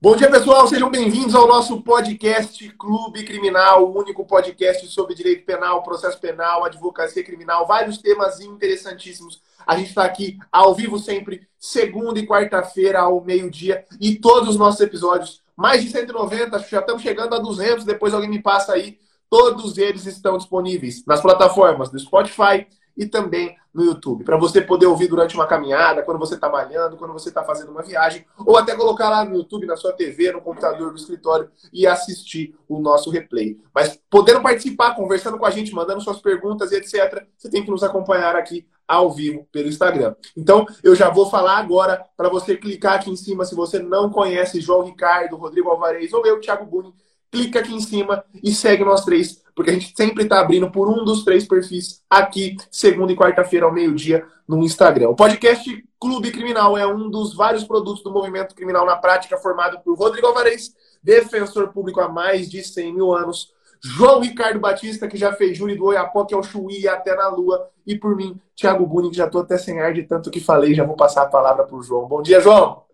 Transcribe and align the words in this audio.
Bom 0.00 0.14
dia, 0.14 0.30
pessoal. 0.30 0.64
Sejam 0.68 0.88
bem-vindos 0.88 1.34
ao 1.34 1.48
nosso 1.48 1.82
podcast 1.82 2.68
Clube 2.78 3.24
Criminal, 3.24 3.84
o 3.84 3.98
único 3.98 4.24
podcast 4.24 4.86
sobre 4.86 5.12
direito 5.12 5.44
penal, 5.44 5.82
processo 5.82 6.20
penal, 6.20 6.64
advocacia 6.64 7.24
criminal, 7.24 7.66
vários 7.66 7.98
temas 7.98 8.38
interessantíssimos. 8.38 9.42
A 9.66 9.76
gente 9.76 9.88
está 9.88 10.04
aqui 10.04 10.38
ao 10.52 10.72
vivo 10.72 11.00
sempre, 11.00 11.48
segunda 11.58 12.20
e 12.20 12.26
quarta-feira, 12.28 13.00
ao 13.00 13.20
meio-dia, 13.24 13.84
e 14.00 14.14
todos 14.14 14.50
os 14.50 14.56
nossos 14.56 14.80
episódios, 14.80 15.42
mais 15.56 15.82
de 15.82 15.90
190, 15.90 16.60
já 16.60 16.78
estamos 16.78 17.02
chegando 17.02 17.34
a 17.34 17.40
200, 17.40 17.84
depois 17.84 18.14
alguém 18.14 18.30
me 18.30 18.40
passa 18.40 18.74
aí, 18.74 19.00
todos 19.28 19.78
eles 19.78 20.06
estão 20.06 20.38
disponíveis 20.38 21.04
nas 21.06 21.20
plataformas 21.20 21.90
do 21.90 21.98
Spotify, 21.98 22.68
e 22.98 23.06
também 23.06 23.56
no 23.72 23.84
YouTube, 23.84 24.24
para 24.24 24.36
você 24.36 24.60
poder 24.60 24.86
ouvir 24.86 25.06
durante 25.06 25.36
uma 25.36 25.46
caminhada, 25.46 26.02
quando 26.02 26.18
você 26.18 26.34
está 26.34 26.48
malhando, 26.48 26.96
quando 26.96 27.12
você 27.12 27.28
está 27.28 27.44
fazendo 27.44 27.70
uma 27.70 27.82
viagem, 27.82 28.26
ou 28.44 28.56
até 28.56 28.74
colocar 28.74 29.08
lá 29.08 29.24
no 29.24 29.36
YouTube, 29.36 29.66
na 29.66 29.76
sua 29.76 29.92
TV, 29.92 30.32
no 30.32 30.40
computador 30.40 30.90
do 30.90 30.96
escritório 30.96 31.48
e 31.72 31.86
assistir 31.86 32.56
o 32.68 32.80
nosso 32.80 33.08
replay. 33.08 33.56
Mas 33.72 33.98
podendo 34.10 34.42
participar, 34.42 34.96
conversando 34.96 35.38
com 35.38 35.46
a 35.46 35.50
gente, 35.50 35.72
mandando 35.72 36.00
suas 36.00 36.20
perguntas 36.20 36.72
e 36.72 36.76
etc., 36.76 37.24
você 37.36 37.48
tem 37.48 37.64
que 37.64 37.70
nos 37.70 37.84
acompanhar 37.84 38.34
aqui 38.34 38.66
ao 38.88 39.12
vivo 39.12 39.46
pelo 39.52 39.68
Instagram. 39.68 40.16
Então, 40.36 40.66
eu 40.82 40.96
já 40.96 41.10
vou 41.10 41.30
falar 41.30 41.58
agora 41.58 42.04
para 42.16 42.30
você 42.30 42.56
clicar 42.56 42.94
aqui 42.94 43.10
em 43.10 43.16
cima 43.16 43.44
se 43.44 43.54
você 43.54 43.78
não 43.78 44.10
conhece 44.10 44.60
João 44.60 44.82
Ricardo, 44.82 45.36
Rodrigo 45.36 45.68
Alvarez 45.68 46.12
ou 46.12 46.26
eu, 46.26 46.40
Thiago 46.40 46.64
Buni, 46.64 46.92
clica 47.30 47.60
aqui 47.60 47.74
em 47.74 47.80
cima 47.80 48.24
e 48.42 48.52
segue 48.52 48.84
nós 48.84 49.04
três, 49.04 49.42
porque 49.54 49.70
a 49.70 49.74
gente 49.74 49.92
sempre 49.96 50.24
está 50.24 50.40
abrindo 50.40 50.70
por 50.70 50.88
um 50.88 51.04
dos 51.04 51.24
três 51.24 51.46
perfis 51.46 52.02
aqui, 52.08 52.56
segunda 52.70 53.12
e 53.12 53.16
quarta-feira 53.16 53.66
ao 53.66 53.72
meio-dia, 53.72 54.26
no 54.46 54.62
Instagram. 54.62 55.10
O 55.10 55.16
podcast 55.16 55.84
Clube 56.00 56.30
Criminal 56.30 56.76
é 56.78 56.86
um 56.86 57.10
dos 57.10 57.34
vários 57.34 57.64
produtos 57.64 58.02
do 58.02 58.10
movimento 58.10 58.54
criminal 58.54 58.86
na 58.86 58.96
prática, 58.96 59.36
formado 59.36 59.80
por 59.80 59.96
Rodrigo 59.98 60.26
Alvarez, 60.26 60.74
defensor 61.02 61.68
público 61.68 62.00
há 62.00 62.08
mais 62.08 62.48
de 62.48 62.62
100 62.62 62.94
mil 62.94 63.12
anos, 63.12 63.52
João 63.80 64.20
Ricardo 64.20 64.58
Batista, 64.58 65.06
que 65.06 65.16
já 65.16 65.32
fez 65.32 65.56
júri 65.56 65.76
do 65.76 65.84
Oiapoque 65.84 66.34
ao 66.34 66.42
Chuí 66.42 66.88
até 66.88 67.14
na 67.14 67.28
Lua, 67.28 67.68
e 67.86 67.96
por 67.96 68.16
mim, 68.16 68.40
Thiago 68.56 68.86
Buni, 68.86 69.10
que 69.10 69.16
já 69.16 69.26
estou 69.26 69.42
até 69.42 69.56
sem 69.56 69.80
ar 69.80 69.92
de 69.92 70.02
tanto 70.02 70.30
que 70.30 70.40
falei, 70.40 70.74
já 70.74 70.84
vou 70.84 70.96
passar 70.96 71.22
a 71.22 71.26
palavra 71.26 71.64
para 71.64 71.76
o 71.76 71.82
João. 71.82 72.08
Bom 72.08 72.22
dia, 72.22 72.40
João! 72.40 72.87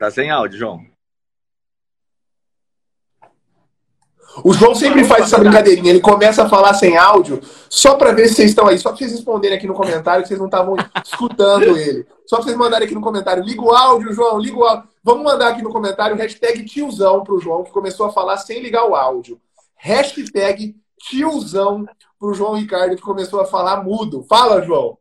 Tá 0.00 0.10
sem 0.10 0.30
áudio, 0.30 0.58
João. 0.58 0.86
O 4.42 4.54
João 4.54 4.74
sempre 4.74 5.04
faz 5.04 5.24
essa 5.24 5.36
brincadeirinha, 5.36 5.90
ele 5.90 6.00
começa 6.00 6.42
a 6.42 6.48
falar 6.48 6.72
sem 6.72 6.96
áudio, 6.96 7.38
só 7.68 7.96
para 7.96 8.12
ver 8.12 8.28
se 8.28 8.36
vocês 8.36 8.48
estão 8.48 8.66
aí, 8.66 8.78
só 8.78 8.88
para 8.88 8.96
vocês 8.96 9.12
responderem 9.12 9.58
aqui 9.58 9.66
no 9.66 9.74
comentário 9.74 10.22
que 10.22 10.28
vocês 10.28 10.40
não 10.40 10.46
estavam 10.46 10.74
escutando 11.04 11.76
ele. 11.76 12.06
Só 12.24 12.36
para 12.36 12.46
vocês 12.46 12.56
mandarem 12.56 12.86
aqui 12.86 12.94
no 12.94 13.02
comentário, 13.02 13.44
liga 13.44 13.60
o 13.60 13.74
áudio, 13.74 14.14
João, 14.14 14.38
liga 14.38 14.56
o 14.56 14.64
áudio. 14.64 14.88
Vamos 15.04 15.22
mandar 15.22 15.48
aqui 15.48 15.60
no 15.60 15.70
comentário 15.70 16.16
hashtag 16.16 16.64
tiozão 16.64 17.22
pro 17.22 17.38
João, 17.38 17.62
que 17.62 17.70
começou 17.70 18.06
a 18.06 18.12
falar 18.12 18.38
sem 18.38 18.62
ligar 18.62 18.86
o 18.86 18.94
áudio. 18.94 19.38
Hashtag 19.76 20.76
tiozão 20.98 21.84
pro 22.18 22.32
João 22.32 22.54
Ricardo, 22.54 22.96
que 22.96 23.02
começou 23.02 23.38
a 23.38 23.44
falar 23.44 23.84
mudo. 23.84 24.22
Fala, 24.22 24.62
João. 24.62 24.96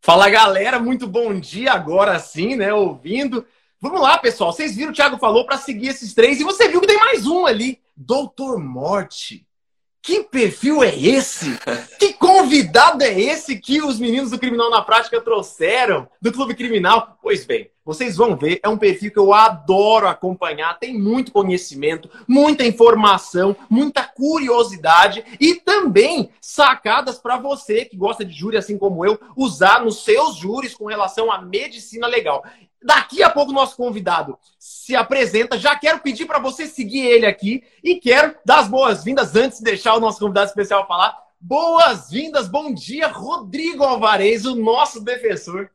Fala, 0.00 0.30
galera, 0.30 0.78
muito 0.78 1.08
bom 1.08 1.34
dia 1.34 1.72
agora 1.72 2.16
sim, 2.20 2.54
né, 2.54 2.72
ouvindo. 2.72 3.44
Vamos 3.86 4.00
lá, 4.00 4.18
pessoal. 4.18 4.52
Vocês 4.52 4.74
viram 4.74 4.90
o 4.90 4.94
Thiago 4.94 5.16
falou 5.16 5.46
para 5.46 5.58
seguir 5.58 5.90
esses 5.90 6.12
três 6.12 6.40
e 6.40 6.44
você 6.44 6.66
viu 6.66 6.80
que 6.80 6.88
tem 6.88 6.98
mais 6.98 7.24
um 7.24 7.46
ali, 7.46 7.80
Doutor 7.96 8.58
Morte. 8.58 9.46
Que 10.02 10.24
perfil 10.24 10.82
é 10.82 10.92
esse? 10.92 11.56
Que 11.96 12.12
convidado 12.12 13.02
é 13.02 13.20
esse 13.20 13.58
que 13.58 13.80
os 13.80 13.98
meninos 13.98 14.30
do 14.30 14.38
Criminal 14.38 14.70
na 14.70 14.82
Prática 14.82 15.20
trouxeram 15.20 16.08
do 16.20 16.32
Clube 16.32 16.54
Criminal? 16.54 17.16
Pois 17.22 17.44
bem, 17.44 17.70
vocês 17.84 18.16
vão 18.16 18.36
ver, 18.36 18.58
é 18.64 18.68
um 18.68 18.76
perfil 18.76 19.12
que 19.12 19.18
eu 19.18 19.32
adoro 19.32 20.08
acompanhar, 20.08 20.76
tem 20.78 20.98
muito 20.98 21.30
conhecimento, 21.30 22.10
muita 22.26 22.64
informação, 22.64 23.54
muita 23.70 24.02
curiosidade 24.02 25.24
e 25.40 25.54
também 25.54 26.30
sacadas 26.40 27.16
para 27.16 27.36
você 27.36 27.84
que 27.84 27.96
gosta 27.96 28.24
de 28.24 28.32
júri 28.32 28.56
assim 28.56 28.76
como 28.76 29.06
eu, 29.06 29.18
usar 29.36 29.84
nos 29.84 30.02
seus 30.02 30.36
júris 30.36 30.74
com 30.74 30.86
relação 30.86 31.30
à 31.30 31.40
medicina 31.40 32.08
legal. 32.08 32.44
Daqui 32.82 33.22
a 33.22 33.30
pouco 33.30 33.52
nosso 33.52 33.76
convidado 33.76 34.38
se 34.58 34.94
apresenta. 34.94 35.58
Já 35.58 35.76
quero 35.76 36.00
pedir 36.00 36.26
para 36.26 36.38
você 36.38 36.66
seguir 36.66 37.06
ele 37.06 37.26
aqui 37.26 37.62
e 37.82 37.96
quero 37.96 38.36
dar 38.44 38.60
as 38.60 38.68
boas-vindas 38.68 39.34
antes 39.34 39.58
de 39.58 39.64
deixar 39.64 39.94
o 39.94 40.00
nosso 40.00 40.18
convidado 40.18 40.48
especial 40.48 40.86
falar. 40.86 41.16
Boas-vindas, 41.40 42.48
bom 42.48 42.72
dia, 42.72 43.08
Rodrigo 43.08 43.84
Alvarez, 43.84 44.44
o 44.46 44.54
nosso 44.54 45.00
defensor. 45.00 45.70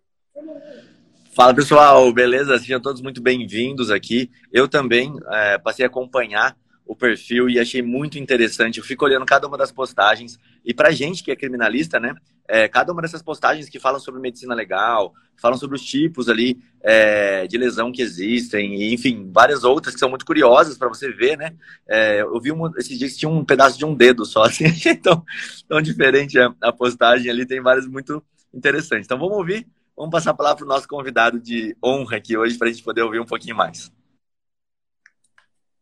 Fala 1.33 1.53
pessoal, 1.53 2.11
beleza? 2.11 2.59
Sejam 2.59 2.81
todos 2.81 3.01
muito 3.01 3.21
bem-vindos 3.21 3.89
aqui. 3.89 4.29
Eu 4.51 4.67
também 4.67 5.13
é, 5.29 5.57
passei 5.57 5.85
a 5.85 5.87
acompanhar 5.87 6.57
o 6.85 6.95
perfil 6.95 7.49
e 7.49 7.59
achei 7.59 7.81
muito 7.81 8.19
interessante. 8.19 8.79
Eu 8.79 8.83
fico 8.83 9.05
olhando 9.05 9.25
cada 9.25 9.47
uma 9.47 9.57
das 9.57 9.71
postagens. 9.71 10.39
E 10.63 10.73
para 10.73 10.91
gente 10.91 11.23
que 11.23 11.31
é 11.31 11.35
criminalista, 11.35 11.99
né? 11.99 12.13
É, 12.47 12.67
cada 12.67 12.91
uma 12.91 13.01
dessas 13.01 13.21
postagens 13.21 13.69
que 13.69 13.79
falam 13.79 13.99
sobre 13.99 14.19
medicina 14.19 14.53
legal, 14.53 15.13
falam 15.37 15.57
sobre 15.57 15.77
os 15.77 15.83
tipos 15.83 16.27
ali 16.27 16.59
é, 16.81 17.47
de 17.47 17.57
lesão 17.57 17.91
que 17.91 18.01
existem, 18.01 18.75
e, 18.75 18.93
enfim, 18.93 19.31
várias 19.31 19.63
outras 19.63 19.93
que 19.93 19.99
são 19.99 20.09
muito 20.09 20.25
curiosas 20.25 20.77
para 20.77 20.89
você 20.89 21.09
ver, 21.11 21.37
né? 21.37 21.53
É, 21.87 22.21
eu 22.21 22.39
vi 22.41 22.51
um, 22.51 22.69
esses 22.77 22.99
dias 22.99 23.13
que 23.13 23.19
tinha 23.19 23.31
um 23.31 23.45
pedaço 23.45 23.77
de 23.77 23.85
um 23.85 23.95
dedo 23.95 24.25
só, 24.25 24.43
assim, 24.45 24.65
tão, 25.01 25.23
tão 25.67 25.81
diferente 25.81 26.37
a, 26.37 26.53
a 26.61 26.73
postagem 26.73 27.31
ali, 27.31 27.45
tem 27.45 27.61
várias 27.61 27.87
muito 27.87 28.21
interessantes. 28.53 29.05
Então 29.05 29.17
vamos 29.17 29.37
ouvir, 29.37 29.65
vamos 29.95 30.11
passar 30.11 30.31
a 30.31 30.35
palavra 30.35 30.57
para 30.57 30.65
o 30.65 30.69
nosso 30.69 30.87
convidado 30.87 31.39
de 31.39 31.75
honra 31.81 32.17
aqui 32.17 32.35
hoje, 32.35 32.57
para 32.57 32.67
a 32.67 32.71
gente 32.71 32.83
poder 32.83 33.01
ouvir 33.01 33.21
um 33.21 33.25
pouquinho 33.25 33.55
mais. 33.55 33.91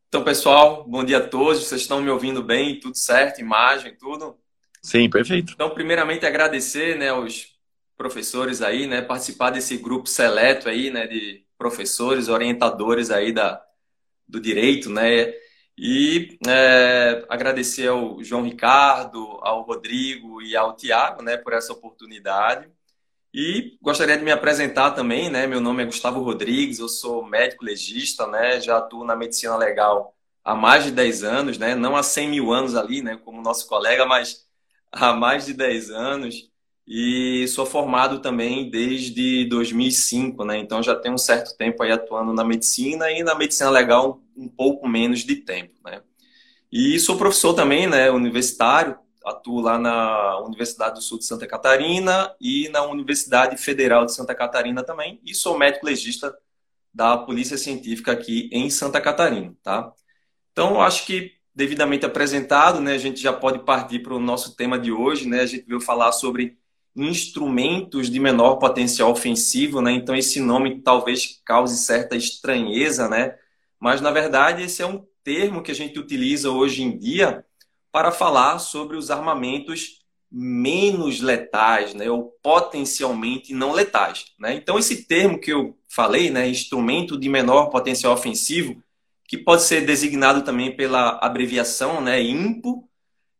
Então, 0.09 0.23
pessoal, 0.23 0.85
bom 0.89 1.03
dia 1.03 1.19
a 1.19 1.27
todos. 1.27 1.67
Vocês 1.67 1.81
estão 1.81 2.01
me 2.01 2.09
ouvindo 2.09 2.41
bem? 2.41 2.79
Tudo 2.79 2.97
certo? 2.97 3.41
Imagem, 3.41 3.95
tudo? 3.95 4.35
Sim, 4.81 5.07
perfeito. 5.07 5.53
Então, 5.53 5.69
primeiramente, 5.69 6.25
agradecer 6.25 6.97
né, 6.97 7.09
aos 7.09 7.55
professores 7.95 8.63
aí, 8.63 8.87
né, 8.87 9.03
participar 9.03 9.51
desse 9.51 9.77
grupo 9.77 10.09
seleto 10.09 10.67
aí, 10.67 10.89
né, 10.89 11.05
de 11.05 11.45
professores, 11.59 12.27
orientadores 12.27 13.11
aí 13.11 13.31
da, 13.31 13.63
do 14.27 14.39
direito, 14.39 14.89
né, 14.89 15.31
e 15.77 16.39
é, 16.47 17.23
agradecer 17.29 17.87
ao 17.87 18.23
João 18.23 18.41
Ricardo, 18.41 19.37
ao 19.43 19.61
Rodrigo 19.61 20.41
e 20.41 20.55
ao 20.55 20.75
Tiago, 20.75 21.21
né, 21.21 21.37
por 21.37 21.53
essa 21.53 21.71
oportunidade. 21.71 22.67
E 23.33 23.77
gostaria 23.81 24.17
de 24.17 24.23
me 24.23 24.31
apresentar 24.31 24.91
também, 24.91 25.29
né? 25.29 25.45
Meu 25.45 25.61
nome 25.61 25.83
é 25.83 25.85
Gustavo 25.85 26.21
Rodrigues, 26.21 26.79
eu 26.79 26.89
sou 26.89 27.23
médico 27.23 27.63
legista, 27.63 28.25
né? 28.25 28.59
Já 28.59 28.77
atuo 28.77 29.05
na 29.05 29.15
medicina 29.15 29.55
legal 29.55 30.15
há 30.43 30.55
mais 30.55 30.83
de 30.83 30.91
10 30.91 31.23
anos, 31.23 31.57
né? 31.59 31.75
Não 31.75 31.95
há 31.95 32.01
100 32.01 32.29
mil 32.29 32.51
anos 32.51 32.75
ali, 32.75 33.03
né? 33.03 33.17
Como 33.23 33.41
nosso 33.41 33.67
colega, 33.67 34.05
mas 34.05 34.47
há 34.91 35.13
mais 35.13 35.45
de 35.45 35.53
10 35.53 35.91
anos. 35.91 36.49
E 36.87 37.47
sou 37.49 37.67
formado 37.67 38.19
também 38.19 38.67
desde 38.67 39.45
2005, 39.45 40.43
né? 40.43 40.57
Então 40.57 40.81
já 40.81 40.95
tenho 40.95 41.13
um 41.13 41.19
certo 41.19 41.55
tempo 41.55 41.83
aí 41.83 41.91
atuando 41.91 42.33
na 42.33 42.43
medicina 42.43 43.11
e 43.11 43.21
na 43.21 43.35
medicina 43.35 43.69
legal 43.69 44.23
um 44.35 44.47
pouco 44.47 44.87
menos 44.87 45.19
de 45.19 45.35
tempo, 45.35 45.75
né? 45.85 46.01
E 46.71 46.99
sou 46.99 47.15
professor 47.15 47.53
também, 47.53 47.85
né? 47.87 48.09
Universitário, 48.09 48.97
atuo 49.29 49.61
lá 49.61 49.77
na 49.77 50.39
Universidade 50.39 50.95
do 50.95 51.01
Sul 51.01 51.19
de 51.19 51.25
Santa 51.25 51.47
Catarina 51.47 52.33
e 52.39 52.69
na 52.69 52.83
Universidade 52.83 53.55
Federal 53.57 54.05
de 54.05 54.13
Santa 54.13 54.35
Catarina 54.35 54.83
também, 54.83 55.19
e 55.25 55.33
sou 55.33 55.57
médico 55.57 55.85
legista 55.85 56.35
da 56.93 57.17
Polícia 57.17 57.57
Científica 57.57 58.11
aqui 58.11 58.49
em 58.51 58.69
Santa 58.69 58.99
Catarina, 58.99 59.55
tá? 59.63 59.91
Então, 60.51 60.81
acho 60.81 61.05
que 61.05 61.39
devidamente 61.53 62.05
apresentado, 62.05 62.79
né, 62.79 62.93
a 62.93 62.97
gente 62.97 63.21
já 63.21 63.33
pode 63.33 63.59
partir 63.59 63.99
para 63.99 64.13
o 64.13 64.19
nosso 64.19 64.55
tema 64.55 64.79
de 64.79 64.91
hoje, 64.91 65.27
né? 65.27 65.41
A 65.41 65.45
gente 65.45 65.65
veio 65.65 65.81
falar 65.81 66.11
sobre 66.11 66.57
instrumentos 66.95 68.09
de 68.09 68.19
menor 68.19 68.55
potencial 68.55 69.11
ofensivo, 69.11 69.81
né? 69.81 69.91
Então 69.91 70.15
esse 70.15 70.39
nome 70.39 70.81
talvez 70.81 71.41
cause 71.45 71.77
certa 71.77 72.15
estranheza, 72.15 73.07
né? 73.07 73.35
Mas 73.79 74.01
na 74.01 74.11
verdade 74.11 74.63
esse 74.63 74.81
é 74.81 74.85
um 74.85 75.05
termo 75.23 75.61
que 75.61 75.71
a 75.71 75.75
gente 75.75 75.99
utiliza 75.99 76.49
hoje 76.49 76.83
em 76.83 76.97
dia 76.97 77.45
para 77.91 78.11
falar 78.11 78.59
sobre 78.59 78.97
os 78.97 79.09
armamentos 79.09 79.99
menos 80.31 81.21
letais, 81.21 81.93
né, 81.93 82.09
ou 82.09 82.35
potencialmente 82.43 83.53
não 83.53 83.71
letais. 83.71 84.25
Né? 84.39 84.53
Então, 84.53 84.77
esse 84.77 85.05
termo 85.05 85.39
que 85.39 85.51
eu 85.51 85.75
falei, 85.87 86.29
né, 86.29 86.47
instrumento 86.47 87.17
de 87.17 87.27
menor 87.27 87.69
potencial 87.69 88.13
ofensivo, 88.13 88.81
que 89.27 89.37
pode 89.37 89.63
ser 89.63 89.85
designado 89.85 90.43
também 90.43 90.75
pela 90.75 91.19
abreviação 91.21 91.99
né, 92.01 92.21
IMPO, 92.21 92.87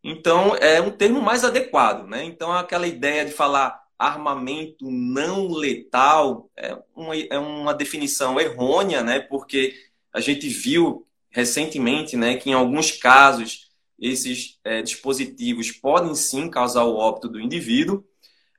então 0.04 0.56
é 0.56 0.82
um 0.82 0.92
termo 0.92 1.22
mais 1.22 1.44
adequado. 1.44 2.08
Né? 2.08 2.24
Então, 2.24 2.52
aquela 2.52 2.88
ideia 2.88 3.26
de 3.26 3.32
falar 3.32 3.80
armamento 3.98 4.90
não 4.90 5.48
letal 5.48 6.50
é 6.56 6.78
uma, 6.96 7.16
é 7.16 7.38
uma 7.38 7.74
definição 7.74 8.40
errônea, 8.40 9.04
né, 9.04 9.20
porque 9.20 9.76
a 10.12 10.20
gente 10.20 10.48
viu 10.48 11.06
recentemente 11.30 12.18
né, 12.18 12.38
que 12.38 12.50
em 12.50 12.54
alguns 12.54 12.92
casos 12.92 13.69
esses 14.02 14.60
é, 14.64 14.82
dispositivos 14.82 15.72
podem 15.72 16.16
sim 16.16 16.50
causar 16.50 16.84
o 16.84 16.96
óbito 16.96 17.28
do 17.28 17.40
indivíduo. 17.40 18.04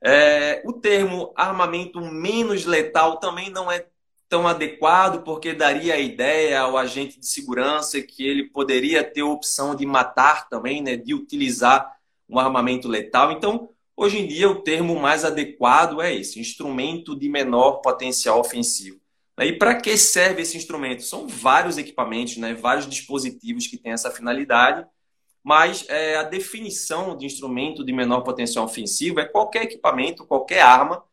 É, 0.03 0.61
o 0.65 0.73
termo 0.73 1.31
armamento 1.35 2.01
menos 2.01 2.65
letal 2.65 3.17
também 3.17 3.49
não 3.49 3.71
é 3.71 3.85
tão 4.27 4.47
adequado, 4.47 5.23
porque 5.23 5.53
daria 5.53 5.95
a 5.95 5.99
ideia 5.99 6.61
ao 6.61 6.77
agente 6.77 7.19
de 7.19 7.27
segurança 7.27 8.01
que 8.01 8.25
ele 8.25 8.45
poderia 8.45 9.03
ter 9.03 9.21
a 9.21 9.25
opção 9.25 9.75
de 9.75 9.85
matar 9.85 10.47
também, 10.47 10.81
né, 10.81 10.95
de 10.95 11.13
utilizar 11.13 11.97
um 12.29 12.39
armamento 12.39 12.87
letal. 12.87 13.33
Então, 13.33 13.69
hoje 13.95 14.19
em 14.19 14.27
dia, 14.27 14.49
o 14.49 14.61
termo 14.61 14.97
mais 14.97 15.25
adequado 15.25 16.01
é 16.01 16.15
esse: 16.15 16.39
instrumento 16.39 17.13
de 17.13 17.27
menor 17.27 17.81
potencial 17.81 18.39
ofensivo. 18.39 19.01
E 19.37 19.53
para 19.53 19.75
que 19.75 19.97
serve 19.97 20.43
esse 20.43 20.55
instrumento? 20.55 21.01
São 21.03 21.27
vários 21.27 21.77
equipamentos, 21.77 22.37
né, 22.37 22.53
vários 22.53 22.87
dispositivos 22.87 23.67
que 23.67 23.77
têm 23.77 23.91
essa 23.91 24.11
finalidade 24.11 24.85
mas 25.43 25.85
é, 25.89 26.17
a 26.17 26.23
definição 26.23 27.17
de 27.17 27.25
instrumento 27.25 27.83
de 27.83 27.91
menor 27.91 28.21
potencial 28.21 28.65
ofensivo 28.65 29.19
é 29.19 29.25
qualquer 29.25 29.63
equipamento, 29.63 30.25
qualquer 30.25 30.61
arma 30.61 31.03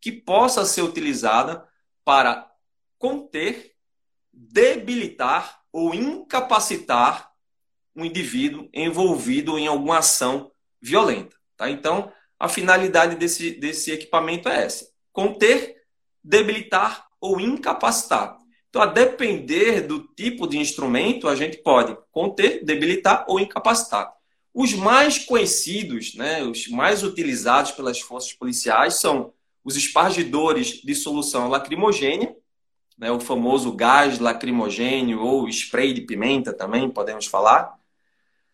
que 0.00 0.12
possa 0.12 0.64
ser 0.64 0.82
utilizada 0.82 1.66
para 2.04 2.50
conter, 2.98 3.74
debilitar 4.32 5.62
ou 5.72 5.94
incapacitar 5.94 7.32
um 7.94 8.04
indivíduo 8.04 8.68
envolvido 8.72 9.58
em 9.58 9.66
alguma 9.66 9.98
ação 9.98 10.52
violenta. 10.80 11.36
Tá? 11.56 11.70
Então, 11.70 12.12
a 12.38 12.48
finalidade 12.48 13.16
desse, 13.16 13.50
desse 13.52 13.90
equipamento 13.90 14.48
é 14.48 14.64
essa: 14.64 14.88
conter, 15.12 15.82
debilitar 16.22 17.08
ou 17.20 17.40
incapacitar. 17.40 18.38
Então, 18.68 18.82
a 18.82 18.86
depender 18.86 19.82
do 19.82 20.00
tipo 20.00 20.46
de 20.46 20.58
instrumento, 20.58 21.26
a 21.26 21.34
gente 21.34 21.56
pode 21.58 21.96
conter, 22.12 22.64
debilitar 22.64 23.24
ou 23.26 23.40
incapacitar. 23.40 24.12
Os 24.52 24.74
mais 24.74 25.18
conhecidos, 25.18 26.14
né, 26.14 26.42
os 26.42 26.68
mais 26.68 27.02
utilizados 27.02 27.72
pelas 27.72 28.00
forças 28.00 28.32
policiais 28.32 28.94
são 28.94 29.32
os 29.64 29.76
espargidores 29.76 30.82
de 30.82 30.94
solução 30.94 31.48
lacrimogênea, 31.48 32.34
né, 32.96 33.10
o 33.10 33.20
famoso 33.20 33.72
gás 33.72 34.18
lacrimogêneo 34.18 35.20
ou 35.20 35.48
spray 35.48 35.92
de 35.92 36.02
pimenta 36.02 36.52
também 36.52 36.90
podemos 36.90 37.26
falar. 37.26 37.78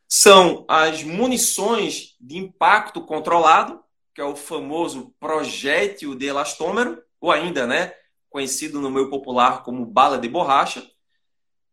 São 0.07 0.65
as 0.69 1.03
munições 1.03 2.15
de 2.21 2.37
impacto 2.37 3.01
controlado, 3.01 3.81
que 4.15 4.21
é 4.21 4.25
o 4.25 4.37
famoso 4.37 5.13
projétil 5.19 6.15
de 6.15 6.27
elastômero, 6.27 7.03
ou 7.21 7.33
ainda, 7.33 7.67
né, 7.67 7.95
conhecido 8.35 8.81
no 8.81 8.91
meio 8.91 9.09
popular 9.09 9.63
como 9.63 9.87
bala 9.87 10.19
de 10.19 10.29
borracha. 10.29 10.85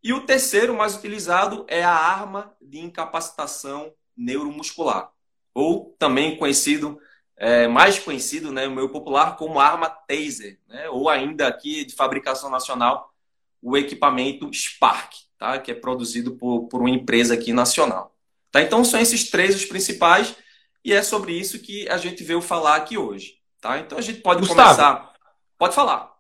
E 0.04 0.14
o 0.14 0.28
terceiro 0.28 0.76
mais 0.76 0.96
utilizado 0.96 1.66
é 1.68 1.84
a 1.84 1.92
arma 1.92 2.56
de 2.62 2.78
incapacitação 2.78 3.92
neuromuscular, 4.16 5.10
ou 5.56 5.96
também 5.98 6.38
conhecido, 6.38 7.00
é, 7.36 7.68
mais 7.68 7.98
conhecido 7.98 8.52
né, 8.52 8.68
no 8.68 8.76
meio 8.76 8.90
popular 8.90 9.38
como 9.38 9.60
arma 9.60 9.90
taser, 9.90 10.60
né, 10.68 10.88
ou 10.90 11.10
ainda 11.10 11.48
aqui 11.48 11.84
de 11.84 11.96
fabricação 11.96 12.52
nacional, 12.52 13.12
o 13.60 13.76
equipamento 13.76 14.54
Spark, 14.54 15.14
tá, 15.40 15.58
que 15.58 15.72
é 15.72 15.76
produzido 15.76 16.38
por, 16.38 16.68
por 16.68 16.82
uma 16.82 16.92
empresa 16.92 17.34
aqui 17.34 17.52
nacional. 17.54 18.16
Tá, 18.52 18.62
então 18.62 18.86
são 18.86 19.00
esses 19.00 19.32
três 19.32 19.56
os 19.56 19.66
principais 19.66 20.36
e 20.86 20.94
é 20.94 21.02
sobre 21.02 21.34
isso 21.34 21.58
que 21.58 21.90
a 21.90 21.98
gente 21.98 22.24
veio 22.24 22.40
falar 22.40 22.76
aqui 22.76 23.00
hoje. 23.00 23.40
Tá? 23.60 23.80
Então 23.80 23.98
a 23.98 24.02
gente 24.02 24.22
pode 24.22 24.42
Gustavo, 24.42 24.62
começar. 24.62 25.14
Pode 25.58 25.74
falar. 25.74 26.11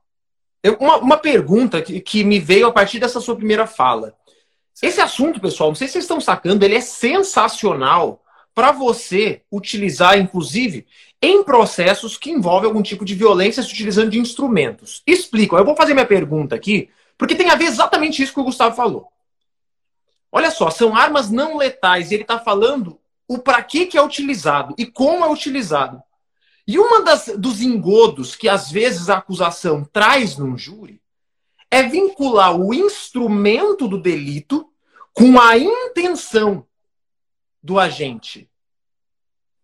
Eu, 0.63 0.77
uma, 0.79 0.97
uma 0.97 1.17
pergunta 1.17 1.81
que, 1.81 1.99
que 1.99 2.23
me 2.23 2.39
veio 2.39 2.67
a 2.67 2.71
partir 2.71 2.99
dessa 2.99 3.19
sua 3.19 3.35
primeira 3.35 3.65
fala. 3.65 4.15
Esse 4.81 5.01
assunto, 5.01 5.39
pessoal, 5.39 5.69
não 5.69 5.75
sei 5.75 5.87
se 5.87 5.93
vocês 5.93 6.05
estão 6.05 6.21
sacando, 6.21 6.63
ele 6.63 6.75
é 6.75 6.81
sensacional 6.81 8.23
para 8.53 8.71
você 8.71 9.41
utilizar, 9.51 10.17
inclusive, 10.17 10.85
em 11.21 11.43
processos 11.43 12.17
que 12.17 12.31
envolvem 12.31 12.67
algum 12.67 12.81
tipo 12.81 13.05
de 13.05 13.15
violência 13.15 13.61
se 13.61 13.71
utilizando 13.71 14.09
de 14.09 14.19
instrumentos. 14.19 15.03
Explico. 15.05 15.57
Eu 15.57 15.65
vou 15.65 15.75
fazer 15.75 15.93
minha 15.93 16.05
pergunta 16.05 16.55
aqui, 16.55 16.89
porque 17.17 17.35
tem 17.35 17.49
a 17.49 17.55
ver 17.55 17.65
exatamente 17.65 18.21
isso 18.21 18.33
que 18.33 18.39
o 18.39 18.43
Gustavo 18.43 18.75
falou. 18.75 19.07
Olha 20.31 20.49
só, 20.49 20.69
são 20.69 20.95
armas 20.95 21.29
não 21.29 21.57
letais 21.57 22.09
e 22.09 22.15
ele 22.15 22.23
está 22.23 22.39
falando 22.39 22.99
o 23.27 23.37
para 23.37 23.61
que, 23.61 23.85
que 23.85 23.97
é 23.97 24.01
utilizado 24.01 24.73
e 24.77 24.85
como 24.85 25.23
é 25.23 25.29
utilizado. 25.29 26.01
E 26.67 26.77
uma 26.77 27.01
das 27.01 27.27
dos 27.37 27.61
engodos 27.61 28.35
que 28.35 28.47
às 28.47 28.71
vezes 28.71 29.09
a 29.09 29.17
acusação 29.17 29.83
traz 29.83 30.37
num 30.37 30.57
júri 30.57 31.01
é 31.69 31.83
vincular 31.83 32.55
o 32.55 32.73
instrumento 32.73 33.87
do 33.87 33.97
delito 33.97 34.69
com 35.13 35.39
a 35.39 35.57
intenção 35.57 36.65
do 37.63 37.79
agente. 37.79 38.49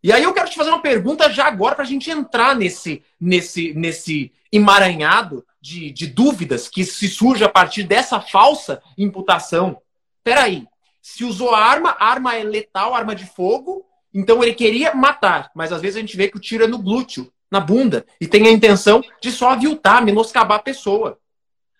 E 0.03 0.11
aí 0.11 0.23
eu 0.23 0.33
quero 0.33 0.49
te 0.49 0.55
fazer 0.55 0.69
uma 0.69 0.81
pergunta 0.81 1.29
já 1.29 1.47
agora 1.47 1.75
para 1.75 1.83
a 1.83 1.87
gente 1.87 2.09
entrar 2.09 2.55
nesse, 2.55 3.03
nesse, 3.19 3.73
nesse 3.73 4.31
emaranhado 4.51 5.45
de, 5.59 5.91
de 5.91 6.07
dúvidas 6.07 6.69
que 6.69 6.85
se 6.85 7.09
surge 7.09 7.43
a 7.43 7.49
partir 7.49 7.83
dessa 7.83 8.21
falsa 8.21 8.81
imputação. 8.97 9.81
Peraí, 10.23 10.67
se 11.01 11.23
usou 11.23 11.53
arma, 11.53 11.95
arma 11.99 12.35
é 12.35 12.43
letal, 12.43 12.93
arma 12.93 13.15
de 13.15 13.25
fogo, 13.25 13.86
então 14.13 14.43
ele 14.43 14.53
queria 14.53 14.93
matar, 14.93 15.51
mas 15.55 15.71
às 15.71 15.81
vezes 15.81 15.97
a 15.97 15.99
gente 15.99 16.17
vê 16.17 16.27
que 16.27 16.37
o 16.37 16.41
tiro 16.41 16.63
é 16.63 16.67
no 16.67 16.77
glúteo, 16.77 17.31
na 17.51 17.59
bunda, 17.59 18.05
e 18.19 18.27
tem 18.27 18.47
a 18.47 18.51
intenção 18.51 19.03
de 19.21 19.31
só 19.31 19.51
aviltar, 19.51 20.03
menoscabar 20.03 20.59
a 20.59 20.63
pessoa. 20.63 21.19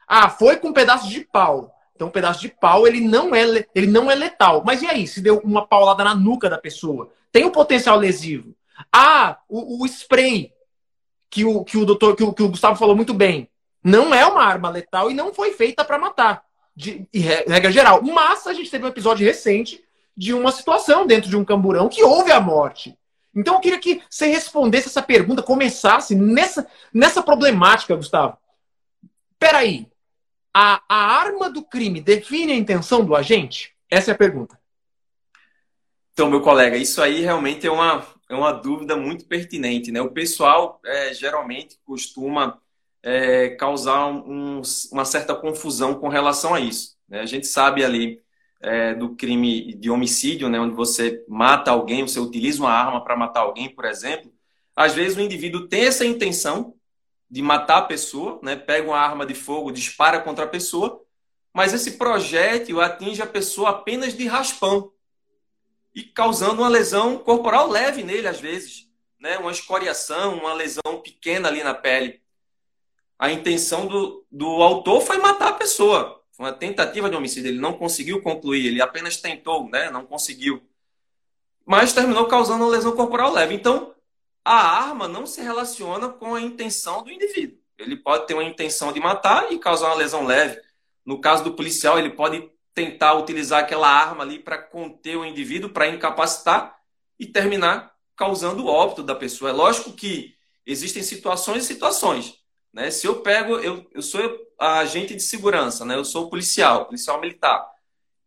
Ah, 0.08 0.30
foi 0.30 0.58
com 0.58 0.70
um 0.70 0.74
pedaço 0.74 1.10
de 1.10 1.22
pau. 1.22 1.74
Então, 1.96 2.08
um 2.08 2.12
pedaço 2.12 2.42
de 2.42 2.50
pau 2.50 2.88
ele 2.88 3.02
não 3.02 3.34
é 3.36 3.44
ele 3.74 3.88
não 3.88 4.10
é 4.10 4.16
letal. 4.16 4.64
Mas 4.66 4.82
e 4.82 4.88
aí, 4.88 5.08
se 5.08 5.20
deu 5.20 5.40
uma 5.40 5.66
paulada 5.66 6.04
na 6.04 6.16
nuca 6.16 6.50
da 6.50 6.58
pessoa, 6.58 7.12
tem 7.32 7.44
um 7.44 7.50
potencial 7.50 7.98
lesivo. 7.98 8.56
Ah, 8.94 9.40
o, 9.50 9.84
o 9.84 9.86
spray 9.86 10.54
que 11.30 11.44
o 11.44 11.64
que 11.64 11.78
o 11.78 11.86
doutor 11.86 12.16
que 12.16 12.24
o, 12.24 12.32
que 12.32 12.44
o 12.44 12.50
Gustavo 12.50 12.78
falou 12.78 12.96
muito 12.96 13.14
bem, 13.14 13.50
não 13.84 14.14
é 14.14 14.26
uma 14.26 14.44
arma 14.44 14.70
letal 14.70 15.10
e 15.10 15.14
não 15.14 15.34
foi 15.34 15.54
feita 15.54 15.84
para 15.84 15.98
matar. 15.98 16.44
De, 16.76 17.08
de 17.12 17.20
regra 17.20 17.72
geral. 17.72 18.04
Mas 18.04 18.46
a 18.46 18.54
gente 18.54 18.70
teve 18.70 18.86
um 18.86 18.90
episódio 18.90 19.26
recente 19.26 19.84
de 20.18 20.34
uma 20.34 20.52
situação 20.52 21.06
dentro 21.06 21.30
de 21.30 21.38
um 21.38 21.46
camburão 21.46 21.88
que 21.88 22.04
houve 22.04 22.32
a 22.32 22.42
morte. 22.42 22.98
Então 23.36 23.54
eu 23.54 23.60
queria 23.60 23.80
que 23.80 24.02
você 24.10 24.26
respondesse 24.26 24.88
essa 24.88 25.02
pergunta, 25.02 25.44
começasse 25.44 26.16
nessa, 26.16 26.68
nessa 26.92 27.22
problemática, 27.22 27.96
Gustavo. 27.96 28.36
Peraí, 29.38 29.88
a, 30.52 30.82
a 30.90 31.20
arma 31.20 31.52
do 31.52 31.64
crime 31.64 32.02
define 32.02 32.52
a 32.52 32.56
intenção 32.56 33.06
do 33.06 33.16
agente? 33.16 33.76
Essa 33.90 34.10
é 34.10 34.14
a 34.16 34.18
pergunta. 34.18 34.60
Então, 36.14 36.32
meu 36.32 36.42
colega, 36.42 36.76
isso 36.76 37.00
aí 37.00 37.22
realmente 37.22 37.68
é 37.68 37.72
uma, 37.72 38.04
é 38.28 38.34
uma 38.34 38.52
dúvida 38.52 38.98
muito 38.98 39.26
pertinente. 39.26 39.92
Né? 39.92 40.02
O 40.02 40.10
pessoal 40.10 40.82
é, 40.84 41.14
geralmente 41.14 41.78
costuma 41.86 42.60
é, 43.04 43.50
causar 43.50 44.08
um, 44.08 44.64
uma 44.92 45.06
certa 45.06 45.36
confusão 45.36 45.94
com 45.94 46.08
relação 46.08 46.56
a 46.56 46.60
isso. 46.60 46.98
Né? 47.08 47.20
A 47.20 47.26
gente 47.28 47.46
sabe 47.46 47.86
ali 47.86 48.20
é, 48.62 48.94
do 48.94 49.16
crime 49.16 49.74
de 49.76 49.90
homicídio, 49.90 50.50
né, 50.50 50.60
onde 50.60 50.76
você 50.76 51.24
mata 51.28 51.72
alguém, 51.72 52.08
você 52.08 52.20
utiliza 52.20 52.62
uma 52.62 52.72
arma 52.72 53.04
para 53.04 53.16
matar 53.16 53.42
alguém, 53.42 53.70
por 53.70 53.86
exemplo, 53.86 54.32
às 54.76 54.94
vezes 54.94 55.18
o 55.18 55.22
indivíduo 55.22 55.68
tem 55.68 55.86
essa 55.86 56.06
intenção 56.06 56.76
de 57.30 57.42
matar 57.42 57.80
a 57.80 57.82
pessoa, 57.84 58.40
né, 58.42 58.56
pega 58.56 58.88
uma 58.88 59.00
arma 59.00 59.26
de 59.26 59.34
fogo, 59.34 59.72
dispara 59.72 60.22
contra 60.22 60.46
a 60.46 60.48
pessoa, 60.48 61.04
mas 61.54 61.74
esse 61.74 61.98
projétil 61.98 62.80
atinge 62.80 63.22
a 63.22 63.28
pessoa 63.28 63.70
apenas 63.72 64.16
de 64.16 64.28
raspão 64.28 64.92
e 65.94 66.04
causando 66.04 66.62
uma 66.62 66.70
lesão 66.70 67.18
corporal 67.18 67.68
leve 67.68 68.04
nele, 68.04 68.28
às 68.28 68.40
vezes, 68.40 68.88
né, 69.20 69.38
uma 69.40 69.52
escoriação, 69.52 70.38
uma 70.38 70.54
lesão 70.54 71.02
pequena 71.04 71.48
ali 71.48 71.64
na 71.64 71.74
pele. 71.74 72.22
A 73.18 73.32
intenção 73.32 73.88
do, 73.88 74.24
do 74.32 74.46
autor 74.62 75.02
foi 75.02 75.18
matar 75.18 75.50
a 75.50 75.54
pessoa, 75.54 76.17
uma 76.38 76.54
tentativa 76.54 77.10
de 77.10 77.16
homicídio. 77.16 77.50
Ele 77.50 77.60
não 77.60 77.74
conseguiu 77.74 78.22
concluir, 78.22 78.68
ele 78.68 78.82
apenas 78.82 79.18
tentou, 79.18 79.70
né? 79.70 79.90
Não 79.90 80.06
conseguiu. 80.06 80.62
Mas 81.66 81.94
terminou 81.94 82.26
causando 82.28 82.64
uma 82.64 82.72
lesão 82.72 82.96
corporal 82.96 83.34
leve. 83.34 83.54
Então, 83.54 83.94
a 84.46 84.56
arma 84.56 85.08
não 85.08 85.26
se 85.26 85.42
relaciona 85.42 86.10
com 86.10 86.36
a 86.36 86.42
intenção 86.42 87.04
do 87.04 87.12
indivíduo. 87.12 87.58
Ele 87.78 87.96
pode 87.96 88.26
ter 88.26 88.34
uma 88.34 88.44
intenção 88.44 88.94
de 88.94 89.00
matar 89.00 89.52
e 89.52 89.60
causar 89.60 89.88
uma 89.88 89.96
lesão 89.96 90.26
leve. 90.26 90.62
No 91.06 91.20
caso 91.20 91.44
do 91.44 91.54
policial, 91.54 92.00
ele 92.00 92.12
pode 92.12 92.50
tentar 92.74 93.16
utilizar 93.16 93.64
aquela 93.64 93.90
arma 93.90 94.24
ali 94.24 94.40
para 94.40 94.58
conter 94.58 95.18
o 95.18 95.26
indivíduo, 95.26 95.70
para 95.70 95.88
incapacitar 95.88 96.78
e 97.20 97.26
terminar 97.26 97.92
causando 98.16 98.64
o 98.64 98.68
óbito 98.68 99.04
da 99.04 99.16
pessoa. 99.16 99.52
É 99.52 99.54
lógico 99.54 99.94
que 99.94 100.36
existem 100.66 101.04
situações 101.04 101.64
e 101.64 101.68
situações. 101.68 102.37
Né? 102.74 102.92
Se 102.92 103.08
eu 103.08 103.22
pego, 103.22 103.58
eu, 103.58 103.86
eu 103.94 104.02
sou 104.02 104.20
agente 104.60 105.16
de 105.16 105.22
segurança, 105.22 105.86
né? 105.86 105.96
eu 105.96 106.06
sou 106.06 106.30
policial, 106.30 106.86
policial 106.86 107.20
militar. 107.20 107.68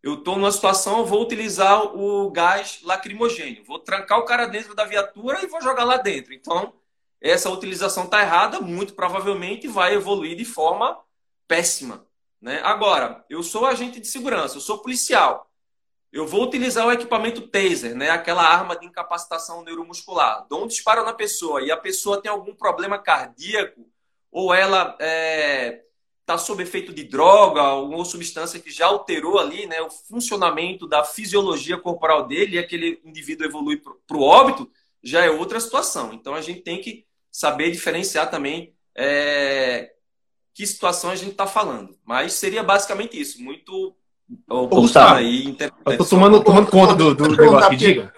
Eu 0.03 0.15
estou 0.15 0.37
numa 0.37 0.51
situação, 0.51 0.99
eu 0.99 1.07
vou 1.07 1.23
utilizar 1.23 1.85
o 1.95 2.31
gás 2.31 2.81
lacrimogênio. 2.83 3.65
Vou 3.65 3.79
trancar 3.79 4.19
o 4.19 4.25
cara 4.25 4.47
dentro 4.47 4.75
da 4.75 4.85
viatura 4.85 5.43
e 5.43 5.47
vou 5.47 5.61
jogar 5.61 5.85
lá 5.85 5.99
dentro. 5.99 6.33
Então, 6.33 6.73
essa 7.21 7.51
utilização 7.51 8.05
está 8.05 8.23
errada, 8.23 8.61
muito 8.61 8.95
provavelmente 8.95 9.69
vai 9.69 9.95
evoluir 9.95 10.37
de 10.37 10.45
forma 10.45 10.99
péssima. 11.47 12.07
Né? 12.41 12.61
Agora, 12.65 13.25
eu 13.29 13.43
sou 13.43 13.67
agente 13.67 14.01
de 14.01 14.07
segurança, 14.07 14.57
eu 14.57 14.61
sou 14.63 14.79
policial. 14.79 15.51
eu 16.11 16.27
vou 16.27 16.45
utilizar 16.45 16.87
o 16.87 16.93
equipamento 16.93 17.47
taser, 17.49 17.95
né? 17.95 18.11
Aquela 18.11 18.43
arma 18.43 18.77
de 18.77 18.87
incapacitação 18.87 19.63
neuromuscular. 19.63 20.47
Dou 20.49 20.65
um 20.65 20.67
disparo 20.67 21.05
na 21.05 21.13
pessoa 21.13 21.63
e 21.63 21.71
a 21.71 21.77
pessoa 21.77 22.21
tem 22.21 22.31
algum 22.31 22.55
problema 22.55 22.99
cardíaco 22.99 23.90
ou 24.31 24.55
ela 24.55 24.91
está 24.93 25.05
é, 25.05 25.83
tá 26.25 26.39
sob 26.39 26.63
efeito 26.63 26.93
de 26.93 27.05
droga, 27.05 27.61
alguma 27.61 28.05
substância 28.05 28.61
que 28.61 28.71
já 28.71 28.87
alterou 28.87 29.39
ali, 29.39 29.67
né? 29.67 29.81
O 29.83 29.91
funcionamento 29.91 30.87
da 30.87 31.03
fisiologia 31.05 31.77
corporal 31.77 32.27
dele 32.27 32.57
e 32.57 32.59
aquele 32.59 33.01
indivíduo 33.05 33.47
evolui 33.47 33.77
para 33.77 34.17
o 34.17 34.23
óbito, 34.23 34.71
já 35.03 35.25
é 35.25 35.31
outra 35.31 35.59
situação. 35.59 36.13
Então 36.13 36.35
a 36.35 36.41
gente 36.41 36.61
tem 36.61 36.81
que 36.81 37.05
saber 37.31 37.71
diferenciar 37.71 38.31
também 38.31 38.73
é, 38.97 39.93
que 40.55 40.67
situação 40.67 41.11
a 41.11 41.17
gente 41.17 41.33
está 41.33 41.47
falando. 41.47 41.97
Mas 42.05 42.35
seria 42.35 42.63
basicamente 42.63 43.21
isso, 43.21 43.43
muito 43.43 43.97
Gustavo, 44.47 45.17
aí. 45.17 45.57
Eu 45.87 45.99
tô 45.99 46.05
tomando, 46.05 46.43
tomando 46.45 46.71
conta 46.71 46.95
do, 46.95 47.15
do 47.15 47.29
negócio 47.29 47.71
que 47.71 47.77
diga. 47.77 48.13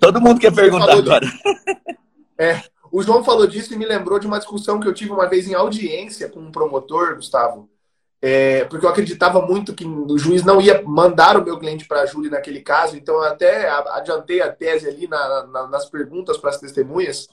Todo 0.00 0.20
mundo 0.20 0.40
quer 0.40 0.54
perguntar 0.54 0.96
agora. 0.96 1.26
É, 2.40 2.62
o 2.90 3.02
João 3.02 3.24
falou 3.24 3.46
disso 3.46 3.74
e 3.74 3.76
me 3.76 3.86
lembrou 3.86 4.18
de 4.18 4.26
uma 4.26 4.38
discussão 4.38 4.80
que 4.80 4.88
eu 4.88 4.94
tive 4.94 5.12
uma 5.12 5.28
vez 5.28 5.46
em 5.48 5.54
audiência 5.54 6.28
com 6.28 6.40
um 6.40 6.52
promotor, 6.52 7.16
Gustavo. 7.16 7.68
É, 8.20 8.64
porque 8.64 8.84
eu 8.84 8.90
acreditava 8.90 9.40
muito 9.40 9.74
que 9.74 9.86
o 9.86 10.18
juiz 10.18 10.42
não 10.42 10.60
ia 10.60 10.82
mandar 10.82 11.36
o 11.36 11.44
meu 11.44 11.58
cliente 11.58 11.86
para 11.86 12.02
a 12.02 12.06
júri 12.06 12.28
naquele 12.28 12.60
caso, 12.60 12.96
então 12.96 13.14
eu 13.14 13.22
até 13.22 13.68
adiantei 13.68 14.42
a 14.42 14.52
tese 14.52 14.88
ali 14.88 15.06
na, 15.06 15.46
na, 15.46 15.66
nas 15.68 15.88
perguntas 15.88 16.36
para 16.36 16.50
as 16.50 16.58
testemunhas. 16.58 17.28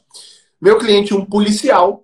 Meu 0.62 0.78
cliente, 0.78 1.14
um 1.14 1.26
policial, 1.26 2.04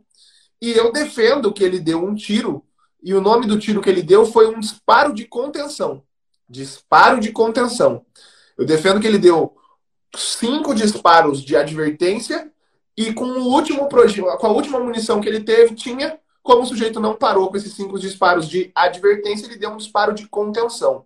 e 0.59 0.71
eu 0.71 0.91
defendo 0.91 1.53
que 1.53 1.63
ele 1.63 1.79
deu 1.79 2.03
um 2.03 2.15
tiro 2.15 2.63
e 3.03 3.13
o 3.13 3.21
nome 3.21 3.47
do 3.47 3.57
tiro 3.57 3.81
que 3.81 3.89
ele 3.89 4.03
deu 4.03 4.25
foi 4.25 4.47
um 4.47 4.59
disparo 4.59 5.13
de 5.13 5.25
contenção. 5.25 6.03
Disparo 6.47 7.19
de 7.19 7.31
contenção. 7.31 8.05
Eu 8.57 8.65
defendo 8.65 8.99
que 8.99 9.07
ele 9.07 9.17
deu 9.17 9.55
cinco 10.15 10.75
disparos 10.75 11.43
de 11.43 11.55
advertência 11.55 12.51
e 13.07 13.13
com 13.13 13.25
o 13.25 13.47
último 13.53 13.87
com 13.87 14.47
a 14.47 14.51
última 14.51 14.79
munição 14.79 15.21
que 15.21 15.27
ele 15.27 15.41
teve, 15.41 15.75
tinha, 15.75 16.19
como 16.43 16.63
o 16.63 16.65
sujeito 16.65 16.99
não 16.99 17.15
parou 17.15 17.49
com 17.49 17.57
esses 17.57 17.73
cinco 17.73 17.99
disparos 17.99 18.47
de 18.47 18.71
advertência, 18.75 19.45
ele 19.45 19.57
deu 19.57 19.71
um 19.71 19.77
disparo 19.77 20.13
de 20.13 20.27
contenção. 20.27 21.05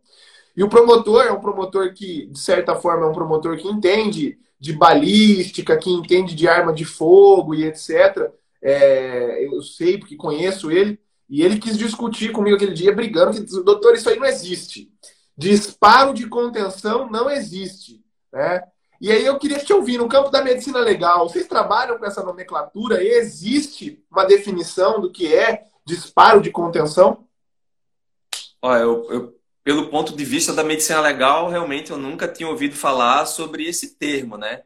E 0.55 0.63
o 0.63 0.69
promotor 0.69 1.25
é 1.25 1.31
um 1.31 1.41
promotor 1.41 1.93
que, 1.93 2.27
de 2.27 2.39
certa 2.39 2.75
forma, 2.75 3.05
é 3.05 3.09
um 3.09 3.13
promotor 3.13 3.57
que 3.57 3.67
entende 3.67 4.37
de 4.59 4.71
balística, 4.73 5.77
que 5.77 5.91
entende 5.91 6.33
de 6.33 6.47
arma 6.47 6.73
de 6.73 6.85
fogo 6.85 7.53
e 7.53 7.65
etc. 7.65 8.31
É, 8.61 9.45
eu 9.45 9.61
sei 9.61 9.97
porque 9.97 10.15
conheço 10.15 10.71
ele. 10.71 10.99
E 11.27 11.43
ele 11.43 11.59
quis 11.59 11.77
discutir 11.77 12.31
comigo 12.31 12.55
aquele 12.55 12.73
dia, 12.73 12.93
brigando, 12.93 13.33
que 13.33 13.63
doutor, 13.63 13.95
isso 13.95 14.07
aí 14.07 14.17
não 14.17 14.25
existe. 14.25 14.91
Disparo 15.37 16.13
de 16.13 16.27
contenção 16.27 17.09
não 17.09 17.29
existe. 17.29 18.01
Né? 18.31 18.61
E 19.05 19.11
aí 19.11 19.23
eu 19.23 19.37
queria 19.37 19.59
te 19.59 19.71
ouvir, 19.71 19.99
no 19.99 20.09
campo 20.09 20.31
da 20.31 20.43
medicina 20.43 20.79
legal, 20.79 21.29
vocês 21.29 21.45
trabalham 21.45 21.95
com 21.99 22.07
essa 22.07 22.23
nomenclatura? 22.23 23.03
Existe 23.03 24.03
uma 24.09 24.25
definição 24.25 24.99
do 24.99 25.11
que 25.11 25.31
é 25.31 25.65
disparo 25.85 26.41
de 26.41 26.49
contenção? 26.49 27.27
Olha, 28.59 28.81
eu, 28.81 29.11
eu, 29.11 29.35
pelo 29.63 29.91
ponto 29.91 30.15
de 30.15 30.25
vista 30.25 30.51
da 30.53 30.63
medicina 30.63 31.01
legal, 31.01 31.51
realmente 31.51 31.91
eu 31.91 31.99
nunca 31.99 32.27
tinha 32.27 32.49
ouvido 32.49 32.75
falar 32.75 33.27
sobre 33.27 33.67
esse 33.67 33.95
termo, 33.95 34.37
né? 34.37 34.63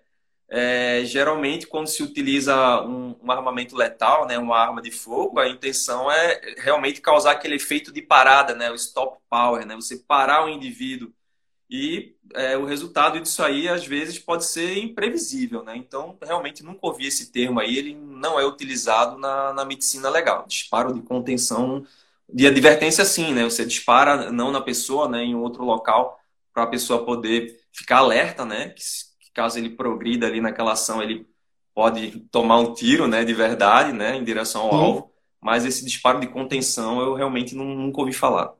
É, 0.48 1.02
geralmente, 1.04 1.68
quando 1.68 1.88
se 1.88 2.02
utiliza 2.02 2.82
um, 2.84 3.18
um, 3.22 3.30
armamento 3.30 3.76
letal, 3.76 4.26
né, 4.26 4.38
uma 4.38 4.58
arma 4.58 4.82
de 4.82 4.90
fogo, 4.90 5.38
a 5.38 5.50
intenção 5.50 6.10
é 6.10 6.40
realmente 6.60 7.02
causar 7.02 7.32
aquele 7.32 7.56
efeito 7.56 7.92
de 7.92 8.02
parada, 8.02 8.56
né, 8.56 8.72
o 8.72 8.76
stop 8.76 9.18
power, 9.30 9.66
né, 9.66 9.76
você 9.76 9.98
parar 9.98 10.46
o 10.46 10.50
indivíduo. 10.50 11.12
E 11.70 12.16
é, 12.34 12.58
o 12.58 12.66
resultado 12.66 13.20
disso 13.20 13.44
aí, 13.44 13.68
às 13.68 13.86
vezes, 13.86 14.18
pode 14.18 14.46
ser 14.46 14.78
imprevisível. 14.78 15.64
Né? 15.64 15.78
Então, 15.78 16.18
realmente, 16.22 16.64
nunca 16.64 16.80
ouvi 16.88 17.06
esse 17.06 17.32
termo 17.32 17.60
aí, 17.60 17.78
ele 17.78 17.96
não 17.96 18.40
é 18.40 18.46
utilizado 18.46 19.18
na, 19.18 19.54
na 19.54 19.66
medicina 19.66 20.10
legal. 20.10 20.46
Disparo 20.48 20.94
de 20.94 21.02
contenção, 21.02 21.86
de 22.32 22.48
advertência, 22.48 23.06
sim, 23.06 23.34
né? 23.34 23.44
Você 23.44 23.66
dispara 23.66 24.32
não 24.32 24.52
na 24.52 24.62
pessoa, 24.62 25.08
né, 25.08 25.24
em 25.24 25.36
outro 25.36 25.64
local, 25.64 26.20
para 26.54 26.64
a 26.64 26.68
pessoa 26.68 27.06
poder 27.06 27.60
ficar 27.72 27.98
alerta, 28.00 28.46
né? 28.46 28.70
Que, 28.70 28.84
caso 29.34 29.58
ele 29.58 29.70
progrida 29.70 30.28
ali 30.28 30.42
naquela 30.42 30.74
ação, 30.74 31.02
ele 31.02 31.28
pode 31.74 32.20
tomar 32.32 32.60
um 32.60 32.74
tiro, 32.74 33.08
né, 33.08 33.24
de 33.24 33.34
verdade, 33.34 33.94
né, 33.94 34.16
em 34.16 34.24
direção 34.24 34.64
ao 34.64 34.76
alvo. 34.76 35.12
Mas 35.42 35.66
esse 35.66 35.86
disparo 35.86 36.20
de 36.20 36.28
contenção 36.28 37.00
eu 37.00 37.14
realmente 37.14 37.56
nunca 37.56 38.02
ouvi 38.02 38.12
falar. 38.12 38.54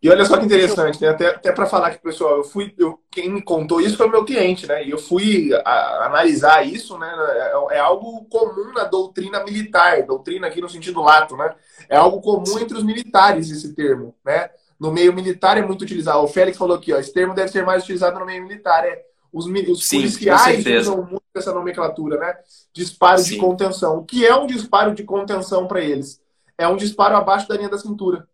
E 0.00 0.08
olha 0.08 0.24
só 0.24 0.36
que 0.38 0.46
interessante, 0.46 1.00
né? 1.00 1.08
Até, 1.08 1.26
até 1.26 1.52
para 1.52 1.66
falar 1.66 1.90
que, 1.90 1.98
pessoal, 1.98 2.36
eu 2.36 2.44
fui. 2.44 2.72
Eu, 2.78 3.00
quem 3.10 3.28
me 3.28 3.42
contou 3.42 3.80
isso 3.80 3.96
foi 3.96 4.06
o 4.06 4.10
meu 4.10 4.24
cliente, 4.24 4.66
né? 4.66 4.84
E 4.84 4.90
eu 4.90 4.98
fui 4.98 5.50
a, 5.64 6.06
analisar 6.06 6.64
isso, 6.64 6.96
né? 6.98 7.12
É, 7.16 7.76
é, 7.76 7.78
algo 7.80 8.24
comum 8.26 8.72
na 8.72 8.84
doutrina 8.84 9.42
militar, 9.42 10.04
doutrina 10.04 10.46
aqui 10.46 10.60
no 10.60 10.68
sentido 10.68 11.02
lato, 11.02 11.36
né? 11.36 11.52
É 11.88 11.96
algo 11.96 12.20
comum 12.20 12.60
entre 12.60 12.78
os 12.78 12.84
militares 12.84 13.50
esse 13.50 13.74
termo, 13.74 14.14
né? 14.24 14.50
No 14.78 14.92
meio 14.92 15.12
militar 15.12 15.58
é 15.58 15.62
muito 15.62 15.82
utilizado. 15.82 16.22
O 16.22 16.28
Félix 16.28 16.56
falou 16.56 16.76
aqui, 16.76 16.92
ó, 16.92 16.98
esse 16.98 17.12
termo 17.12 17.34
deve 17.34 17.50
ser 17.50 17.66
mais 17.66 17.82
utilizado 17.82 18.20
no 18.20 18.26
meio 18.26 18.42
militar. 18.42 18.84
É 18.84 19.08
os, 19.32 19.46
os 19.46 19.86
Sim, 19.86 19.98
policiais 19.98 20.64
usam 20.80 21.02
muito 21.02 21.22
essa 21.34 21.52
nomenclatura, 21.52 22.18
né? 22.18 22.34
Disparo 22.72 23.18
Sim. 23.18 23.34
de 23.34 23.36
contenção. 23.36 23.98
O 23.98 24.04
que 24.04 24.26
é 24.26 24.34
um 24.34 24.46
disparo 24.46 24.94
de 24.94 25.02
contenção 25.04 25.66
para 25.66 25.80
eles? 25.80 26.20
É 26.56 26.66
um 26.66 26.76
disparo 26.76 27.16
abaixo 27.16 27.46
da 27.46 27.56
linha 27.56 27.68
da 27.68 27.78
cintura. 27.78 28.26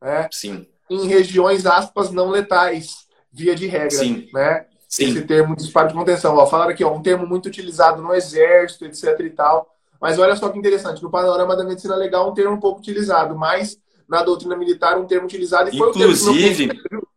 Né? 0.00 0.28
Sim. 0.32 0.66
Em 0.92 1.06
regiões, 1.06 1.66
aspas, 1.66 2.10
não 2.10 2.28
letais, 2.28 3.06
via 3.32 3.54
de 3.54 3.66
regra. 3.66 3.90
Sim. 3.90 4.28
Né? 4.32 4.66
Sim. 4.88 5.04
Esse 5.04 5.22
termo 5.22 5.56
disparo 5.56 5.88
de 5.88 5.94
contenção. 5.94 6.36
Ó, 6.36 6.46
falaram 6.46 6.70
aqui, 6.70 6.84
ó, 6.84 6.92
um 6.92 7.02
termo 7.02 7.26
muito 7.26 7.46
utilizado 7.46 8.02
no 8.02 8.14
exército, 8.14 8.84
etc 8.84 9.18
e 9.20 9.30
tal. 9.30 9.74
Mas 10.00 10.18
olha 10.18 10.36
só 10.36 10.48
que 10.48 10.58
interessante, 10.58 11.02
no 11.02 11.10
panorama 11.10 11.56
da 11.56 11.64
medicina 11.64 11.94
legal, 11.94 12.30
um 12.30 12.34
termo 12.34 12.56
um 12.56 12.60
pouco 12.60 12.80
utilizado, 12.80 13.36
mas 13.36 13.78
na 14.08 14.22
doutrina 14.22 14.56
militar, 14.56 14.98
um 14.98 15.06
termo 15.06 15.26
utilizado 15.26 15.70
e 15.70 15.78
foi 15.78 15.88
Inclusive, 15.88 16.64
o 16.64 16.82
termo 16.82 17.08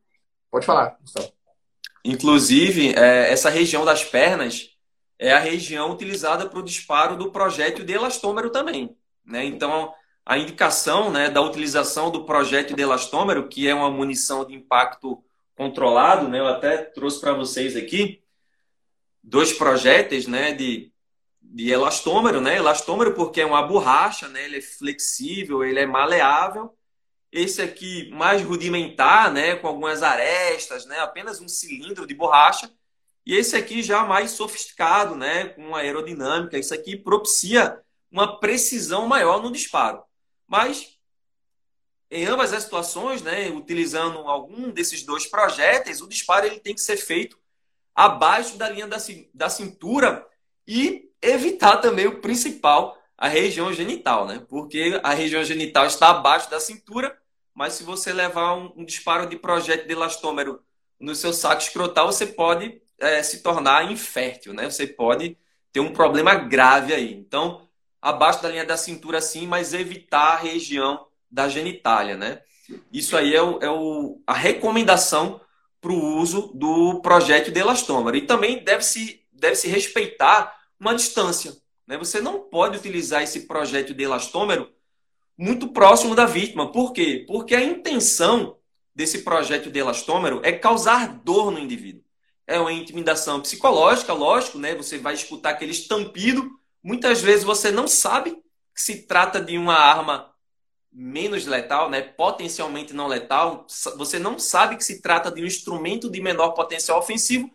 Pode 0.55 0.65
falar, 0.65 0.97
Gustavo. 1.01 1.29
Inclusive, 2.05 2.93
é, 2.95 3.29
essa 3.29 3.49
região 3.49 3.83
das 3.83 4.05
pernas 4.05 4.69
é 5.19 5.33
a 5.33 5.39
região 5.39 5.91
utilizada 5.91 6.45
para 6.45 6.59
o 6.59 6.63
disparo 6.63 7.17
do 7.17 7.29
projétil 7.29 7.83
de 7.83 7.91
elastômero 7.91 8.49
também. 8.49 8.95
Né? 9.25 9.43
Então, 9.43 9.91
a 10.25 10.37
indicação 10.37 11.11
né, 11.11 11.29
da 11.29 11.41
utilização 11.41 12.09
do 12.09 12.25
projétil 12.25 12.75
de 12.75 12.81
elastômero, 12.81 13.47
que 13.47 13.67
é 13.67 13.75
uma 13.75 13.91
munição 13.91 14.45
de 14.45 14.53
impacto 14.55 15.23
controlado, 15.55 16.27
né? 16.27 16.39
eu 16.39 16.47
até 16.47 16.77
trouxe 16.77 17.21
para 17.21 17.33
vocês 17.33 17.75
aqui 17.75 18.21
dois 19.23 19.53
projéteis 19.53 20.27
né, 20.27 20.51
de, 20.51 20.91
de 21.41 21.69
elastômero. 21.69 22.41
Né? 22.41 22.57
Elastômero 22.57 23.13
porque 23.13 23.41
é 23.41 23.45
uma 23.45 23.61
borracha, 23.61 24.27
né? 24.27 24.43
ele 24.45 24.57
é 24.57 24.61
flexível, 24.61 25.63
ele 25.63 25.79
é 25.79 25.85
maleável 25.85 26.75
esse 27.35 27.61
aqui 27.61 28.09
mais 28.11 28.41
rudimentar, 28.41 29.31
né, 29.31 29.57
com 29.57 29.67
algumas 29.67 30.01
arestas, 30.01 30.85
né, 30.85 30.99
apenas 30.99 31.41
um 31.41 31.49
cilindro 31.49 32.07
de 32.07 32.13
borracha. 32.13 32.71
E 33.25 33.35
esse 33.35 33.57
aqui 33.57 33.83
já 33.83 34.05
mais 34.05 34.31
sofisticado, 34.31 35.15
né, 35.15 35.49
com 35.49 35.75
aerodinâmica. 35.75 36.57
Isso 36.57 36.73
aqui 36.73 36.95
propicia 36.95 37.77
uma 38.09 38.39
precisão 38.39 39.05
maior 39.05 39.43
no 39.43 39.51
disparo. 39.51 40.01
Mas 40.47 40.97
em 42.09 42.25
ambas 42.25 42.53
as 42.53 42.63
situações, 42.63 43.21
né, 43.21 43.49
utilizando 43.49 44.19
algum 44.19 44.69
desses 44.69 45.03
dois 45.03 45.25
projéteis, 45.25 46.01
o 46.01 46.07
disparo 46.07 46.45
ele 46.45 46.59
tem 46.59 46.75
que 46.75 46.81
ser 46.81 46.97
feito 46.97 47.37
abaixo 47.93 48.57
da 48.57 48.69
linha 48.69 48.87
da, 49.33 49.49
cintura 49.49 50.25
e 50.67 51.09
evitar 51.21 51.77
também 51.77 52.07
o 52.07 52.21
principal, 52.21 52.97
a 53.17 53.27
região 53.27 53.71
genital, 53.71 54.27
né? 54.27 54.45
Porque 54.49 54.99
a 55.01 55.13
região 55.13 55.43
genital 55.43 55.85
está 55.85 56.09
abaixo 56.09 56.49
da 56.49 56.59
cintura 56.59 57.17
mas 57.55 57.73
se 57.73 57.83
você 57.83 58.11
levar 58.11 58.53
um, 58.53 58.73
um 58.75 58.85
disparo 58.85 59.29
de 59.29 59.37
projétil 59.37 59.87
de 59.87 59.93
elastômero 59.93 60.61
no 60.99 61.15
seu 61.15 61.31
saco 61.31 61.61
escrotal, 61.61 62.11
você 62.11 62.27
pode 62.27 62.81
é, 62.99 63.23
se 63.23 63.41
tornar 63.41 63.89
infértil, 63.89 64.53
né? 64.53 64.69
Você 64.69 64.85
pode 64.85 65.37
ter 65.71 65.79
um 65.79 65.93
problema 65.93 66.35
grave 66.35 66.93
aí. 66.93 67.13
Então, 67.13 67.64
abaixo 68.05 68.43
da 68.43 68.49
linha 68.49 68.63
da 68.63 68.77
cintura, 68.77 69.19
sim, 69.19 69.47
mas 69.47 69.73
evitar 69.73 70.33
a 70.33 70.35
região 70.35 71.07
da 71.29 71.49
genitália, 71.49 72.15
né? 72.15 72.39
Isso 72.93 73.17
aí 73.17 73.35
é, 73.35 73.41
o, 73.41 73.57
é 73.59 73.69
o, 73.69 74.21
a 74.27 74.33
recomendação 74.33 75.41
para 75.81 75.91
o 75.91 76.17
uso 76.17 76.51
do 76.53 77.01
projétil 77.01 77.51
de 77.51 77.59
elastômero. 77.59 78.15
E 78.15 78.21
também 78.21 78.63
deve-se 78.63 79.23
deve 79.31 79.55
-se 79.55 79.67
respeitar 79.67 80.55
uma 80.79 80.93
distância. 80.93 81.57
Né? 81.87 81.97
Você 81.97 82.21
não 82.21 82.41
pode 82.41 82.77
utilizar 82.77 83.23
esse 83.23 83.47
projétil 83.47 83.95
de 83.95 84.03
elastômero 84.03 84.71
muito 85.35 85.69
próximo 85.69 86.13
da 86.13 86.27
vítima. 86.27 86.71
Por 86.71 86.93
quê? 86.93 87.25
Porque 87.27 87.55
a 87.55 87.63
intenção 87.63 88.57
desse 88.93 89.23
projeto 89.23 89.71
de 89.71 89.79
elastômero 89.79 90.41
é 90.43 90.51
causar 90.51 91.07
dor 91.23 91.49
no 91.49 91.57
indivíduo. 91.57 92.03
É 92.45 92.59
uma 92.59 92.71
intimidação 92.71 93.41
psicológica, 93.41 94.13
lógico, 94.13 94.59
né? 94.59 94.75
Você 94.75 94.99
vai 94.99 95.15
escutar 95.15 95.49
aquele 95.49 95.71
estampido. 95.71 96.51
Muitas 96.85 97.19
vezes 97.19 97.43
você 97.43 97.71
não 97.71 97.87
sabe 97.87 98.29
que 98.71 98.79
se 98.79 99.07
trata 99.07 99.41
de 99.41 99.57
uma 99.57 99.73
arma 99.73 100.31
menos 100.91 101.47
letal, 101.47 101.89
né, 101.89 101.99
potencialmente 101.99 102.93
não 102.93 103.07
letal, 103.07 103.65
você 103.97 104.19
não 104.19 104.37
sabe 104.37 104.77
que 104.77 104.83
se 104.83 105.01
trata 105.01 105.31
de 105.31 105.41
um 105.41 105.47
instrumento 105.47 106.11
de 106.11 106.21
menor 106.21 106.51
potencial 106.51 106.99
ofensivo, 106.99 107.49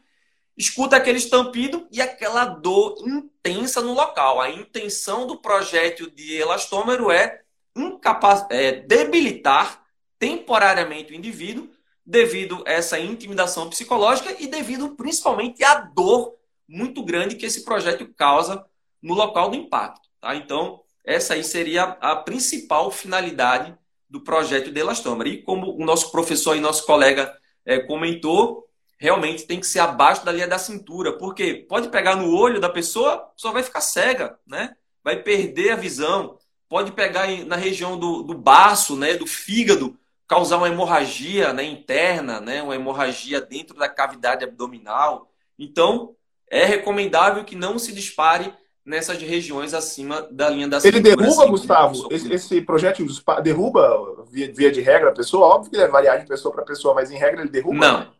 escuta 0.57 0.97
aquele 0.97 1.19
estampido 1.19 1.87
e 1.93 2.03
aquela 2.03 2.45
dor 2.45 2.97
intensa 3.07 3.81
no 3.81 3.95
local. 3.95 4.41
A 4.41 4.51
intenção 4.51 5.29
do 5.29 5.37
projétil 5.37 6.11
de 6.11 6.35
elastômero 6.35 7.09
é, 7.09 7.41
incapaz... 7.77 8.45
é 8.51 8.73
debilitar 8.73 9.81
temporariamente 10.19 11.13
o 11.13 11.17
indivíduo 11.17 11.71
devido 12.05 12.65
a 12.67 12.73
essa 12.73 12.99
intimidação 12.99 13.71
psicológica 13.71 14.35
e 14.41 14.49
devido 14.49 14.97
principalmente 14.97 15.63
à 15.63 15.75
dor 15.75 16.35
muito 16.67 17.05
grande 17.05 17.37
que 17.37 17.47
esse 17.47 17.65
projétil 17.65 18.13
causa 18.17 18.67
no 19.03 19.15
local 19.15 19.51
do 19.51 19.57
impacto. 19.57 20.09
Tá? 20.21 20.35
Então, 20.35 20.81
essa 21.05 21.35
aí 21.35 21.43
seria 21.43 21.83
a 22.01 22.17
principal 22.17 22.91
finalidade 22.91 23.77
do 24.09 24.21
projeto 24.21 24.71
de 24.71 24.81
elastômero. 24.81 25.29
E 25.29 25.43
como 25.43 25.77
o 25.77 25.85
nosso 25.85 26.11
professor 26.11 26.57
e 26.57 26.61
nosso 26.61 26.85
colega 26.85 27.33
é, 27.65 27.79
comentou, 27.79 28.69
realmente 28.99 29.47
tem 29.47 29.59
que 29.59 29.67
ser 29.67 29.79
abaixo 29.79 30.25
da 30.25 30.33
linha 30.33 30.47
da 30.47 30.59
cintura, 30.59 31.17
porque 31.17 31.55
pode 31.69 31.89
pegar 31.89 32.17
no 32.17 32.37
olho 32.37 32.61
da 32.61 32.69
pessoa, 32.69 33.33
só 33.35 33.51
vai 33.51 33.63
ficar 33.63 33.81
cega, 33.81 34.39
né? 34.47 34.77
Vai 35.03 35.23
perder 35.23 35.71
a 35.71 35.77
visão. 35.77 36.39
Pode 36.69 36.93
pegar 36.93 37.27
na 37.47 37.57
região 37.57 37.99
do, 37.99 38.23
do 38.23 38.35
baço, 38.35 38.95
né, 38.95 39.15
do 39.15 39.27
fígado, 39.27 39.99
causar 40.29 40.59
uma 40.59 40.69
hemorragia 40.69 41.53
né, 41.53 41.65
interna, 41.65 42.41
né, 42.41 42.63
uma 42.63 42.77
hemorragia 42.77 43.41
dentro 43.41 43.77
da 43.77 43.89
cavidade 43.89 44.45
abdominal. 44.45 45.33
Então, 45.59 46.15
é 46.49 46.65
recomendável 46.65 47.45
que 47.45 47.57
não 47.57 47.79
se 47.79 47.93
dispare 47.93 48.55
nessas 48.85 49.19
regiões 49.19 49.75
acima 49.75 50.23
da 50.31 50.49
linha 50.49 50.69
da 50.69 50.79
Ele 50.83 51.01
derruba, 51.01 51.43
assim, 51.43 51.51
Gustavo, 51.51 52.09
esse, 52.11 52.33
esse 52.33 52.61
projétil 52.63 53.07
derruba, 53.43 54.25
via, 54.31 54.53
via, 54.53 54.71
de 54.71 54.81
regra, 54.81 55.11
a 55.11 55.15
pessoa? 55.15 55.47
Óbvio 55.47 55.71
que 55.71 55.77
deve 55.77 55.93
variar 55.93 56.21
de 56.21 56.27
pessoa 56.27 56.53
para 56.53 56.65
pessoa, 56.65 56.95
mas 56.95 57.11
em 57.11 57.19
regra 57.19 57.43
ele 57.43 57.51
derruba? 57.51 57.77
Não, 57.77 58.13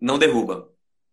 não 0.00 0.18
derruba. 0.18 0.68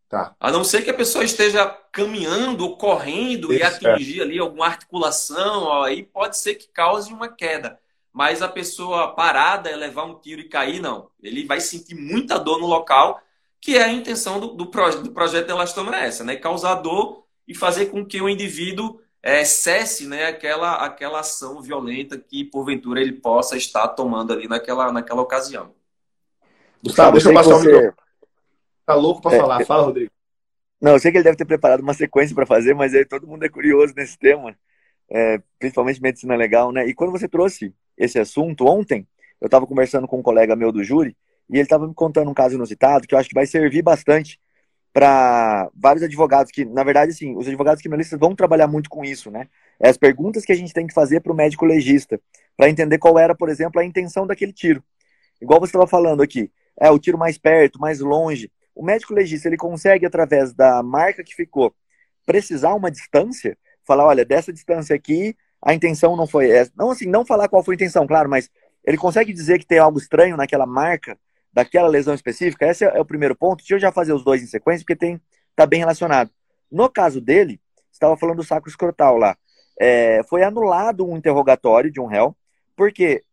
Tá. 0.07 0.35
A 0.39 0.51
não 0.51 0.63
ser 0.63 0.83
que 0.83 0.89
a 0.89 0.93
pessoa 0.93 1.23
esteja 1.23 1.65
caminhando 1.91 2.77
correndo 2.77 3.51
Isso, 3.51 3.61
e 3.61 3.63
atingir 3.63 4.19
é. 4.19 4.23
ali 4.23 4.39
alguma 4.39 4.67
articulação, 4.67 5.63
ó, 5.63 5.83
aí 5.83 6.03
pode 6.03 6.37
ser 6.37 6.55
que 6.55 6.67
cause 6.67 7.11
uma 7.11 7.27
queda. 7.27 7.79
Mas 8.13 8.41
a 8.41 8.47
pessoa 8.47 9.13
parada, 9.13 9.75
levar 9.75 10.05
um 10.05 10.17
tiro 10.17 10.39
e 10.39 10.47
cair, 10.47 10.79
não. 10.79 11.09
Ele 11.21 11.45
vai 11.45 11.59
sentir 11.59 11.95
muita 11.95 12.37
dor 12.37 12.59
no 12.59 12.67
local, 12.67 13.19
que 13.59 13.77
é 13.77 13.83
a 13.83 13.91
intenção 13.91 14.39
do, 14.39 14.47
do, 14.53 14.67
proje 14.67 15.01
do 15.01 15.11
projeto 15.11 15.49
elastômero 15.49 15.97
é 15.97 16.07
essa, 16.07 16.23
né? 16.23 16.35
Causar 16.35 16.75
dor 16.75 17.24
e 17.47 17.55
fazer 17.55 17.87
com 17.87 18.05
que 18.05 18.21
o 18.21 18.29
indivíduo 18.29 18.99
é, 19.21 19.43
cesse 19.43 20.07
né, 20.07 20.25
aquela, 20.25 20.85
aquela 20.85 21.19
ação 21.19 21.61
violenta 21.61 22.17
que, 22.17 22.43
porventura, 22.43 23.01
ele 23.01 23.13
possa 23.13 23.57
estar 23.57 23.87
tomando 23.89 24.33
ali 24.33 24.47
naquela, 24.47 24.91
naquela 24.91 25.21
ocasião. 25.21 25.73
Gustavo, 26.83 27.13
deixa 27.13 27.29
eu 27.29 27.33
passar 27.33 27.55
você... 27.55 27.89
um 27.89 27.93
Tá 28.85 28.93
louco 28.93 29.21
para 29.21 29.35
é, 29.35 29.39
falar. 29.39 29.65
Fala, 29.65 29.83
Rodrigo. 29.83 30.11
Não, 30.79 30.91
eu 30.91 30.99
sei 30.99 31.11
que 31.11 31.17
ele 31.17 31.23
deve 31.23 31.37
ter 31.37 31.45
preparado 31.45 31.79
uma 31.79 31.93
sequência 31.93 32.35
para 32.35 32.45
fazer, 32.45 32.75
mas 32.75 32.93
aí 32.93 33.03
todo 33.03 33.25
mundo 33.25 33.43
é 33.43 33.49
curioso 33.49 33.93
nesse 33.95 34.17
tema, 34.17 34.55
é, 35.09 35.41
principalmente 35.57 36.01
medicina 36.01 36.35
legal, 36.35 36.71
né? 36.71 36.85
E 36.85 36.93
quando 36.93 37.11
você 37.11 37.27
trouxe 37.27 37.73
esse 37.97 38.19
assunto 38.19 38.67
ontem, 38.67 39.07
eu 39.41 39.47
estava 39.47 39.65
conversando 39.65 40.07
com 40.07 40.19
um 40.19 40.21
colega 40.21 40.55
meu 40.55 40.71
do 40.71 40.83
júri 40.83 41.17
e 41.49 41.53
ele 41.53 41.63
estava 41.63 41.87
me 41.87 41.93
contando 41.93 42.29
um 42.29 42.33
caso 42.33 42.55
inusitado 42.55 43.07
que 43.07 43.15
eu 43.15 43.19
acho 43.19 43.29
que 43.29 43.35
vai 43.35 43.47
servir 43.47 43.81
bastante 43.81 44.39
para 44.95 45.69
vários 45.75 46.03
advogados 46.03 46.49
que, 46.53 46.63
na 46.63 46.81
verdade, 46.81 47.11
assim, 47.11 47.35
os 47.35 47.45
advogados 47.45 47.81
criminalistas 47.81 48.17
vão 48.17 48.33
trabalhar 48.33 48.65
muito 48.65 48.89
com 48.89 49.03
isso, 49.03 49.29
né? 49.29 49.49
É 49.77 49.89
as 49.89 49.97
perguntas 49.97 50.45
que 50.45 50.53
a 50.53 50.55
gente 50.55 50.73
tem 50.73 50.87
que 50.87 50.93
fazer 50.93 51.19
para 51.19 51.33
o 51.33 51.35
médico 51.35 51.65
legista, 51.65 52.17
para 52.55 52.69
entender 52.69 52.97
qual 52.97 53.19
era, 53.19 53.35
por 53.35 53.49
exemplo, 53.49 53.81
a 53.81 53.83
intenção 53.83 54.25
daquele 54.25 54.53
tiro. 54.53 54.81
Igual 55.41 55.59
você 55.59 55.71
estava 55.71 55.85
falando 55.85 56.23
aqui, 56.23 56.49
é 56.79 56.89
o 56.89 56.97
tiro 56.97 57.17
mais 57.17 57.37
perto, 57.37 57.77
mais 57.77 57.99
longe. 57.99 58.49
O 58.73 58.81
médico 58.81 59.13
legista, 59.13 59.49
ele 59.49 59.57
consegue, 59.57 60.05
através 60.05 60.53
da 60.53 60.81
marca 60.81 61.25
que 61.25 61.35
ficou, 61.35 61.75
precisar 62.25 62.73
uma 62.73 62.89
distância, 62.89 63.57
falar, 63.83 64.05
olha, 64.05 64.23
dessa 64.23 64.53
distância 64.53 64.95
aqui, 64.95 65.35
a 65.61 65.73
intenção 65.73 66.15
não 66.15 66.25
foi 66.25 66.49
essa. 66.49 66.71
Não 66.73 66.91
assim, 66.91 67.05
não 67.05 67.25
falar 67.25 67.49
qual 67.49 67.61
foi 67.61 67.73
a 67.73 67.75
intenção, 67.75 68.07
claro, 68.07 68.29
mas 68.29 68.49
ele 68.85 68.95
consegue 68.95 69.33
dizer 69.33 69.59
que 69.59 69.65
tem 69.67 69.77
algo 69.77 69.99
estranho 69.99 70.37
naquela 70.37 70.65
marca 70.65 71.17
daquela 71.55 71.87
lesão 71.87 72.13
específica? 72.13 72.67
Esse 72.67 72.83
é 72.83 72.99
o 72.99 73.05
primeiro 73.05 73.33
ponto. 73.33 73.59
Deixa 73.59 73.75
eu 73.75 73.79
já 73.79 73.91
fazer 73.91 74.11
os 74.11 74.25
dois 74.25 74.43
em 74.43 74.45
sequência, 74.45 74.83
porque 74.83 74.95
tem 74.95 75.21
tá 75.55 75.65
bem 75.65 75.79
relacionado. 75.79 76.29
No 76.69 76.89
caso 76.89 77.21
dele, 77.21 77.61
estava 77.89 78.17
falando 78.17 78.37
do 78.37 78.43
sacro 78.43 78.69
escrotal 78.69 79.17
lá. 79.17 79.37
É, 79.79 80.21
foi 80.29 80.43
anulado 80.43 81.07
um 81.07 81.15
interrogatório 81.15 81.89
de 81.89 82.01
um 82.01 82.05
réu, 82.05 82.35
porque 82.75 83.23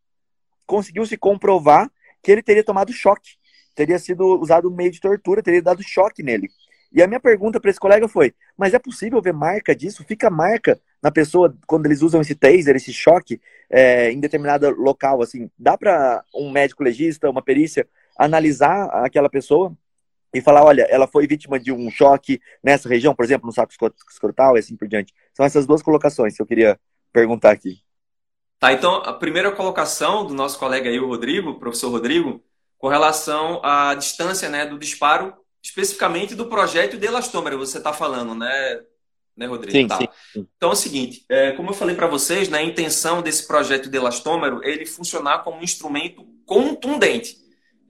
conseguiu-se 0.65 1.17
comprovar 1.17 1.91
que 2.23 2.31
ele 2.31 2.43
teria 2.43 2.63
tomado 2.63 2.93
choque, 2.93 3.33
teria 3.75 3.99
sido 3.99 4.41
usado 4.41 4.71
meio 4.71 4.93
de 4.93 5.01
tortura, 5.01 5.43
teria 5.43 5.61
dado 5.61 5.83
choque 5.83 6.23
nele. 6.23 6.49
E 6.93 7.03
a 7.03 7.07
minha 7.09 7.19
pergunta 7.19 7.59
para 7.59 7.71
esse 7.71 7.81
colega 7.81 8.07
foi: 8.07 8.33
mas 8.57 8.73
é 8.73 8.79
possível 8.79 9.21
ver 9.21 9.33
marca 9.33 9.75
disso? 9.75 10.05
Fica 10.05 10.31
marca 10.31 10.81
na 11.03 11.11
pessoa 11.11 11.57
quando 11.67 11.87
eles 11.87 12.03
usam 12.03 12.21
esse 12.21 12.37
taser, 12.37 12.77
esse 12.77 12.93
choque 12.93 13.41
é, 13.69 14.13
em 14.13 14.21
determinado 14.21 14.71
local? 14.71 15.23
Assim, 15.23 15.51
dá 15.59 15.77
para 15.77 16.23
um 16.33 16.53
médico 16.53 16.85
legista, 16.85 17.29
uma 17.29 17.43
perícia 17.43 17.89
analisar 18.17 18.87
aquela 19.05 19.29
pessoa 19.29 19.77
e 20.35 20.41
falar, 20.41 20.65
olha, 20.65 20.83
ela 20.89 21.07
foi 21.07 21.27
vítima 21.27 21.59
de 21.61 21.71
um 21.71 21.91
choque 21.91 22.41
nessa 22.63 22.89
região, 22.89 23.15
por 23.15 23.25
exemplo, 23.25 23.47
no 23.47 23.53
saco 23.53 23.73
escrotal 24.11 24.57
e 24.57 24.61
assim 24.61 24.77
por 24.77 24.89
diante. 24.89 25.13
São 25.35 25.45
essas 25.45 25.67
duas 25.67 25.83
colocações 25.83 26.35
que 26.35 26.43
eu 26.43 26.47
queria 26.47 26.81
perguntar 27.13 27.51
aqui. 27.51 27.81
Tá, 28.59 28.73
então 28.73 28.95
a 28.97 29.13
primeira 29.13 29.53
colocação 29.53 30.25
do 30.25 30.33
nosso 30.33 30.59
colega 30.59 30.89
aí, 30.89 30.99
o 30.99 31.09
Rodrigo, 31.09 31.59
professor 31.59 31.91
Rodrigo, 31.91 32.43
com 32.79 32.89
relação 32.89 33.61
à 33.63 33.95
distância 33.95 34.49
né, 34.49 34.65
do 34.65 34.79
disparo, 34.79 35.35
especificamente 35.63 36.35
do 36.35 36.47
projeto 36.47 36.97
de 36.97 37.07
elastômero, 37.07 37.59
você 37.59 37.79
está 37.79 37.93
falando, 37.93 38.35
né, 38.35 38.81
né, 39.37 39.47
Rodrigo? 39.47 39.77
Sim, 39.77 39.87
tá. 39.87 39.99
sim, 39.99 40.09
sim. 40.33 40.49
Então 40.57 40.71
é 40.71 40.73
o 40.73 40.77
seguinte, 40.77 41.25
é, 41.29 41.53
como 41.53 41.71
eu 41.71 41.75
falei 41.75 41.95
para 41.95 42.07
vocês, 42.07 42.49
né, 42.49 42.59
a 42.59 42.63
intenção 42.63 43.21
desse 43.21 43.47
projeto 43.47 43.91
de 43.91 43.97
elastômero 43.97 44.61
ele 44.65 44.87
funcionar 44.87 45.41
como 45.41 45.59
um 45.59 45.63
instrumento 45.63 46.25
contundente 46.47 47.42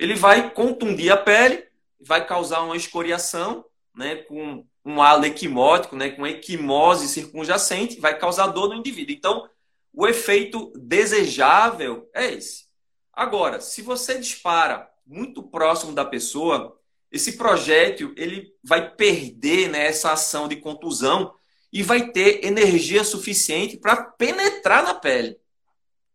ele 0.03 0.17
vai 0.17 0.51
contundir 0.51 1.13
a 1.13 1.17
pele, 1.17 1.65
vai 2.01 2.27
causar 2.27 2.63
uma 2.63 2.77
escoriação, 2.77 3.65
né, 3.95 4.17
com 4.17 4.67
um 4.85 5.01
halo 5.01 5.25
equimótico, 5.25 5.95
né, 5.95 6.11
com 6.11 6.27
equimose 6.27 7.07
circunjacente, 7.07 8.01
vai 8.01 8.19
causar 8.19 8.49
dor 8.49 8.71
no 8.71 8.75
indivíduo. 8.75 9.15
Então, 9.15 9.49
o 9.93 10.09
efeito 10.09 10.73
desejável 10.77 12.11
é 12.13 12.33
esse. 12.33 12.65
Agora, 13.13 13.61
se 13.61 13.81
você 13.81 14.19
dispara 14.19 14.91
muito 15.07 15.41
próximo 15.41 15.93
da 15.93 16.05
pessoa, 16.05 16.77
esse 17.09 17.37
projétil 17.37 18.13
ele 18.17 18.53
vai 18.65 18.91
perder 18.97 19.69
né, 19.69 19.87
essa 19.87 20.11
ação 20.11 20.49
de 20.49 20.57
contusão 20.57 21.33
e 21.73 21.81
vai 21.81 22.11
ter 22.11 22.45
energia 22.45 23.05
suficiente 23.05 23.77
para 23.77 24.03
penetrar 24.03 24.83
na 24.83 24.95
pele, 24.95 25.39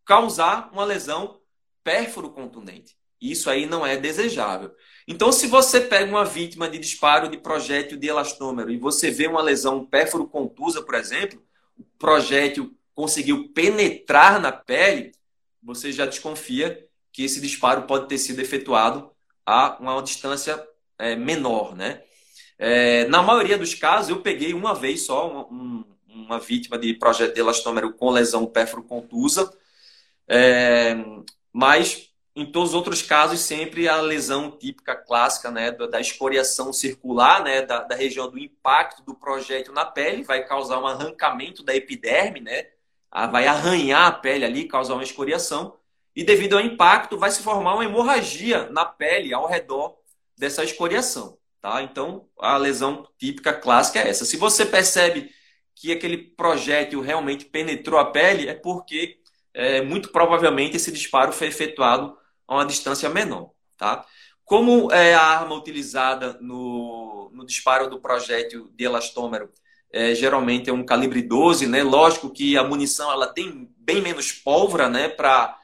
causar 0.04 0.68
uma 0.72 0.84
lesão 0.84 1.40
pérfuro 1.82 2.30
contundente. 2.30 2.97
Isso 3.20 3.50
aí 3.50 3.66
não 3.66 3.84
é 3.86 3.96
desejável. 3.96 4.72
Então, 5.06 5.32
se 5.32 5.46
você 5.46 5.80
pega 5.80 6.10
uma 6.10 6.24
vítima 6.24 6.68
de 6.68 6.78
disparo 6.78 7.28
de 7.28 7.38
projétil 7.38 7.96
de 7.96 8.06
elastômero 8.06 8.70
e 8.70 8.76
você 8.76 9.10
vê 9.10 9.26
uma 9.26 9.42
lesão 9.42 9.84
pérfuro 9.84 10.26
contusa, 10.26 10.82
por 10.82 10.94
exemplo, 10.94 11.42
o 11.76 11.84
projétil 11.98 12.76
conseguiu 12.94 13.48
penetrar 13.52 14.40
na 14.40 14.52
pele, 14.52 15.12
você 15.62 15.90
já 15.90 16.04
desconfia 16.06 16.86
que 17.12 17.24
esse 17.24 17.40
disparo 17.40 17.82
pode 17.82 18.06
ter 18.06 18.18
sido 18.18 18.40
efetuado 18.40 19.10
a 19.44 19.76
uma 19.80 20.02
distância 20.02 20.62
é, 20.98 21.16
menor, 21.16 21.74
né? 21.74 22.02
É, 22.58 23.06
na 23.06 23.22
maioria 23.22 23.56
dos 23.56 23.74
casos, 23.74 24.10
eu 24.10 24.20
peguei 24.20 24.52
uma 24.52 24.74
vez 24.74 25.06
só 25.06 25.30
uma, 25.30 25.46
um, 25.46 25.84
uma 26.06 26.38
vítima 26.38 26.76
de 26.76 26.92
projeto 26.94 27.34
de 27.34 27.40
elastômero 27.40 27.94
com 27.94 28.10
lesão 28.10 28.46
pérfuro 28.46 28.82
contusa, 28.82 29.50
é, 30.26 30.96
mas 31.52 32.07
em 32.38 32.46
todos 32.46 32.70
os 32.70 32.74
outros 32.76 33.02
casos, 33.02 33.40
sempre 33.40 33.88
a 33.88 34.00
lesão 34.00 34.48
típica 34.48 34.94
clássica 34.94 35.50
né, 35.50 35.72
da 35.72 36.00
escoriação 36.00 36.72
circular, 36.72 37.42
né, 37.42 37.62
da, 37.62 37.82
da 37.82 37.96
região 37.96 38.30
do 38.30 38.38
impacto 38.38 39.02
do 39.02 39.12
projétil 39.12 39.72
na 39.72 39.84
pele, 39.84 40.22
vai 40.22 40.46
causar 40.46 40.78
um 40.78 40.86
arrancamento 40.86 41.64
da 41.64 41.74
epiderme, 41.74 42.40
né, 42.40 42.66
vai 43.32 43.48
arranhar 43.48 44.06
a 44.06 44.12
pele 44.12 44.44
ali, 44.44 44.68
causar 44.68 44.94
uma 44.94 45.02
escoriação, 45.02 45.76
e 46.14 46.22
devido 46.22 46.56
ao 46.56 46.60
impacto 46.60 47.18
vai 47.18 47.32
se 47.32 47.42
formar 47.42 47.74
uma 47.74 47.84
hemorragia 47.84 48.70
na 48.70 48.84
pele 48.84 49.34
ao 49.34 49.48
redor 49.48 49.96
dessa 50.36 50.62
escoriação. 50.62 51.36
Tá? 51.60 51.82
Então, 51.82 52.28
a 52.38 52.56
lesão 52.56 53.04
típica 53.18 53.52
clássica 53.52 53.98
é 53.98 54.08
essa. 54.08 54.24
Se 54.24 54.36
você 54.36 54.64
percebe 54.64 55.28
que 55.74 55.90
aquele 55.90 56.18
projétil 56.18 57.00
realmente 57.00 57.46
penetrou 57.46 57.98
a 57.98 58.04
pele, 58.04 58.48
é 58.48 58.54
porque 58.54 59.18
é, 59.52 59.82
muito 59.82 60.10
provavelmente 60.10 60.76
esse 60.76 60.92
disparo 60.92 61.32
foi 61.32 61.48
efetuado 61.48 62.16
a 62.48 62.54
uma 62.54 62.66
distância 62.66 63.08
menor. 63.08 63.50
Tá? 63.76 64.04
Como 64.44 64.90
é 64.90 65.14
a 65.14 65.22
arma 65.22 65.54
utilizada 65.54 66.38
no, 66.40 67.30
no 67.32 67.46
disparo 67.46 67.88
do 67.88 68.00
projétil 68.00 68.68
de 68.74 68.84
elastômero 68.84 69.50
é, 69.92 70.14
geralmente 70.14 70.68
é 70.68 70.72
um 70.72 70.84
calibre 70.84 71.22
12, 71.22 71.66
né? 71.66 71.82
Lógico 71.82 72.30
que 72.30 72.56
a 72.58 72.64
munição 72.64 73.10
ela 73.10 73.26
tem 73.26 73.70
bem 73.78 74.02
menos 74.02 74.32
pólvora, 74.32 74.88
né? 74.88 75.08
Para 75.08 75.56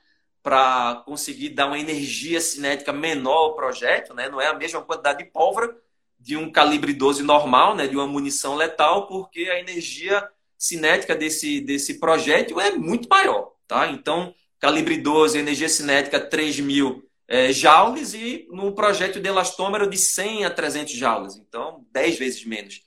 para 0.43 1.03
conseguir 1.07 1.51
dar 1.51 1.69
uma 1.69 1.79
energia 1.79 2.39
cinética 2.39 2.93
menor 2.93 3.33
ao 3.33 3.57
projétil, 3.57 4.15
né? 4.15 4.29
Não 4.29 4.39
é 4.39 4.47
a 4.49 4.53
mesma 4.53 4.83
quantidade 4.83 5.25
de 5.25 5.31
pólvora 5.31 5.75
de 6.21 6.37
um 6.37 6.53
calibre 6.53 6.93
12 6.93 7.23
normal, 7.23 7.75
né? 7.75 7.87
De 7.87 7.97
uma 7.97 8.07
munição 8.07 8.55
letal, 8.55 9.07
porque 9.07 9.49
a 9.51 9.59
energia 9.59 10.29
cinética 10.59 11.15
desse, 11.15 11.63
desse 11.63 11.99
projétil 11.99 12.61
é 12.61 12.73
muito 12.73 13.09
maior, 13.09 13.53
tá? 13.67 13.89
Então, 13.89 14.35
calibre 14.65 14.97
12, 14.97 15.37
energia 15.37 15.69
cinética 15.69 16.19
3 16.19 16.61
mil 16.61 17.07
é, 17.29 17.53
joules 17.53 18.15
e 18.15 18.49
no 18.51 18.73
projétil 18.75 19.21
de 19.21 19.29
elastômero 19.29 19.87
de 19.87 19.99
100 19.99 20.47
a 20.47 20.51
300 20.51 20.95
joules. 20.95 21.37
Então, 21.37 21.85
10 21.93 22.19
vezes 22.19 22.47
menos. 22.47 22.81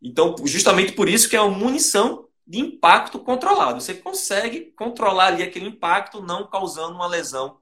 Então, 0.00 0.36
justamente 0.44 0.92
por 0.92 1.08
isso 1.08 1.28
que 1.28 1.34
é 1.34 1.40
uma 1.40 1.50
munição 1.50 2.28
de 2.46 2.60
impacto 2.60 3.18
controlado. 3.18 3.80
Você 3.80 3.94
consegue 3.94 4.72
controlar 4.76 5.26
ali 5.26 5.42
aquele 5.42 5.66
impacto, 5.66 6.22
não 6.22 6.48
causando 6.48 6.94
uma 6.94 7.08
lesão 7.08 7.58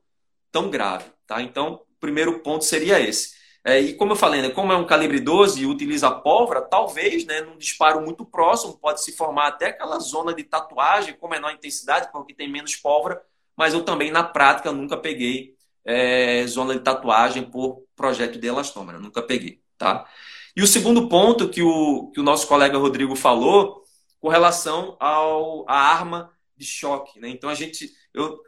tão 0.53 0.69
grave. 0.69 1.07
Tá? 1.27 1.41
Então, 1.41 1.81
o 1.97 1.99
primeiro 1.99 2.41
ponto 2.41 2.67
seria 2.67 3.01
esse. 3.01 3.33
É, 3.65 3.81
e 3.81 3.95
como 3.95 4.13
eu 4.13 4.17
falei, 4.17 4.43
né, 4.43 4.51
como 4.51 4.75
é 4.75 4.77
um 4.77 4.87
calibre 4.87 5.21
12 5.21 5.63
e 5.63 5.67
utiliza 5.67 6.11
pólvora, 6.11 6.61
talvez, 6.61 7.25
né, 7.25 7.41
num 7.41 7.57
disparo 7.57 8.03
muito 8.03 8.27
próximo, 8.27 8.77
pode 8.77 9.03
se 9.03 9.17
formar 9.17 9.47
até 9.47 9.69
aquela 9.69 9.99
zona 10.01 10.35
de 10.35 10.45
tatuagem 10.45 11.15
com 11.15 11.29
menor 11.29 11.51
intensidade, 11.51 12.13
porque 12.13 12.35
tem 12.35 12.47
menos 12.47 12.77
pólvora, 12.77 13.25
mas 13.57 13.75
eu 13.75 13.85
também, 13.85 14.11
na 14.11 14.23
prática, 14.23 14.73
nunca 14.73 14.97
peguei 14.97 15.55
é, 15.85 16.47
zona 16.47 16.75
de 16.75 16.81
tatuagem 16.81 17.45
por 17.45 17.85
projeto 17.95 18.39
de 18.39 18.47
elastômero, 18.47 19.01
nunca 19.01 19.23
peguei. 19.23 19.61
Tá? 19.77 20.07
E 20.57 20.63
o 20.63 20.67
segundo 20.67 21.09
ponto 21.09 21.49
que 21.49 21.63
o, 21.63 22.11
que 22.13 22.21
o 22.21 22.23
nosso 22.25 22.47
colega 22.47 22.79
Rodrigo 22.79 23.15
falou, 23.17 23.85
com 24.21 24.29
relação 24.29 24.97
ao, 24.99 25.69
à 25.69 25.77
arma 25.77 26.33
de 26.57 26.65
choque. 26.65 27.21
Né? 27.21 27.29
Então 27.29 27.51
a 27.51 27.55
gente. 27.55 27.91
Eu 28.13 28.41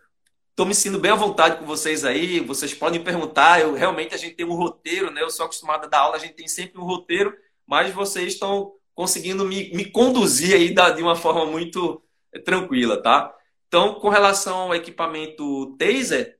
estou 0.50 0.64
me 0.64 0.74
sentindo 0.74 0.98
bem 0.98 1.10
à 1.10 1.14
vontade 1.14 1.58
com 1.58 1.66
vocês 1.66 2.02
aí, 2.02 2.40
vocês 2.40 2.72
podem 2.72 3.04
perguntar. 3.04 3.60
Eu 3.60 3.74
Realmente 3.74 4.14
a 4.14 4.16
gente 4.16 4.36
tem 4.36 4.46
um 4.46 4.54
roteiro, 4.54 5.10
né? 5.10 5.20
Eu 5.20 5.28
sou 5.28 5.44
acostumado 5.44 5.84
a 5.84 5.88
dar 5.88 5.98
aula, 5.98 6.16
a 6.16 6.18
gente 6.18 6.32
tem 6.34 6.48
sempre 6.48 6.80
um 6.80 6.84
roteiro, 6.84 7.36
mas 7.66 7.92
vocês 7.92 8.32
estão 8.32 8.72
conseguindo 8.94 9.44
me, 9.44 9.70
me 9.74 9.84
conduzir 9.84 10.54
aí 10.54 10.72
da, 10.72 10.88
de 10.88 11.02
uma 11.02 11.14
forma 11.14 11.44
muito 11.44 12.02
tranquila, 12.42 13.02
tá? 13.02 13.34
Então, 13.68 13.94
com 13.94 14.08
relação 14.08 14.58
ao 14.58 14.74
equipamento 14.74 15.76
taser, 15.76 16.38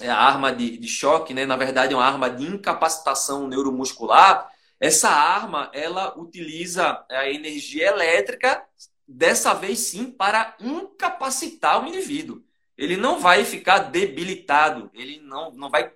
é 0.00 0.08
a 0.08 0.16
arma 0.16 0.52
de, 0.52 0.78
de 0.78 0.88
choque, 0.88 1.34
né? 1.34 1.46
Na 1.46 1.56
verdade, 1.56 1.92
é 1.92 1.96
uma 1.96 2.04
arma 2.04 2.30
de 2.30 2.44
incapacitação 2.44 3.46
neuromuscular 3.46 4.50
essa 4.80 5.10
arma, 5.10 5.70
ela 5.74 6.18
utiliza 6.18 7.04
a 7.10 7.28
energia 7.28 7.88
elétrica, 7.88 8.64
dessa 9.06 9.52
vez 9.52 9.78
sim, 9.80 10.10
para 10.10 10.56
incapacitar 10.58 11.84
o 11.84 11.86
indivíduo. 11.86 12.42
Ele 12.78 12.96
não 12.96 13.20
vai 13.20 13.44
ficar 13.44 13.78
debilitado, 13.80 14.90
ele 14.94 15.20
não, 15.20 15.52
não 15.52 15.68
vai, 15.68 15.92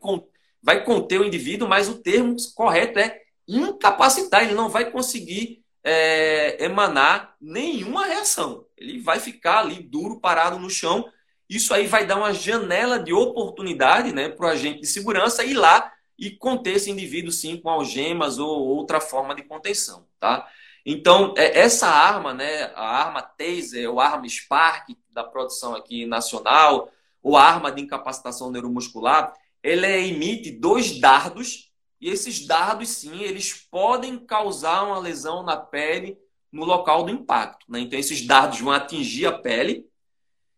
vai 0.63 0.85
conter 0.85 1.19
o 1.19 1.25
indivíduo, 1.25 1.67
mas 1.67 1.89
o 1.89 2.03
termo 2.03 2.37
correto 2.55 2.99
é 2.99 3.23
incapacitar, 3.49 4.45
ele 4.45 4.53
não 4.53 4.69
vai 4.69 4.91
conseguir 4.91 5.65
é, 5.83 6.63
emanar 6.63 7.35
nenhuma 7.41 8.05
reação. 8.05 8.64
Ele 8.77 9.01
vai 9.01 9.21
ficar 9.21 9.61
ali 9.61 9.83
duro, 9.83 10.21
parado 10.21 10.59
no 10.59 10.71
chão. 10.71 11.09
Isso 11.49 11.73
aí 11.75 11.87
vai 11.87 12.07
dar 12.07 12.17
uma 12.17 12.33
janela 12.33 12.99
de 12.99 13.13
oportunidade 13.13 14.13
né, 14.13 14.29
para 14.29 14.47
o 14.47 14.49
agente 14.49 14.81
de 14.81 14.87
segurança 14.87 15.45
ir 15.45 15.55
lá 15.55 15.93
e 16.19 16.31
conter 16.31 16.77
esse 16.77 16.91
indivíduo 16.91 17.33
sim 17.33 17.57
com 17.57 17.69
algemas 17.69 18.39
ou 18.39 18.49
outra 18.49 19.01
forma 19.01 19.35
de 19.35 19.43
contenção, 19.43 20.07
tá? 20.19 20.49
Então, 20.87 21.35
é, 21.37 21.61
essa 21.61 21.89
arma, 21.89 22.35
né, 22.35 22.65
a 22.75 22.87
arma 22.87 23.23
Taser, 23.23 23.91
ou 23.91 24.01
arma 24.01 24.29
Spark 24.29 24.91
da 25.11 25.25
produção 25.25 25.75
aqui 25.75 26.05
nacional, 26.05 26.91
ou 27.23 27.37
arma 27.37 27.73
de 27.73 27.83
incapacitação 27.83 28.51
neuromuscular, 28.51 29.33
ela 29.63 29.89
emite 29.89 30.51
dois 30.51 31.01
dardos, 31.01 31.73
e 32.01 32.11
esses 32.11 32.47
dardos, 32.47 32.91
sim, 32.91 33.23
eles 33.23 33.55
podem 33.55 34.19
causar 34.19 34.85
uma 34.85 34.99
lesão 34.99 35.43
na 35.43 35.57
pele 35.57 36.19
no 36.55 36.65
local 36.65 37.03
do 37.03 37.11
impacto. 37.11 37.67
Né? 37.69 37.81
Então, 37.81 37.99
esses 37.99 38.25
dardos 38.25 38.61
vão 38.61 38.73
atingir 38.73 39.27
a 39.27 39.33
pele, 39.33 39.85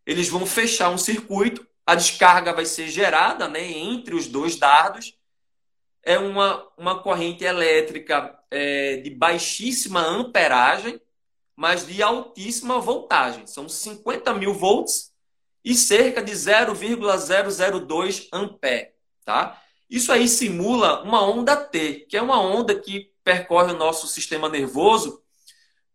eles 0.04 0.28
vão 0.28 0.44
fechar 0.44 0.90
um 0.90 0.98
circuito, 0.98 1.66
a 1.86 1.94
descarga 1.94 2.52
vai 2.52 2.66
ser 2.66 2.88
gerada 2.88 3.48
né, 3.48 3.64
entre 3.72 4.14
os 4.14 4.26
dois 4.26 4.56
dardos, 4.56 5.16
é 6.02 6.18
uma, 6.18 6.68
uma 6.76 7.02
corrente 7.02 7.44
elétrica 7.44 8.38
é, 8.50 8.98
de 8.98 9.08
baixíssima 9.10 10.00
amperagem, 10.00 11.00
mas 11.56 11.86
de 11.86 12.02
altíssima 12.02 12.78
voltagem. 12.78 13.46
São 13.46 13.66
50 13.68 14.34
mil 14.34 14.52
volts 14.52 15.12
e 15.64 15.74
cerca 15.74 16.22
de 16.22 16.32
0,002 16.32 18.28
ampere. 18.32 18.90
Tá? 19.24 19.60
Isso 19.88 20.12
aí 20.12 20.28
simula 20.28 21.02
uma 21.02 21.26
onda 21.26 21.56
T, 21.56 22.06
que 22.08 22.16
é 22.16 22.22
uma 22.22 22.40
onda 22.40 22.78
que 22.78 23.10
percorre 23.24 23.72
o 23.72 23.78
nosso 23.78 24.06
sistema 24.06 24.48
nervoso 24.48 25.22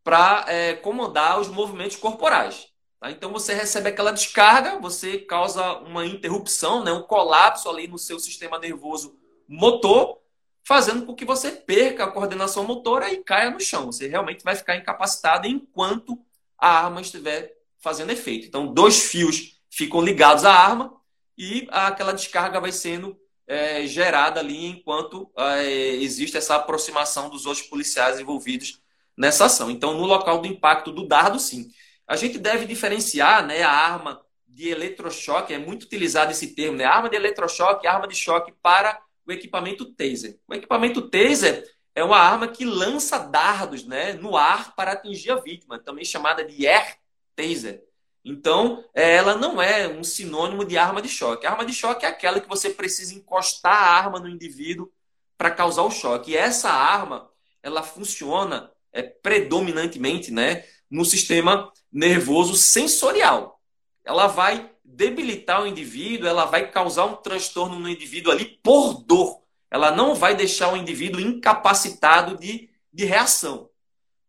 para 0.04 0.46
é, 0.48 0.74
comandar 0.74 1.40
os 1.40 1.48
movimentos 1.48 1.98
corporais. 1.98 2.68
Tá? 3.00 3.12
Então 3.12 3.32
você 3.32 3.54
recebe 3.54 3.90
aquela 3.90 4.12
descarga, 4.12 4.80
você 4.80 5.18
causa 5.18 5.80
uma 5.80 6.06
interrupção, 6.06 6.84
né, 6.84 6.92
um 6.92 7.04
colapso 7.04 7.70
ali 7.70 7.88
no 7.88 7.98
seu 7.98 8.20
sistema 8.20 8.60
nervoso 8.60 9.18
motor, 9.48 10.20
fazendo 10.64 11.06
com 11.06 11.16
que 11.16 11.26
você 11.26 11.52
perca 11.52 12.06
a 12.06 12.12
coordenação 12.12 12.64
motora 12.64 13.12
e 13.12 13.24
caia 13.24 13.50
no 13.50 13.60
chão. 13.60 13.88
Você 13.88 14.08
realmente 14.08 14.44
vai 14.44 14.56
ficar 14.56 14.76
incapacitado 14.76 15.48
enquanto 15.48 16.18
a 16.58 16.70
arma 16.70 17.02
estiver 17.02 17.58
fazendo 17.80 18.12
efeito. 18.12 18.48
Então, 18.48 18.72
dois 18.72 19.04
fios 19.06 19.60
ficam 19.70 20.02
ligados 20.02 20.46
à 20.46 20.54
arma 20.54 20.94
e 21.36 21.68
aquela 21.72 22.14
descarga 22.14 22.60
vai 22.62 22.72
sendo 22.72 23.20
é, 23.48 23.86
gerada 23.88 24.40
ali 24.40 24.68
enquanto 24.68 25.30
é, 25.36 25.66
existe 25.96 26.38
essa 26.38 26.56
aproximação 26.56 27.30
dos 27.30 27.46
outros 27.46 27.66
policiais 27.66 28.20
envolvidos 28.20 28.80
nessa 29.22 29.46
ação. 29.46 29.70
Então, 29.70 29.94
no 29.94 30.04
local 30.04 30.40
do 30.40 30.48
impacto 30.48 30.92
do 30.92 31.08
dardo, 31.08 31.40
sim. 31.40 31.70
A 32.08 32.16
gente 32.16 32.40
deve 32.40 32.66
diferenciar 32.66 33.46
né, 33.46 33.62
a 33.62 33.70
arma 33.70 34.20
de 34.48 34.70
eletrochoque, 34.70 35.54
é 35.54 35.60
muito 35.60 35.84
utilizado 35.84 36.32
esse 36.32 36.56
termo, 36.56 36.78
né? 36.78 36.86
Arma 36.86 37.08
de 37.08 37.16
eletrochoque, 37.16 37.86
arma 37.86 38.08
de 38.08 38.16
choque 38.16 38.52
para 38.64 39.00
o 39.26 39.32
equipamento 39.32 39.86
taser. 39.94 40.40
O 40.48 40.56
equipamento 40.56 41.08
taser 41.08 41.64
é 41.94 42.04
uma 42.04 42.18
arma 42.18 42.48
que 42.48 42.66
lança 42.66 43.20
dardos 43.20 43.86
né, 43.86 44.14
no 44.14 44.36
ar 44.36 44.76
para 44.76 44.94
atingir 44.94 45.30
a 45.30 45.36
vítima, 45.36 45.78
também 45.78 46.04
chamada 46.04 46.44
de 46.44 46.68
air 46.68 46.98
taser. 47.36 47.84
Então, 48.26 48.84
é, 48.94 49.16
ela 49.18 49.36
não 49.36 49.62
é 49.62 49.88
um 49.88 50.04
sinônimo 50.04 50.66
de 50.66 50.80
arma 50.80 51.02
de 51.02 51.10
choque. 51.10 51.46
A 51.46 51.52
arma 51.52 51.66
de 51.66 51.74
choque 51.74 52.06
é 52.06 52.10
aquela 52.10 52.42
que 52.42 52.50
você 52.50 52.72
precisa 52.72 53.14
encostar 53.14 53.74
a 53.74 53.92
arma 53.92 54.20
no 54.20 54.28
indivíduo 54.28 54.92
para 55.38 55.52
causar 55.52 55.84
o 55.84 55.92
choque. 55.92 56.32
E 56.32 56.38
essa 56.38 56.72
arma, 56.72 57.30
ela 57.62 57.84
funciona 57.84 58.72
é, 58.92 59.02
predominantemente 59.02 60.32
né, 60.32 60.66
no 60.90 61.06
sistema 61.06 61.72
nervoso 61.92 62.56
sensorial. 62.56 63.60
Ela 64.04 64.28
vai 64.28 64.72
debilitar 64.84 65.62
o 65.62 65.68
indivíduo, 65.68 66.28
ela 66.28 66.46
vai 66.46 66.70
causar 66.70 67.06
um 67.06 67.16
transtorno 67.16 67.80
no 67.80 67.90
indivíduo 67.90 68.32
ali 68.32 68.60
por 68.64 68.96
dor. 69.04 69.42
Ela 69.70 69.92
não 69.92 70.14
vai 70.14 70.36
deixar 70.36 70.74
o 70.74 70.78
indivíduo 70.78 71.22
incapacitado 71.22 72.38
de, 72.38 72.70
de 72.92 73.06
reação, 73.06 73.70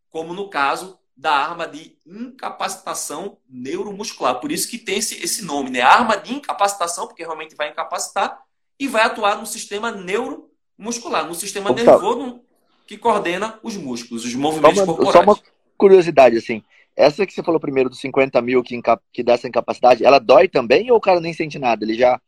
como 0.09 0.33
no 0.33 0.49
caso 0.49 0.99
da 1.17 1.33
arma 1.33 1.67
de 1.67 1.97
incapacitação 2.07 3.39
neuromuscular. 3.49 4.41
Por 4.41 4.53
isso 4.53 4.69
que 4.69 4.79
tem 4.79 4.99
esse, 4.99 5.23
esse 5.23 5.45
nome, 5.45 5.71
né? 5.71 5.81
Arma 5.81 6.17
de 6.17 6.33
incapacitação, 6.33 7.07
porque 7.07 7.23
realmente 7.23 7.55
vai 7.55 7.71
incapacitar, 7.71 8.43
e 8.79 8.89
vai 8.89 9.03
atuar 9.03 9.39
no 9.39 9.47
sistema 9.47 9.93
neuromuscular, 9.93 11.27
no 11.27 11.35
sistema 11.35 11.71
Opa. 11.71 11.83
nervoso 11.83 12.41
que 12.87 12.99
coordena 12.99 13.59
os 13.63 13.77
músculos, 13.77 14.25
os 14.25 14.35
movimentos 14.35 14.79
só 14.79 14.85
uma, 14.85 14.95
corporais. 14.95 15.25
Só 15.25 15.33
uma 15.33 15.39
curiosidade, 15.77 16.37
assim. 16.37 16.63
Essa 16.97 17.27
que 17.27 17.33
você 17.33 17.43
falou 17.43 17.61
primeiro 17.61 17.89
dos 17.89 18.01
50 18.01 18.41
mil 18.43 18.63
que, 18.63 18.81
que 19.13 19.23
dá 19.23 19.33
essa 19.33 19.49
incapacidade, 19.49 20.05
ela 20.05 20.19
dói 20.19 20.49
também 20.49 20.91
ou 20.91 20.99
o 20.99 21.01
cara 21.01 21.21
nem 21.21 21.33
sente 21.33 21.59
nada? 21.59 21.85
Ele 21.85 21.95
já. 21.95 22.21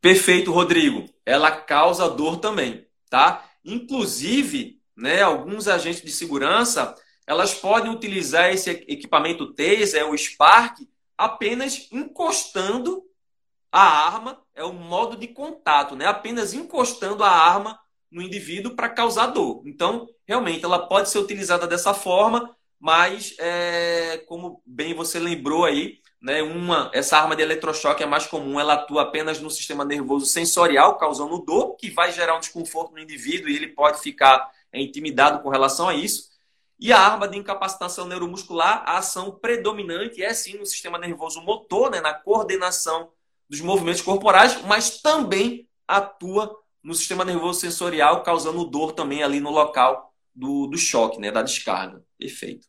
Perfeito, 0.00 0.52
Rodrigo. 0.52 1.04
Ela 1.24 1.50
causa 1.50 2.08
dor 2.08 2.38
também, 2.38 2.86
tá? 3.10 3.44
Inclusive, 3.64 4.80
né, 4.96 5.22
alguns 5.22 5.68
agentes 5.68 6.02
de 6.02 6.10
segurança, 6.10 6.94
elas 7.26 7.52
podem 7.54 7.90
utilizar 7.90 8.50
esse 8.50 8.70
equipamento 8.70 9.52
taser, 9.52 10.08
o 10.08 10.16
Spark, 10.16 10.78
apenas 11.18 11.88
encostando 11.92 13.02
a 13.70 13.82
arma, 13.82 14.40
é 14.54 14.64
o 14.64 14.72
modo 14.72 15.16
de 15.16 15.26
contato, 15.28 15.94
né? 15.96 16.06
Apenas 16.06 16.54
encostando 16.54 17.22
a 17.22 17.30
arma 17.30 17.78
no 18.16 18.22
indivíduo 18.22 18.74
para 18.74 18.88
causar 18.88 19.26
dor. 19.26 19.62
Então, 19.66 20.08
realmente, 20.26 20.64
ela 20.64 20.88
pode 20.88 21.08
ser 21.08 21.18
utilizada 21.18 21.66
dessa 21.66 21.94
forma 21.94 22.56
mas 22.78 23.34
é, 23.38 24.18
como 24.26 24.62
bem 24.64 24.94
você 24.94 25.18
lembrou 25.18 25.64
aí, 25.64 25.98
né, 26.20 26.42
uma, 26.42 26.90
essa 26.92 27.18
arma 27.18 27.36
de 27.36 27.42
eletrochoque 27.42 28.02
é 28.02 28.06
mais 28.06 28.26
comum, 28.26 28.58
ela 28.58 28.74
atua 28.74 29.02
apenas 29.02 29.40
no 29.40 29.50
sistema 29.50 29.84
nervoso 29.84 30.26
sensorial, 30.26 30.98
causando 30.98 31.38
dor, 31.38 31.76
que 31.76 31.90
vai 31.90 32.12
gerar 32.12 32.36
um 32.36 32.40
desconforto 32.40 32.92
no 32.92 32.98
indivíduo 32.98 33.48
e 33.48 33.56
ele 33.56 33.68
pode 33.68 34.00
ficar 34.00 34.50
é, 34.72 34.80
intimidado 34.80 35.42
com 35.42 35.48
relação 35.48 35.88
a 35.88 35.94
isso. 35.94 36.30
E 36.78 36.92
a 36.92 37.00
arma 37.00 37.26
de 37.26 37.38
incapacitação 37.38 38.06
neuromuscular, 38.06 38.82
a 38.86 38.98
ação 38.98 39.32
predominante 39.32 40.22
é 40.22 40.34
sim 40.34 40.58
no 40.58 40.66
sistema 40.66 40.98
nervoso 40.98 41.40
motor, 41.40 41.90
né, 41.90 42.00
na 42.00 42.12
coordenação 42.12 43.10
dos 43.48 43.60
movimentos 43.60 44.02
corporais, 44.02 44.60
mas 44.62 45.00
também 45.00 45.66
atua 45.88 46.54
no 46.86 46.94
sistema 46.94 47.24
nervoso 47.24 47.58
sensorial, 47.58 48.22
causando 48.22 48.64
dor 48.64 48.92
também 48.92 49.20
ali 49.20 49.40
no 49.40 49.50
local 49.50 50.14
do, 50.32 50.68
do 50.68 50.78
choque, 50.78 51.20
né, 51.20 51.32
da 51.32 51.42
descarga. 51.42 52.00
Perfeito. 52.16 52.68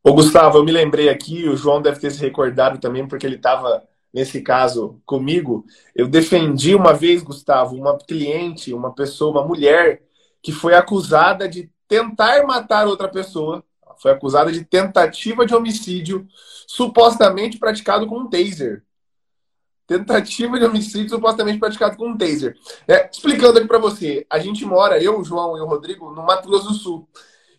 Ô, 0.00 0.12
Gustavo, 0.12 0.58
eu 0.58 0.64
me 0.64 0.70
lembrei 0.70 1.08
aqui, 1.08 1.48
o 1.48 1.56
João 1.56 1.82
deve 1.82 1.98
ter 1.98 2.12
se 2.12 2.20
recordado 2.20 2.78
também, 2.78 3.06
porque 3.06 3.26
ele 3.26 3.34
estava, 3.34 3.82
nesse 4.14 4.42
caso, 4.42 5.02
comigo. 5.04 5.66
Eu 5.92 6.06
defendi 6.06 6.72
uma 6.72 6.92
vez, 6.92 7.20
Gustavo, 7.20 7.74
uma 7.74 7.98
cliente, 7.98 8.72
uma 8.72 8.94
pessoa, 8.94 9.32
uma 9.32 9.44
mulher, 9.44 10.02
que 10.40 10.52
foi 10.52 10.74
acusada 10.74 11.48
de 11.48 11.68
tentar 11.88 12.46
matar 12.46 12.86
outra 12.86 13.08
pessoa. 13.08 13.64
Foi 14.00 14.12
acusada 14.12 14.52
de 14.52 14.64
tentativa 14.64 15.44
de 15.44 15.54
homicídio, 15.54 16.28
supostamente 16.68 17.58
praticado 17.58 18.06
com 18.06 18.20
um 18.20 18.30
taser. 18.30 18.84
Tentativa 19.92 20.58
de 20.58 20.64
homicídio 20.64 21.10
supostamente 21.10 21.58
praticado 21.58 21.96
com 21.98 22.08
um 22.08 22.16
taser. 22.16 22.56
É, 22.88 23.10
explicando 23.12 23.58
aqui 23.58 23.68
para 23.68 23.78
você, 23.78 24.26
a 24.30 24.38
gente 24.38 24.64
mora, 24.64 25.02
eu, 25.02 25.20
o 25.20 25.24
João 25.24 25.56
e 25.58 25.60
o 25.60 25.66
Rodrigo, 25.66 26.10
no 26.14 26.22
Mato 26.22 26.48
Grosso 26.48 26.68
do 26.68 26.74
Sul. 26.74 27.08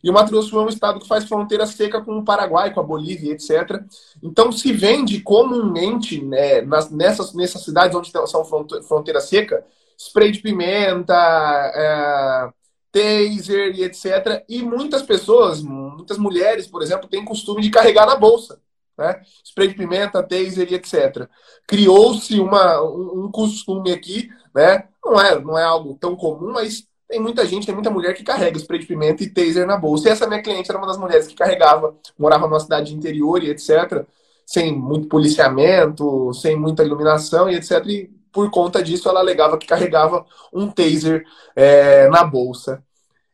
E 0.04 0.10
o 0.10 0.14
Mato 0.14 0.32
Grosso 0.32 0.48
do 0.48 0.50
Sul 0.50 0.62
é 0.62 0.66
um 0.66 0.70
estado 0.70 1.00
que 1.00 1.08
faz 1.08 1.26
fronteira 1.26 1.68
seca 1.68 2.02
com 2.02 2.18
o 2.18 2.26
Paraguai, 2.26 2.74
com 2.74 2.80
a 2.80 2.84
Bolívia, 2.84 3.34
etc. 3.34 3.84
Então 4.22 4.52
se 4.52 4.74
vende 4.74 5.22
comumente 5.22 6.24
né, 6.24 6.62
nas, 6.62 6.90
nessas, 6.90 7.34
nessas 7.36 7.64
cidades 7.64 7.96
onde 7.96 8.12
são 8.28 8.44
fronteira 8.44 9.22
seca, 9.22 9.64
spray 9.96 10.32
de 10.32 10.40
pimenta, 10.40 11.14
é, 11.14 12.50
taser 12.92 13.76
e 13.76 13.84
etc. 13.84 14.44
E 14.50 14.64
muitas 14.64 15.04
pessoas, 15.04 15.62
muitas 15.62 16.18
mulheres, 16.18 16.68
por 16.68 16.82
exemplo, 16.82 17.08
têm 17.08 17.24
costume 17.24 17.62
de 17.62 17.70
carregar 17.70 18.08
na 18.08 18.16
bolsa. 18.16 18.60
Né? 18.98 19.22
Spray 19.44 19.70
de 19.70 19.76
pimenta, 19.76 20.22
taser 20.22 20.72
e 20.72 20.76
etc. 20.76 21.28
Criou-se 21.68 22.40
uma, 22.40 22.82
um 22.82 23.30
costume 23.32 23.92
aqui, 23.92 24.30
né? 24.54 24.88
não, 25.04 25.20
é, 25.20 25.40
não 25.40 25.58
é 25.58 25.64
algo 25.64 25.98
tão 26.00 26.16
comum, 26.16 26.52
mas 26.54 26.88
tem 27.08 27.20
muita 27.20 27.46
gente, 27.46 27.66
tem 27.66 27.76
muita 27.76 27.92
mulher 27.92 28.14
que 28.14 28.24
carrega 28.24 28.58
spray 28.58 28.80
de 28.80 28.88
pimenta 28.88 29.24
e 29.24 29.30
taser 29.30 29.68
na 29.68 29.78
bolsa. 29.78 30.08
E 30.08 30.12
essa 30.12 30.28
minha 30.28 30.42
cliente 30.42 30.70
era 30.70 30.78
uma 30.78 30.88
das 30.88 30.98
mulheres 30.98 31.28
que 31.28 31.36
carregava, 31.36 31.96
morava 32.18 32.48
numa 32.48 32.60
cidade 32.60 32.90
de 32.90 32.96
interior 32.96 33.44
e 33.44 33.50
etc., 33.50 34.06
sem 34.46 34.76
muito 34.76 35.08
policiamento, 35.08 36.34
sem 36.34 36.56
muita 36.56 36.84
iluminação 36.84 37.50
e 37.50 37.56
etc. 37.56 37.86
E 37.86 38.12
por 38.32 38.50
conta 38.50 38.82
disso 38.84 39.08
ela 39.08 39.20
alegava 39.20 39.58
que 39.58 39.68
carregava 39.68 40.26
um 40.52 40.70
taser 40.70 41.24
é, 41.56 42.10
na 42.10 42.24
bolsa. 42.24 42.84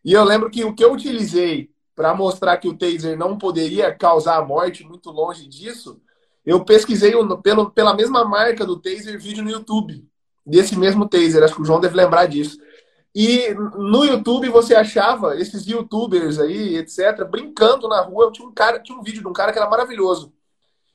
E 0.04 0.14
eu 0.14 0.24
lembro 0.24 0.50
que 0.50 0.64
o 0.64 0.74
que 0.74 0.84
eu 0.84 0.94
utilizei 0.94 1.70
para 2.00 2.14
mostrar 2.14 2.56
que 2.56 2.70
o 2.70 2.78
taser 2.78 3.18
não 3.18 3.38
poderia 3.38 3.94
causar 3.94 4.38
a 4.38 4.42
morte, 4.42 4.86
muito 4.86 5.12
longe 5.12 5.46
disso, 5.46 6.00
eu 6.46 6.64
pesquisei 6.64 7.12
pelo, 7.44 7.72
pela 7.72 7.94
mesma 7.94 8.24
marca 8.24 8.66
do 8.66 8.80
taser 8.80 9.20
vídeo 9.20 9.44
no 9.44 9.50
YouTube, 9.50 10.08
desse 10.46 10.78
mesmo 10.78 11.10
taser, 11.10 11.44
acho 11.44 11.56
que 11.56 11.62
o 11.62 11.66
João 11.66 11.82
deve 11.82 11.98
lembrar 11.98 12.26
disso. 12.26 12.58
E 13.14 13.54
no 13.54 14.06
YouTube 14.06 14.48
você 14.48 14.74
achava 14.76 15.36
esses 15.36 15.68
youtubers 15.68 16.40
aí, 16.40 16.78
etc., 16.78 17.26
brincando 17.30 17.90
na 17.90 18.00
rua. 18.00 18.32
Tinha 18.32 18.48
um 18.48 18.54
cara, 18.54 18.80
tinha 18.80 18.98
um 18.98 19.04
vídeo 19.04 19.22
de 19.22 19.28
um 19.28 19.34
cara 19.34 19.52
que 19.52 19.60
era 19.60 19.70
maravilhoso. 19.70 20.32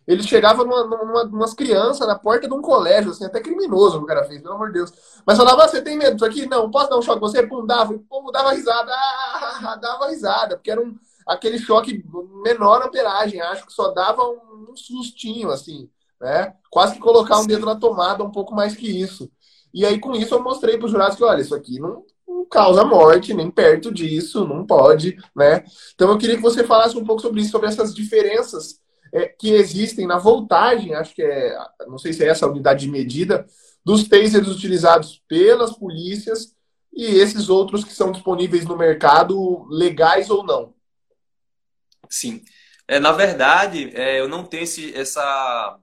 Ele 0.06 0.22
chegava 0.22 0.64
numa, 0.64 0.84
numa, 0.84 1.22
umas 1.24 1.54
crianças 1.54 2.06
na 2.06 2.18
porta 2.18 2.46
de 2.46 2.54
um 2.54 2.60
colégio, 2.60 3.10
assim, 3.10 3.24
até 3.24 3.40
criminoso 3.40 3.98
o 3.98 4.06
cara 4.06 4.24
fez, 4.24 4.42
pelo 4.42 4.54
amor 4.54 4.68
de 4.68 4.74
Deus. 4.74 4.92
Mas 5.26 5.38
falava, 5.38 5.64
ah, 5.64 5.68
você 5.68 5.80
tem 5.80 5.96
medo 5.96 6.14
disso 6.14 6.24
aqui? 6.24 6.46
Não, 6.46 6.70
posso 6.70 6.90
dar 6.90 6.98
um 6.98 7.02
choque 7.02 7.20
você? 7.20 7.46
Pum, 7.46 7.64
dava. 7.64 7.94
E 7.94 7.96
o 7.96 8.00
povo 8.00 8.30
dava 8.30 8.52
risada, 8.52 8.92
ah, 8.92 9.78
dava 9.80 10.08
risada, 10.08 10.56
porque 10.56 10.70
era 10.70 10.80
um, 10.80 10.94
aquele 11.26 11.58
choque 11.58 12.04
menor 12.42 12.82
amperagem, 12.82 13.40
acho 13.40 13.66
que 13.66 13.72
só 13.72 13.92
dava 13.92 14.22
um, 14.22 14.66
um 14.70 14.76
sustinho, 14.76 15.50
assim, 15.50 15.88
né? 16.20 16.54
Quase 16.70 16.94
que 16.94 17.00
colocar 17.00 17.38
um 17.38 17.46
dedo 17.46 17.64
na 17.64 17.76
tomada, 17.76 18.22
um 18.22 18.30
pouco 18.30 18.54
mais 18.54 18.76
que 18.76 18.86
isso. 18.86 19.30
E 19.72 19.86
aí, 19.86 19.98
com 19.98 20.12
isso, 20.14 20.34
eu 20.34 20.42
mostrei 20.42 20.76
para 20.76 20.86
os 20.86 20.92
jurados 20.92 21.16
que, 21.16 21.24
olha, 21.24 21.40
isso 21.40 21.54
aqui 21.54 21.80
não, 21.80 22.04
não 22.28 22.44
causa 22.44 22.84
morte, 22.84 23.32
nem 23.32 23.50
perto 23.50 23.92
disso, 23.92 24.46
não 24.46 24.66
pode, 24.66 25.16
né? 25.34 25.64
Então, 25.94 26.10
eu 26.10 26.18
queria 26.18 26.36
que 26.36 26.42
você 26.42 26.62
falasse 26.62 26.96
um 26.96 27.04
pouco 27.04 27.22
sobre 27.22 27.40
isso, 27.40 27.50
sobre 27.50 27.68
essas 27.68 27.94
diferenças 27.94 28.83
é, 29.14 29.28
que 29.28 29.52
existem 29.52 30.08
na 30.08 30.18
voltagem, 30.18 30.92
acho 30.94 31.14
que 31.14 31.22
é, 31.22 31.56
não 31.86 31.96
sei 31.96 32.12
se 32.12 32.24
é 32.24 32.28
essa 32.28 32.46
a 32.46 32.50
unidade 32.50 32.84
de 32.84 32.90
medida, 32.90 33.46
dos 33.84 34.08
tasers 34.08 34.48
utilizados 34.48 35.22
pelas 35.28 35.72
polícias 35.72 36.52
e 36.92 37.04
esses 37.04 37.48
outros 37.48 37.84
que 37.84 37.94
são 37.94 38.10
disponíveis 38.10 38.64
no 38.64 38.76
mercado, 38.76 39.66
legais 39.68 40.30
ou 40.30 40.42
não. 40.42 40.74
Sim. 42.10 42.42
É, 42.88 42.98
na 42.98 43.12
verdade, 43.12 43.90
é, 43.94 44.18
eu 44.20 44.28
não 44.28 44.44
tenho 44.44 44.64
esse, 44.64 44.92
essa, 44.94 45.78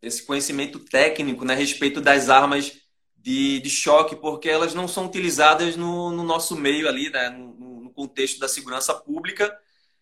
esse 0.00 0.22
conhecimento 0.24 0.78
técnico 0.78 1.44
né, 1.44 1.54
a 1.54 1.56
respeito 1.56 2.00
das 2.00 2.28
armas 2.28 2.72
de, 3.16 3.58
de 3.58 3.70
choque, 3.70 4.14
porque 4.14 4.48
elas 4.48 4.74
não 4.74 4.86
são 4.86 5.06
utilizadas 5.06 5.76
no, 5.76 6.12
no 6.12 6.22
nosso 6.22 6.54
meio 6.54 6.88
ali, 6.88 7.10
né, 7.10 7.30
no, 7.30 7.80
no 7.80 7.90
contexto 7.90 8.38
da 8.38 8.48
segurança 8.48 8.94
pública. 8.94 9.52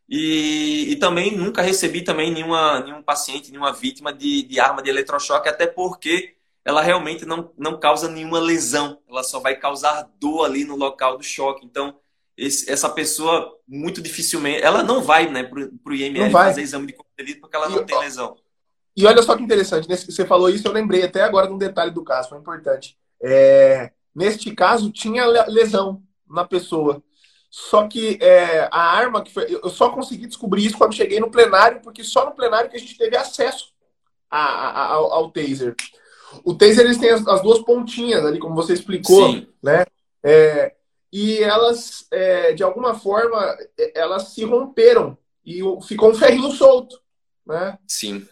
E, 0.09 0.93
e, 0.93 0.97
também 0.97 1.35
nunca 1.35 1.63
recebi 1.63 2.03
também 2.03 2.31
nenhuma, 2.31 2.81
nenhum 2.81 3.03
paciente, 3.03 3.51
nenhuma 3.51 3.73
vítima 3.73 4.13
de, 4.13 4.43
de 4.43 4.61
arma 4.61 4.83
de 4.83 4.91
eletrochoque, 4.91 5.49
até 5.49 5.67
porque 5.67 6.35
ela 6.65 6.83
realmente 6.83 7.25
não, 7.25 7.51
não 7.57 7.79
causa 7.79 8.09
nenhuma 8.09 8.39
lesão, 8.39 8.99
ela 9.09 9.23
só 9.23 9.41
vai 9.41 9.57
causar 9.57 10.11
dor 10.21 10.45
ali 10.45 10.65
no 10.65 10.77
local 10.77 11.17
do 11.17 11.25
choque. 11.25 11.65
Então, 11.65 11.97
esse, 12.37 12.71
essa 12.71 12.89
pessoa 12.89 13.57
muito 13.67 14.03
dificilmente, 14.03 14.63
ela 14.63 14.83
não 14.83 15.03
vai 15.03 15.31
né, 15.31 15.43
para 15.43 15.61
o 15.61 15.95
IML 15.95 16.31
fazer 16.31 16.63
exame 16.63 16.87
de 16.87 16.93
corpo 16.93 17.11
de 17.17 17.25
delito 17.25 17.41
porque 17.41 17.57
ela 17.57 17.69
não 17.69 17.85
tem 17.85 17.99
lesão. 17.99 18.37
E 18.97 19.07
olha 19.07 19.23
só 19.23 19.37
que 19.37 19.43
interessante, 19.43 19.89
nesse, 19.89 20.11
você 20.11 20.25
falou 20.25 20.49
isso, 20.49 20.67
eu 20.67 20.73
lembrei 20.73 21.03
até 21.03 21.23
agora 21.23 21.47
de 21.47 21.53
um 21.53 21.59
detalhe 21.59 21.91
do 21.91 22.05
caso, 22.05 22.29
foi 22.29 22.39
importante. 22.39 22.97
É, 23.23 23.91
neste 24.15 24.55
caso, 24.55 24.91
tinha 24.91 25.27
lesão 25.49 26.03
na 26.29 26.45
pessoa. 26.45 27.03
Só 27.57 27.87
que 27.87 28.19
é, 28.21 28.69
a 28.69 28.81
arma 28.81 29.23
que 29.23 29.33
foi. 29.33 29.47
Eu 29.63 29.71
só 29.71 29.89
consegui 29.89 30.27
descobrir 30.27 30.67
isso 30.67 30.77
quando 30.77 30.97
cheguei 30.97 31.21
no 31.21 31.31
plenário, 31.31 31.81
porque 31.83 32.03
só 32.03 32.27
no 32.27 32.35
plenário 32.35 32.69
que 32.69 32.77
a 32.77 32.81
gente 32.81 32.99
teve 32.99 33.17
acesso 33.17 33.73
a, 34.29 34.41
a, 34.41 34.87
ao, 34.87 35.13
ao, 35.13 35.31
taser. 35.31 35.77
O 36.45 36.53
taser 36.53 36.85
eles 36.85 36.99
têm 36.99 37.11
as, 37.11 37.25
as, 37.29 37.41
duas 37.43 37.61
pontinhas 37.61 38.25
ali, 38.25 38.41
como 38.41 38.57
você 38.57 38.73
explicou, 38.73 39.31
Sim. 39.31 39.47
né? 39.63 39.87
É, 40.21 40.75
e 41.13 41.39
elas, 41.45 42.09
é, 42.11 42.55
de 42.55 42.65
alguma 42.65 42.93
forma, 42.99 43.57
é, 43.79 44.01
elas 44.01 44.31
se 44.31 44.43
romperam 44.43 45.17
e 45.47 45.61
ficou 45.87 46.11
um 46.11 46.15
ferrinho 46.15 46.51
solto, 46.51 47.01
né? 47.47 47.79
Sim. 47.87 48.27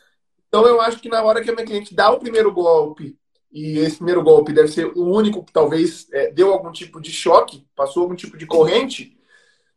Então 0.49 0.67
eu 0.67 0.81
acho 0.81 0.99
que 0.99 1.09
na 1.09 1.23
hora 1.23 1.45
que 1.45 1.49
a 1.49 1.55
minha 1.55 1.65
cliente 1.65 1.95
dá 1.95 2.11
o 2.11 2.19
primeiro 2.19 2.51
golpe 2.51 3.17
e 3.53 3.79
esse 3.79 3.97
primeiro 3.97 4.23
golpe 4.23 4.53
deve 4.53 4.69
ser 4.69 4.87
o 4.97 5.05
único 5.05 5.45
que 5.45 5.53
talvez 5.53 6.07
é, 6.11 6.31
deu 6.31 6.51
algum 6.51 6.73
tipo 6.73 7.01
de 7.01 7.13
choque, 7.13 7.67
passou 7.77 8.05
algum 8.05 8.15
tipo 8.15 8.39
de 8.39 8.47
corrente. 8.47 9.17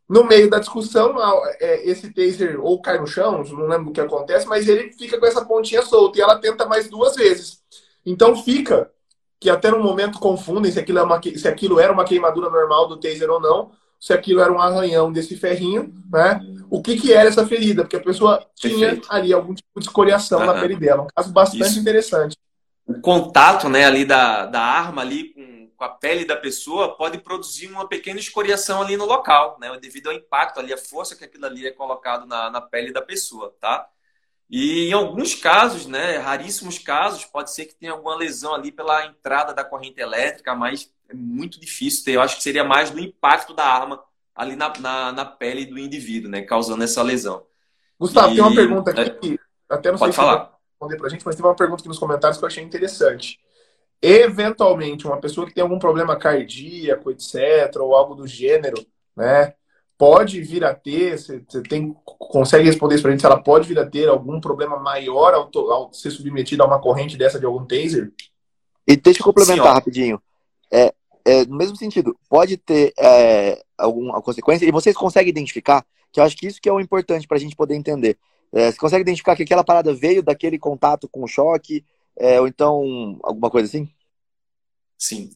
No 0.08 0.24
meio 0.24 0.48
da 0.48 0.58
discussão, 0.58 1.16
é, 1.60 1.86
esse 1.86 2.10
taser 2.12 2.58
ou 2.58 2.80
cai 2.80 2.98
no 2.98 3.06
chão, 3.06 3.44
não 3.44 3.66
lembro 3.66 3.90
o 3.90 3.92
que 3.92 4.00
acontece, 4.00 4.46
mas 4.46 4.66
ele 4.66 4.92
fica 4.92 5.18
com 5.18 5.26
essa 5.26 5.44
pontinha 5.44 5.82
solta 5.82 6.18
e 6.18 6.22
ela 6.22 6.38
tenta 6.38 6.64
mais 6.64 6.88
duas 6.88 7.16
vezes. 7.16 7.60
Então 8.04 8.34
fica 8.42 8.90
que 9.38 9.50
até 9.50 9.70
no 9.70 9.82
momento 9.82 10.18
confundem 10.18 10.72
se 10.72 10.78
aquilo, 10.78 11.00
é 11.00 11.02
uma, 11.02 11.20
se 11.20 11.46
aquilo 11.46 11.78
era 11.78 11.92
uma 11.92 12.04
queimadura 12.04 12.48
normal 12.48 12.88
do 12.88 12.96
taser 12.96 13.28
ou 13.28 13.40
não, 13.40 13.72
se 14.00 14.12
aquilo 14.12 14.40
era 14.40 14.52
um 14.52 14.60
arranhão 14.60 15.12
desse 15.12 15.36
ferrinho, 15.36 15.92
né? 16.10 16.40
O 16.70 16.80
que, 16.80 16.98
que 16.98 17.12
era 17.12 17.28
essa 17.28 17.46
ferida? 17.46 17.82
Porque 17.82 17.96
a 17.96 18.02
pessoa 18.02 18.46
tinha 18.54 18.88
Perfeito. 18.90 19.08
ali 19.10 19.32
algum 19.32 19.54
tipo 19.54 19.78
de 19.78 19.86
escoriação 19.86 20.44
na 20.46 20.54
pele 20.54 20.76
dela. 20.76 21.02
Um 21.02 21.08
caso 21.14 21.32
bastante 21.32 21.66
Isso. 21.66 21.78
interessante 21.78 22.36
o 22.86 23.00
contato 23.00 23.68
né, 23.68 23.84
ali 23.84 24.04
da, 24.04 24.46
da 24.46 24.60
arma 24.60 25.02
ali 25.02 25.34
com, 25.34 25.70
com 25.76 25.84
a 25.84 25.88
pele 25.88 26.24
da 26.24 26.36
pessoa 26.36 26.96
pode 26.96 27.18
produzir 27.18 27.66
uma 27.66 27.88
pequena 27.88 28.20
escoriação 28.20 28.80
ali 28.80 28.96
no 28.96 29.04
local, 29.04 29.58
né, 29.60 29.76
devido 29.80 30.06
ao 30.06 30.12
impacto 30.12 30.60
ali, 30.60 30.72
a 30.72 30.78
força 30.78 31.16
que 31.16 31.24
aquilo 31.24 31.46
ali 31.46 31.66
é 31.66 31.72
colocado 31.72 32.26
na, 32.26 32.48
na 32.48 32.60
pele 32.60 32.92
da 32.92 33.02
pessoa, 33.02 33.54
tá? 33.60 33.88
E 34.48 34.88
em 34.88 34.92
alguns 34.92 35.34
casos, 35.34 35.86
né, 35.86 36.18
raríssimos 36.18 36.78
casos, 36.78 37.24
pode 37.24 37.52
ser 37.52 37.64
que 37.64 37.74
tenha 37.74 37.90
alguma 37.90 38.14
lesão 38.14 38.54
ali 38.54 38.70
pela 38.70 39.04
entrada 39.04 39.52
da 39.52 39.64
corrente 39.64 40.00
elétrica, 40.00 40.54
mas 40.54 40.88
é 41.08 41.14
muito 41.14 41.58
difícil 41.58 42.04
ter. 42.04 42.12
Eu 42.12 42.22
acho 42.22 42.36
que 42.36 42.44
seria 42.44 42.62
mais 42.62 42.90
do 42.90 43.00
impacto 43.00 43.52
da 43.52 43.64
arma 43.64 44.00
ali 44.32 44.54
na, 44.54 44.72
na, 44.78 45.12
na 45.12 45.24
pele 45.24 45.66
do 45.66 45.76
indivíduo, 45.76 46.30
né, 46.30 46.42
causando 46.42 46.84
essa 46.84 47.02
lesão. 47.02 47.44
Gustavo, 47.98 48.32
e... 48.32 48.36
tem 48.36 48.44
uma 48.44 48.54
pergunta 48.54 48.90
aqui, 48.92 49.40
é, 49.68 49.74
até 49.74 49.90
não 49.90 49.98
pode 49.98 50.14
sei 50.14 50.24
falar. 50.24 50.44
se 50.44 50.55
responder 50.76 50.96
para 50.96 51.06
a 51.06 51.10
gente, 51.10 51.24
mas 51.24 51.34
teve 51.34 51.48
uma 51.48 51.54
pergunta 51.54 51.80
aqui 51.80 51.88
nos 51.88 51.98
comentários 51.98 52.38
que 52.38 52.44
eu 52.44 52.46
achei 52.46 52.62
interessante. 52.62 53.38
Eventualmente, 54.00 55.06
uma 55.06 55.18
pessoa 55.18 55.46
que 55.46 55.54
tem 55.54 55.62
algum 55.62 55.78
problema 55.78 56.16
cardíaco, 56.16 57.10
etc., 57.10 57.76
ou 57.80 57.94
algo 57.94 58.14
do 58.14 58.26
gênero, 58.26 58.84
né? 59.16 59.54
Pode 59.98 60.42
vir 60.42 60.62
a 60.62 60.74
ter, 60.74 61.18
você 61.18 61.40
tem, 61.66 61.96
consegue 62.04 62.66
responder 62.66 62.96
isso 62.96 63.02
para 63.02 63.10
a 63.10 63.12
gente, 63.12 63.20
se 63.20 63.26
ela 63.26 63.42
pode 63.42 63.66
vir 63.66 63.78
a 63.78 63.86
ter 63.86 64.06
algum 64.06 64.38
problema 64.38 64.78
maior 64.78 65.32
ao, 65.32 65.50
ao 65.70 65.92
ser 65.94 66.10
submetida 66.10 66.62
a 66.62 66.66
uma 66.66 66.78
corrente 66.78 67.16
dessa 67.16 67.40
de 67.40 67.46
algum 67.46 67.64
taser? 67.64 68.12
E 68.86 68.94
deixa 68.94 69.20
eu 69.20 69.24
complementar 69.24 69.66
Sim, 69.66 69.72
rapidinho. 69.72 70.22
É, 70.70 70.92
é, 71.24 71.46
no 71.46 71.56
mesmo 71.56 71.76
sentido, 71.76 72.14
pode 72.28 72.58
ter 72.58 72.92
é, 72.98 73.64
alguma 73.78 74.20
consequência, 74.20 74.66
e 74.66 74.70
vocês 74.70 74.94
conseguem 74.94 75.30
identificar, 75.30 75.82
que 76.12 76.20
eu 76.20 76.24
acho 76.24 76.36
que 76.36 76.46
isso 76.46 76.60
que 76.60 76.68
é 76.68 76.72
o 76.72 76.80
importante 76.80 77.26
para 77.26 77.38
a 77.38 77.40
gente 77.40 77.56
poder 77.56 77.74
entender. 77.74 78.18
É, 78.56 78.72
você 78.72 78.78
consegue 78.78 79.02
identificar 79.02 79.36
que 79.36 79.42
aquela 79.42 79.62
parada 79.62 79.92
veio 79.92 80.22
daquele 80.22 80.58
contato 80.58 81.06
com 81.06 81.22
o 81.22 81.28
choque 81.28 81.84
é, 82.16 82.40
ou 82.40 82.48
então 82.48 83.18
alguma 83.22 83.50
coisa 83.50 83.68
assim? 83.68 83.86
Sim. 84.96 85.30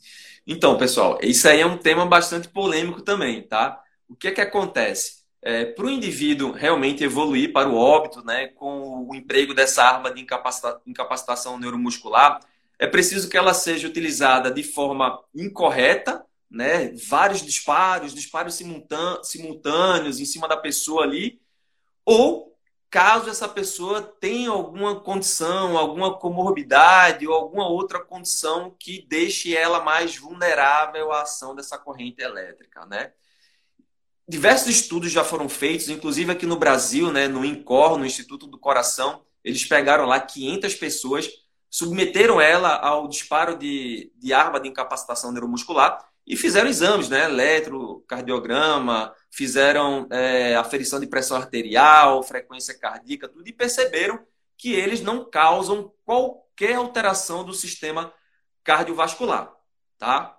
Então, 0.46 0.78
pessoal, 0.78 1.18
isso 1.20 1.46
aí 1.46 1.60
é 1.60 1.66
um 1.66 1.76
tema 1.76 2.06
bastante 2.06 2.48
polêmico 2.48 3.02
também, 3.02 3.42
tá? 3.42 3.82
O 4.08 4.16
que 4.16 4.28
é 4.28 4.30
que 4.30 4.40
acontece? 4.40 5.20
É, 5.42 5.66
para 5.66 5.84
o 5.84 5.90
indivíduo 5.90 6.52
realmente 6.52 7.04
evoluir 7.04 7.52
para 7.52 7.68
o 7.68 7.76
óbito, 7.76 8.24
né, 8.24 8.46
com 8.48 9.06
o 9.06 9.14
emprego 9.14 9.52
dessa 9.52 9.82
arma 9.82 10.10
de 10.10 10.22
incapacita 10.22 10.80
incapacitação 10.86 11.58
neuromuscular, 11.58 12.40
é 12.78 12.86
preciso 12.86 13.28
que 13.28 13.36
ela 13.36 13.52
seja 13.52 13.86
utilizada 13.86 14.50
de 14.50 14.62
forma 14.62 15.22
incorreta, 15.34 16.24
né, 16.50 16.90
vários 17.06 17.42
disparos, 17.42 18.14
disparos 18.14 18.54
simultâneos 18.54 20.18
em 20.18 20.24
cima 20.24 20.48
da 20.48 20.56
pessoa 20.56 21.02
ali, 21.04 21.38
ou 22.04 22.49
caso 22.90 23.30
essa 23.30 23.48
pessoa 23.48 24.02
tenha 24.02 24.50
alguma 24.50 25.00
condição, 25.00 25.78
alguma 25.78 26.18
comorbidade 26.18 27.26
ou 27.26 27.32
alguma 27.32 27.68
outra 27.68 28.00
condição 28.00 28.74
que 28.76 29.06
deixe 29.08 29.56
ela 29.56 29.80
mais 29.80 30.16
vulnerável 30.16 31.12
à 31.12 31.22
ação 31.22 31.54
dessa 31.54 31.78
corrente 31.78 32.20
elétrica, 32.20 32.84
né? 32.86 33.12
Diversos 34.28 34.68
estudos 34.68 35.10
já 35.10 35.24
foram 35.24 35.48
feitos, 35.48 35.88
inclusive 35.88 36.32
aqui 36.32 36.46
no 36.46 36.56
Brasil, 36.56 37.12
né, 37.12 37.26
no 37.26 37.44
INCOR, 37.44 37.96
no 37.98 38.06
Instituto 38.06 38.46
do 38.46 38.58
Coração, 38.58 39.24
eles 39.42 39.64
pegaram 39.64 40.04
lá 40.04 40.20
500 40.20 40.74
pessoas, 40.74 41.28
submeteram 41.68 42.40
ela 42.40 42.76
ao 42.76 43.08
disparo 43.08 43.56
de, 43.56 44.12
de 44.16 44.32
arma 44.32 44.60
de 44.60 44.68
incapacitação 44.68 45.32
neuromuscular 45.32 46.09
e 46.30 46.36
fizeram 46.36 46.70
exames, 46.70 47.08
né, 47.08 47.24
eletrocardiograma, 47.24 49.12
fizeram 49.32 50.06
é, 50.12 50.54
aferição 50.54 51.00
de 51.00 51.08
pressão 51.08 51.36
arterial, 51.36 52.22
frequência 52.22 52.72
cardíaca, 52.72 53.28
tudo, 53.28 53.48
e 53.48 53.52
perceberam 53.52 54.24
que 54.56 54.72
eles 54.72 55.00
não 55.00 55.28
causam 55.28 55.92
qualquer 56.04 56.76
alteração 56.76 57.44
do 57.44 57.52
sistema 57.52 58.14
cardiovascular, 58.62 59.52
tá? 59.98 60.38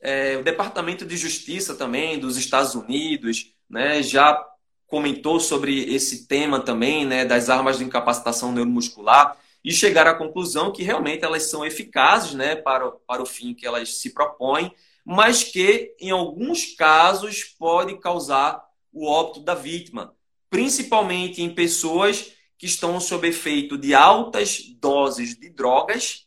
É, 0.00 0.38
o 0.38 0.42
Departamento 0.42 1.06
de 1.06 1.16
Justiça 1.16 1.76
também 1.76 2.18
dos 2.18 2.36
Estados 2.36 2.74
Unidos 2.74 3.54
né, 3.70 4.02
já 4.02 4.44
comentou 4.88 5.38
sobre 5.38 5.94
esse 5.94 6.26
tema 6.26 6.58
também, 6.58 7.06
né, 7.06 7.24
das 7.24 7.48
armas 7.48 7.78
de 7.78 7.84
incapacitação 7.84 8.50
neuromuscular, 8.50 9.36
e 9.64 9.72
chegaram 9.72 10.10
à 10.10 10.14
conclusão 10.14 10.70
que 10.70 10.82
realmente 10.82 11.24
elas 11.24 11.44
são 11.44 11.64
eficazes 11.64 12.34
né, 12.34 12.54
para, 12.54 12.90
para 12.90 13.22
o 13.22 13.26
fim 13.26 13.54
que 13.54 13.66
elas 13.66 13.96
se 13.96 14.10
propõem, 14.10 14.70
mas 15.04 15.42
que 15.42 15.94
em 15.98 16.10
alguns 16.10 16.74
casos 16.74 17.44
pode 17.58 17.98
causar 17.98 18.62
o 18.92 19.06
óbito 19.06 19.40
da 19.40 19.54
vítima, 19.54 20.14
principalmente 20.50 21.42
em 21.42 21.54
pessoas 21.54 22.32
que 22.58 22.66
estão 22.66 23.00
sob 23.00 23.26
efeito 23.26 23.78
de 23.78 23.94
altas 23.94 24.62
doses 24.78 25.34
de 25.34 25.48
drogas 25.48 26.26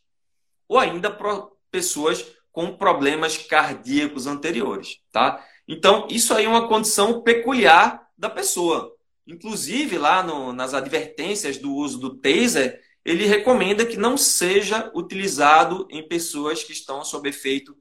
ou 0.68 0.78
ainda 0.78 1.16
pessoas 1.70 2.26
com 2.52 2.76
problemas 2.76 3.36
cardíacos 3.36 4.26
anteriores, 4.26 5.00
tá? 5.12 5.44
Então, 5.66 6.08
isso 6.10 6.34
aí 6.34 6.44
é 6.44 6.48
uma 6.48 6.66
condição 6.66 7.22
peculiar 7.22 8.08
da 8.16 8.28
pessoa. 8.28 8.94
Inclusive, 9.26 9.96
lá 9.96 10.22
no, 10.22 10.52
nas 10.52 10.74
advertências 10.74 11.56
do 11.58 11.72
uso 11.74 11.98
do 11.98 12.16
taser, 12.16 12.82
ele 13.08 13.26
recomenda 13.26 13.86
que 13.86 13.96
não 13.96 14.18
seja 14.18 14.90
utilizado 14.94 15.88
em 15.90 16.06
pessoas 16.06 16.62
que 16.62 16.72
estão 16.72 17.02
sob 17.02 17.26
efeito 17.28 17.76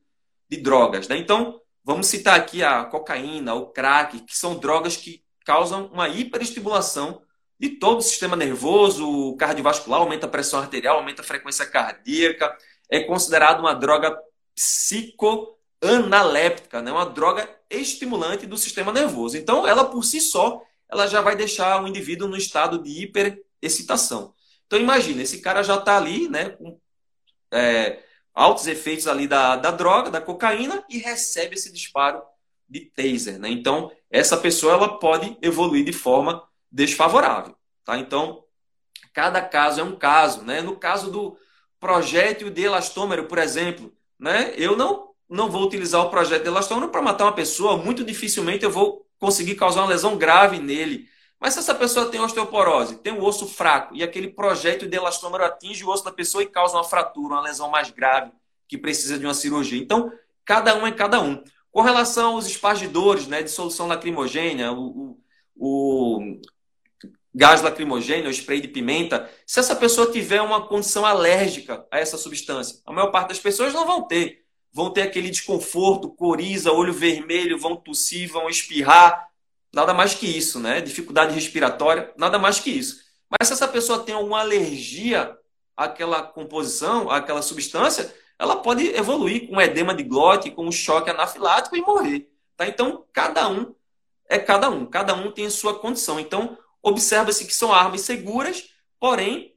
de 0.49 0.57
drogas. 0.57 1.07
Né? 1.07 1.17
Então, 1.17 1.61
vamos 1.83 2.07
citar 2.07 2.39
aqui 2.39 2.63
a 2.63 2.85
cocaína, 2.85 3.53
o 3.53 3.67
crack, 3.67 4.21
que 4.21 4.35
são 4.37 4.57
drogas 4.57 4.95
que 4.95 5.21
causam 5.43 5.87
uma 5.87 6.07
hiperestimulação 6.07 7.21
de 7.59 7.71
todo 7.71 7.97
o 7.97 8.03
sistema 8.03 8.37
nervoso, 8.37 9.35
cardiovascular, 9.35 9.99
aumenta 9.99 10.27
a 10.27 10.29
pressão 10.29 10.59
arterial, 10.59 10.97
aumenta 10.97 11.21
a 11.21 11.25
frequência 11.25 11.65
cardíaca, 11.65 12.55
é 12.89 13.01
considerado 13.01 13.59
uma 13.59 13.73
droga 13.73 14.17
psicoanaléptica, 14.55 16.81
né? 16.81 16.89
uma 16.89 17.05
droga 17.05 17.53
estimulante 17.69 18.45
do 18.45 18.55
sistema 18.55 18.93
nervoso. 18.93 19.35
Então, 19.35 19.67
ela 19.67 19.83
por 19.83 20.05
si 20.05 20.21
só, 20.21 20.61
ela 20.89 21.05
já 21.05 21.19
vai 21.19 21.35
deixar 21.35 21.83
o 21.83 21.87
indivíduo 21.87 22.29
no 22.29 22.37
estado 22.37 22.81
de 22.81 23.03
hiperexcitação. 23.03 24.36
Então, 24.67 24.79
imagina, 24.79 25.23
esse 25.23 25.41
cara 25.41 25.63
já 25.63 25.75
está 25.75 25.97
ali, 25.97 26.29
né, 26.29 26.49
com 26.49 26.79
é, 27.51 28.03
altos 28.33 28.67
efeitos 28.67 29.07
ali 29.07 29.27
da, 29.27 29.55
da 29.55 29.71
droga, 29.71 30.11
da 30.11 30.21
cocaína, 30.21 30.83
e 30.89 30.99
recebe 30.99 31.55
esse 31.55 31.71
disparo 31.71 32.21
de 32.69 32.81
taser. 32.81 33.39
Né? 33.39 33.49
Então, 33.49 33.91
essa 34.11 34.37
pessoa 34.37 34.73
ela 34.73 34.99
pode 34.99 35.37
evoluir 35.41 35.83
de 35.83 35.93
forma 35.93 36.47
desfavorável. 36.71 37.55
Tá? 37.83 37.97
Então, 37.97 38.43
cada 39.13 39.41
caso 39.41 39.79
é 39.79 39.83
um 39.83 39.95
caso. 39.95 40.43
Né? 40.43 40.61
No 40.61 40.75
caso 40.75 41.09
do 41.09 41.37
projétil 41.79 42.49
de 42.49 42.63
elastômero, 42.63 43.25
por 43.25 43.37
exemplo, 43.37 43.93
né? 44.19 44.53
Eu 44.57 44.75
não, 44.75 45.09
não 45.29 45.49
vou 45.49 45.63
utilizar 45.63 46.01
o 46.01 46.09
projeto 46.09 46.43
de 46.43 46.47
elastômero 46.47 46.89
para 46.89 47.01
matar 47.01 47.25
uma 47.25 47.35
pessoa, 47.35 47.77
muito 47.77 48.03
dificilmente 48.03 48.63
eu 48.63 48.71
vou 48.71 49.05
conseguir 49.19 49.55
causar 49.55 49.81
uma 49.81 49.89
lesão 49.89 50.17
grave 50.17 50.59
nele. 50.59 51.07
Mas 51.39 51.53
se 51.53 51.59
essa 51.59 51.75
pessoa 51.75 52.09
tem 52.09 52.19
osteoporose, 52.19 52.97
tem 52.97 53.13
o 53.13 53.17
um 53.17 53.23
osso 53.23 53.47
fraco 53.47 53.95
e 53.95 54.01
aquele 54.01 54.29
projétil 54.29 54.89
de 54.89 54.97
elastômero 54.97 55.43
atinge 55.43 55.83
o 55.83 55.89
osso 55.89 56.03
da 56.03 56.11
pessoa 56.11 56.43
e 56.43 56.47
causa 56.47 56.75
uma 56.75 56.83
fratura, 56.83 57.35
uma 57.35 57.41
lesão 57.41 57.69
mais 57.69 57.91
grave 57.91 58.31
que 58.67 58.77
precisa 58.77 59.17
de 59.17 59.25
uma 59.25 59.33
cirurgia. 59.33 59.79
Então, 59.79 60.11
cada 60.43 60.75
um 60.75 60.85
é 60.85 60.91
cada 60.91 61.21
um. 61.21 61.43
Com 61.71 61.81
relação 61.81 62.33
aos 62.33 62.47
espargidores 62.47 63.27
né, 63.27 63.43
de 63.43 63.51
solução 63.51 63.87
lacrimogênea, 63.87 64.71
o, 64.71 65.19
o, 65.55 66.17
o 66.19 66.41
gás 67.33 67.61
lacrimogêneo, 67.61 68.31
spray 68.31 68.59
de 68.59 68.67
pimenta, 68.67 69.29
se 69.45 69.59
essa 69.59 69.75
pessoa 69.75 70.11
tiver 70.11 70.41
uma 70.41 70.67
condição 70.67 71.05
alérgica 71.05 71.85
a 71.91 71.99
essa 71.99 72.17
substância, 72.17 72.79
a 72.83 72.91
maior 72.91 73.11
parte 73.11 73.29
das 73.29 73.39
pessoas 73.39 73.73
não 73.73 73.85
vão 73.85 74.01
ter. 74.01 74.43
Vão 74.73 74.91
ter 74.91 75.03
aquele 75.03 75.29
desconforto, 75.29 76.09
coriza, 76.09 76.71
olho 76.71 76.93
vermelho, 76.93 77.59
vão 77.59 77.75
tossir, 77.75 78.29
vão 78.29 78.49
espirrar, 78.49 79.29
nada 79.73 79.93
mais 79.93 80.13
que 80.13 80.25
isso, 80.25 80.59
né? 80.59 80.81
Dificuldade 80.81 81.33
respiratória, 81.33 82.13
nada 82.17 82.37
mais 82.39 82.59
que 82.59 82.69
isso. 82.69 83.01
Mas 83.29 83.47
se 83.47 83.53
essa 83.53 83.67
pessoa 83.67 83.99
tem 83.99 84.15
alguma 84.15 84.39
alergia 84.39 85.37
àquela 85.75 86.23
composição, 86.23 87.09
àquela 87.09 87.41
substância, 87.41 88.13
ela 88.39 88.57
pode 88.57 88.87
evoluir 88.95 89.49
com 89.49 89.61
edema 89.61 89.93
de 89.93 90.03
glote, 90.03 90.51
com 90.51 90.65
um 90.65 90.71
choque 90.71 91.09
anafilático 91.09 91.75
e 91.75 91.81
morrer. 91.81 92.29
Tá? 92.55 92.67
Então, 92.67 93.05
cada 93.11 93.47
um 93.49 93.75
é 94.29 94.37
cada 94.37 94.69
um, 94.69 94.85
cada 94.85 95.13
um 95.13 95.31
tem 95.31 95.49
sua 95.49 95.79
condição. 95.79 96.19
Então, 96.19 96.57
observa-se 96.81 97.45
que 97.45 97.53
são 97.53 97.73
armas 97.73 98.01
seguras, 98.01 98.69
porém, 98.99 99.55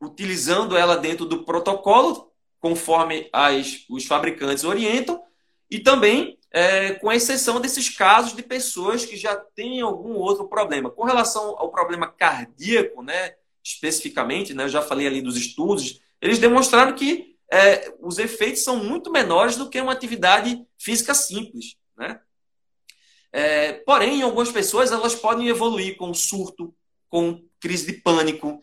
utilizando 0.00 0.76
ela 0.76 0.96
dentro 0.96 1.24
do 1.24 1.44
protocolo, 1.44 2.32
conforme 2.60 3.28
as, 3.32 3.84
os 3.88 4.04
fabricantes 4.04 4.64
orientam, 4.64 5.22
e 5.70 5.80
também 5.80 6.38
é, 6.52 6.92
com 6.94 7.10
exceção 7.10 7.60
desses 7.60 7.88
casos 7.88 8.36
de 8.36 8.42
pessoas 8.42 9.06
que 9.06 9.16
já 9.16 9.34
têm 9.34 9.80
algum 9.80 10.14
outro 10.14 10.46
problema. 10.48 10.90
Com 10.90 11.04
relação 11.04 11.56
ao 11.58 11.70
problema 11.70 12.06
cardíaco, 12.06 13.02
né, 13.02 13.34
especificamente, 13.64 14.52
né, 14.52 14.64
eu 14.64 14.68
já 14.68 14.82
falei 14.82 15.06
ali 15.06 15.22
dos 15.22 15.36
estudos, 15.36 16.00
eles 16.20 16.38
demonstraram 16.38 16.94
que 16.94 17.36
é, 17.50 17.94
os 18.00 18.18
efeitos 18.18 18.62
são 18.62 18.76
muito 18.76 19.10
menores 19.10 19.56
do 19.56 19.68
que 19.68 19.80
uma 19.80 19.92
atividade 19.92 20.62
física 20.78 21.14
simples. 21.14 21.76
Né? 21.96 22.20
É, 23.32 23.72
porém, 23.72 24.22
algumas 24.22 24.50
pessoas, 24.50 24.92
elas 24.92 25.14
podem 25.14 25.48
evoluir 25.48 25.96
com 25.96 26.12
surto, 26.12 26.74
com 27.08 27.42
crise 27.58 27.86
de 27.86 27.94
pânico, 27.94 28.60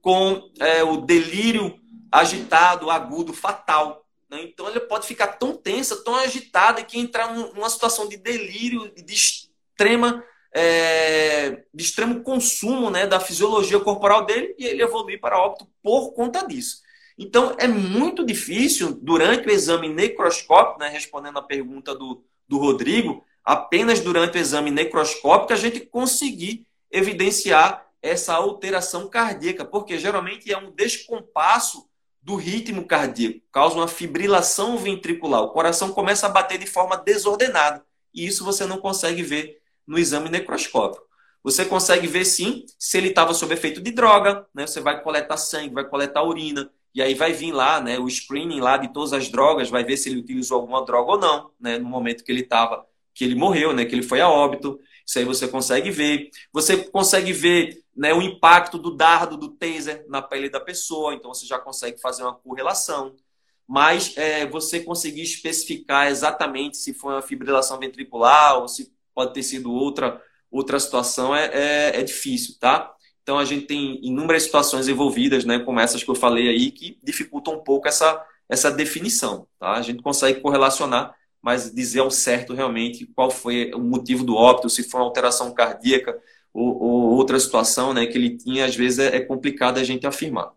com 0.00 0.50
é, 0.60 0.84
o 0.84 0.98
delírio 0.98 1.80
agitado, 2.10 2.90
agudo, 2.90 3.32
fatal. 3.32 4.03
Né? 4.34 4.42
Então, 4.42 4.68
ele 4.68 4.80
pode 4.80 5.06
ficar 5.06 5.28
tão 5.28 5.56
tensa, 5.56 6.02
tão 6.02 6.16
agitada, 6.16 6.82
que 6.82 6.98
entrar 6.98 7.32
numa 7.32 7.70
situação 7.70 8.08
de 8.08 8.16
delírio, 8.16 8.92
de 8.92 9.14
extrema. 9.14 10.24
É, 10.56 11.64
de 11.74 11.82
extremo 11.82 12.22
consumo 12.22 12.88
né, 12.88 13.08
da 13.08 13.18
fisiologia 13.18 13.80
corporal 13.80 14.24
dele 14.24 14.54
e 14.56 14.64
ele 14.64 14.84
evoluir 14.84 15.20
para 15.20 15.36
óbito 15.36 15.66
por 15.82 16.12
conta 16.12 16.46
disso. 16.46 16.80
Então, 17.18 17.56
é 17.58 17.66
muito 17.66 18.24
difícil, 18.24 18.96
durante 19.02 19.48
o 19.48 19.50
exame 19.50 19.88
necroscópico, 19.88 20.78
né, 20.78 20.88
respondendo 20.88 21.40
a 21.40 21.42
pergunta 21.42 21.92
do, 21.92 22.24
do 22.46 22.58
Rodrigo, 22.58 23.24
apenas 23.44 23.98
durante 23.98 24.38
o 24.38 24.40
exame 24.40 24.70
necroscópico 24.70 25.52
a 25.52 25.56
gente 25.56 25.80
conseguir 25.80 26.64
evidenciar 26.88 27.84
essa 28.00 28.34
alteração 28.34 29.08
cardíaca, 29.08 29.64
porque 29.64 29.98
geralmente 29.98 30.52
é 30.52 30.56
um 30.56 30.70
descompasso 30.70 31.88
do 32.24 32.36
ritmo 32.36 32.86
cardíaco, 32.86 33.40
causa 33.52 33.76
uma 33.76 33.86
fibrilação 33.86 34.78
ventricular. 34.78 35.42
O 35.42 35.50
coração 35.50 35.92
começa 35.92 36.26
a 36.26 36.30
bater 36.30 36.58
de 36.58 36.66
forma 36.66 36.96
desordenada, 36.96 37.84
e 38.14 38.26
isso 38.26 38.44
você 38.44 38.64
não 38.64 38.78
consegue 38.78 39.22
ver 39.22 39.60
no 39.86 39.98
exame 39.98 40.30
necroscópico. 40.30 41.04
Você 41.42 41.66
consegue 41.66 42.06
ver 42.06 42.24
sim 42.24 42.64
se 42.78 42.96
ele 42.96 43.08
estava 43.08 43.34
sob 43.34 43.52
efeito 43.52 43.82
de 43.82 43.90
droga, 43.90 44.46
né? 44.54 44.66
Você 44.66 44.80
vai 44.80 45.02
coletar 45.02 45.36
sangue, 45.36 45.74
vai 45.74 45.84
coletar 45.84 46.22
urina, 46.22 46.70
e 46.94 47.02
aí 47.02 47.12
vai 47.14 47.32
vir 47.32 47.52
lá, 47.52 47.80
né, 47.80 47.98
o 47.98 48.08
screening 48.08 48.60
lá 48.60 48.76
de 48.76 48.92
todas 48.92 49.12
as 49.12 49.28
drogas, 49.28 49.68
vai 49.68 49.84
ver 49.84 49.96
se 49.96 50.08
ele 50.08 50.20
utilizou 50.20 50.60
alguma 50.60 50.84
droga 50.84 51.12
ou 51.12 51.18
não, 51.18 51.50
né, 51.60 51.76
no 51.76 51.88
momento 51.88 52.22
que 52.24 52.30
ele 52.30 52.42
estava 52.42 52.86
que 53.12 53.24
ele 53.24 53.34
morreu, 53.34 53.72
né, 53.72 53.84
que 53.84 53.94
ele 53.94 54.02
foi 54.02 54.20
a 54.20 54.28
óbito. 54.28 54.80
Isso 55.06 55.18
aí 55.18 55.24
você 55.24 55.46
consegue 55.46 55.90
ver. 55.90 56.30
Você 56.52 56.76
consegue 56.76 57.32
ver 57.32 57.82
né, 57.96 58.12
o 58.12 58.22
impacto 58.22 58.78
do 58.78 58.96
dardo, 58.96 59.36
do 59.36 59.50
taser 59.50 60.04
na 60.08 60.22
pele 60.22 60.48
da 60.48 60.60
pessoa, 60.60 61.14
então 61.14 61.32
você 61.32 61.46
já 61.46 61.58
consegue 61.58 62.00
fazer 62.00 62.22
uma 62.22 62.34
correlação. 62.34 63.14
Mas 63.66 64.16
é, 64.16 64.46
você 64.46 64.80
conseguir 64.80 65.22
especificar 65.22 66.08
exatamente 66.08 66.76
se 66.76 66.92
foi 66.92 67.14
uma 67.14 67.22
fibrilação 67.22 67.78
ventricular 67.78 68.58
ou 68.58 68.68
se 68.68 68.92
pode 69.14 69.32
ter 69.32 69.42
sido 69.42 69.72
outra, 69.72 70.20
outra 70.50 70.78
situação 70.78 71.34
é, 71.34 71.46
é, 71.46 72.00
é 72.00 72.02
difícil, 72.02 72.56
tá? 72.58 72.94
Então 73.22 73.38
a 73.38 73.44
gente 73.44 73.66
tem 73.66 73.98
inúmeras 74.04 74.42
situações 74.42 74.86
envolvidas, 74.86 75.46
né, 75.46 75.58
como 75.58 75.80
essas 75.80 76.04
que 76.04 76.10
eu 76.10 76.14
falei 76.14 76.48
aí, 76.48 76.70
que 76.70 76.98
dificultam 77.02 77.54
um 77.54 77.64
pouco 77.64 77.88
essa, 77.88 78.22
essa 78.48 78.70
definição, 78.70 79.48
tá? 79.58 79.72
A 79.72 79.82
gente 79.82 80.02
consegue 80.02 80.40
correlacionar, 80.40 81.14
mas 81.44 81.70
dizer 81.70 82.00
ao 82.00 82.10
certo 82.10 82.54
realmente 82.54 83.04
qual 83.14 83.30
foi 83.30 83.70
o 83.74 83.78
motivo 83.78 84.24
do 84.24 84.34
óbito, 84.34 84.70
se 84.70 84.82
foi 84.82 84.98
uma 84.98 85.06
alteração 85.06 85.52
cardíaca, 85.52 86.18
ou, 86.54 86.82
ou 86.82 87.10
outra 87.10 87.38
situação 87.38 87.92
né, 87.92 88.06
que 88.06 88.16
ele 88.16 88.38
tinha, 88.38 88.64
às 88.64 88.74
vezes 88.74 88.98
é, 88.98 89.16
é 89.16 89.20
complicado 89.20 89.76
a 89.76 89.84
gente 89.84 90.06
afirmar. 90.06 90.52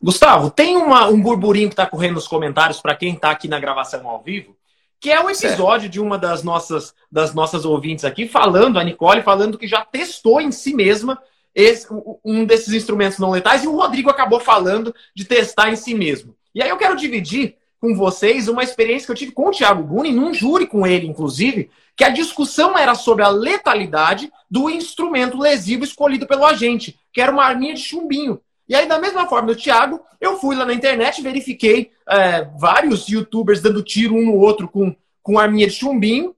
Gustavo, 0.00 0.48
tem 0.48 0.76
uma, 0.76 1.08
um 1.08 1.20
burburinho 1.20 1.68
que 1.68 1.72
está 1.72 1.86
correndo 1.86 2.14
nos 2.14 2.28
comentários 2.28 2.80
para 2.80 2.94
quem 2.94 3.14
está 3.14 3.32
aqui 3.32 3.48
na 3.48 3.58
gravação 3.58 4.06
ao 4.06 4.22
vivo, 4.22 4.56
que 5.00 5.10
é 5.10 5.20
o 5.20 5.28
episódio 5.28 5.82
certo. 5.82 5.92
de 5.92 6.00
uma 6.00 6.16
das 6.16 6.44
nossas, 6.44 6.94
das 7.10 7.34
nossas 7.34 7.64
ouvintes 7.64 8.04
aqui, 8.04 8.28
falando, 8.28 8.78
a 8.78 8.84
Nicole, 8.84 9.22
falando 9.22 9.58
que 9.58 9.66
já 9.66 9.84
testou 9.84 10.40
em 10.40 10.52
si 10.52 10.72
mesma 10.72 11.20
esse, 11.52 11.88
um 12.24 12.44
desses 12.44 12.72
instrumentos 12.72 13.18
não 13.18 13.30
letais, 13.30 13.64
e 13.64 13.66
o 13.66 13.74
Rodrigo 13.74 14.08
acabou 14.08 14.38
falando 14.38 14.94
de 15.12 15.24
testar 15.24 15.72
em 15.72 15.76
si 15.76 15.94
mesmo. 15.94 16.36
E 16.54 16.62
aí 16.62 16.68
eu 16.68 16.76
quero 16.76 16.94
dividir 16.94 17.56
com 17.86 17.94
vocês 17.94 18.48
uma 18.48 18.64
experiência 18.64 19.06
que 19.06 19.12
eu 19.12 19.16
tive 19.16 19.30
com 19.30 19.48
o 19.48 19.50
Thiago 19.52 19.84
Guni, 19.84 20.10
num 20.10 20.34
júri 20.34 20.66
com 20.66 20.84
ele, 20.84 21.06
inclusive, 21.06 21.70
que 21.94 22.02
a 22.02 22.08
discussão 22.08 22.76
era 22.76 22.96
sobre 22.96 23.22
a 23.22 23.28
letalidade 23.28 24.32
do 24.50 24.68
instrumento 24.68 25.38
lesivo 25.38 25.84
escolhido 25.84 26.26
pelo 26.26 26.44
agente, 26.44 26.98
que 27.12 27.20
era 27.20 27.30
uma 27.30 27.44
arminha 27.44 27.74
de 27.74 27.80
chumbinho. 27.80 28.40
E 28.68 28.74
aí, 28.74 28.88
da 28.88 28.98
mesma 28.98 29.28
forma 29.28 29.46
do 29.46 29.56
Thiago, 29.56 30.00
eu 30.20 30.36
fui 30.38 30.56
lá 30.56 30.64
na 30.64 30.74
internet, 30.74 31.22
verifiquei 31.22 31.92
é, 32.08 32.48
vários 32.58 33.08
youtubers 33.08 33.62
dando 33.62 33.84
tiro 33.84 34.16
um 34.16 34.24
no 34.24 34.34
outro 34.34 34.66
com, 34.66 34.94
com 35.22 35.38
arminha 35.38 35.68
de 35.68 35.74
chumbinho, 35.74 36.34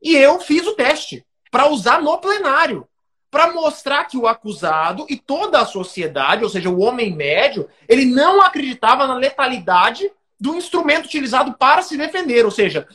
e 0.00 0.14
eu 0.14 0.38
fiz 0.38 0.64
o 0.66 0.74
teste 0.74 1.26
para 1.50 1.68
usar 1.68 2.00
no 2.00 2.16
plenário, 2.18 2.86
para 3.28 3.52
mostrar 3.52 4.04
que 4.04 4.16
o 4.16 4.28
acusado 4.28 5.04
e 5.08 5.16
toda 5.16 5.60
a 5.60 5.66
sociedade, 5.66 6.44
ou 6.44 6.50
seja, 6.50 6.70
o 6.70 6.80
homem 6.80 7.12
médio, 7.12 7.68
ele 7.88 8.04
não 8.04 8.40
acreditava 8.40 9.06
na 9.06 9.14
letalidade 9.14 10.08
do 10.42 10.56
instrumento 10.56 11.06
utilizado 11.06 11.54
para 11.54 11.82
se 11.82 11.96
defender, 11.96 12.44
ou 12.44 12.50
seja, 12.50 12.88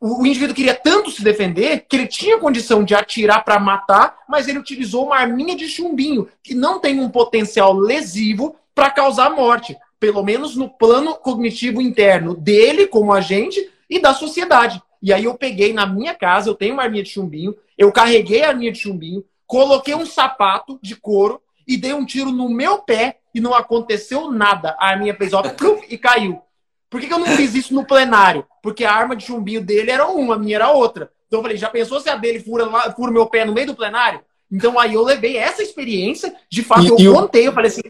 o 0.00 0.24
indivíduo 0.24 0.54
queria 0.54 0.74
tanto 0.74 1.10
se 1.10 1.22
defender 1.22 1.84
que 1.88 1.96
ele 1.96 2.06
tinha 2.06 2.38
condição 2.38 2.84
de 2.84 2.94
atirar 2.94 3.44
para 3.44 3.58
matar, 3.58 4.18
mas 4.28 4.46
ele 4.46 4.60
utilizou 4.60 5.06
uma 5.06 5.16
arminha 5.16 5.56
de 5.56 5.66
chumbinho, 5.66 6.28
que 6.44 6.54
não 6.54 6.78
tem 6.78 7.00
um 7.00 7.10
potencial 7.10 7.72
lesivo 7.72 8.54
para 8.72 8.88
causar 8.88 9.30
morte, 9.30 9.76
pelo 9.98 10.22
menos 10.22 10.54
no 10.54 10.68
plano 10.68 11.16
cognitivo 11.16 11.82
interno 11.82 12.36
dele 12.36 12.86
como 12.86 13.12
agente 13.12 13.68
e 13.90 13.98
da 13.98 14.14
sociedade. 14.14 14.80
E 15.02 15.12
aí 15.12 15.24
eu 15.24 15.34
peguei 15.34 15.72
na 15.72 15.84
minha 15.84 16.14
casa, 16.14 16.48
eu 16.48 16.54
tenho 16.54 16.74
uma 16.74 16.84
arminha 16.84 17.02
de 17.02 17.10
chumbinho, 17.10 17.56
eu 17.76 17.90
carreguei 17.90 18.44
a 18.44 18.50
arminha 18.50 18.70
de 18.70 18.78
chumbinho, 18.78 19.24
coloquei 19.44 19.96
um 19.96 20.06
sapato 20.06 20.78
de 20.80 20.94
couro 20.94 21.40
e 21.66 21.76
dei 21.76 21.92
um 21.92 22.06
tiro 22.06 22.30
no 22.30 22.48
meu 22.48 22.78
pé 22.78 23.18
e 23.34 23.40
não 23.40 23.54
aconteceu 23.54 24.30
nada. 24.30 24.76
A 24.78 24.90
arminha 24.90 25.14
fez 25.16 25.32
ó, 25.32 25.42
e 25.88 25.98
caiu. 25.98 26.40
Por 26.92 27.00
que, 27.00 27.06
que 27.06 27.14
eu 27.14 27.18
não 27.18 27.26
fiz 27.26 27.54
isso 27.54 27.72
no 27.72 27.86
plenário? 27.86 28.46
Porque 28.62 28.84
a 28.84 28.92
arma 28.92 29.16
de 29.16 29.24
chumbinho 29.24 29.64
dele 29.64 29.90
era 29.90 30.06
uma, 30.06 30.34
a 30.34 30.38
minha 30.38 30.56
era 30.56 30.70
outra. 30.70 31.10
Então 31.26 31.38
eu 31.38 31.42
falei, 31.42 31.56
já 31.56 31.70
pensou 31.70 31.98
se 31.98 32.10
a 32.10 32.16
dele 32.16 32.38
fura, 32.38 32.66
fura 32.92 33.10
meu 33.10 33.24
pé 33.24 33.46
no 33.46 33.54
meio 33.54 33.68
do 33.68 33.74
plenário? 33.74 34.20
Então 34.50 34.78
aí 34.78 34.92
eu 34.92 35.02
levei 35.02 35.38
essa 35.38 35.62
experiência, 35.62 36.36
de 36.50 36.62
fato 36.62 37.00
e, 37.00 37.06
eu 37.06 37.14
contei, 37.14 37.48
eu 37.48 37.52
falei 37.54 37.70
assim. 37.70 37.80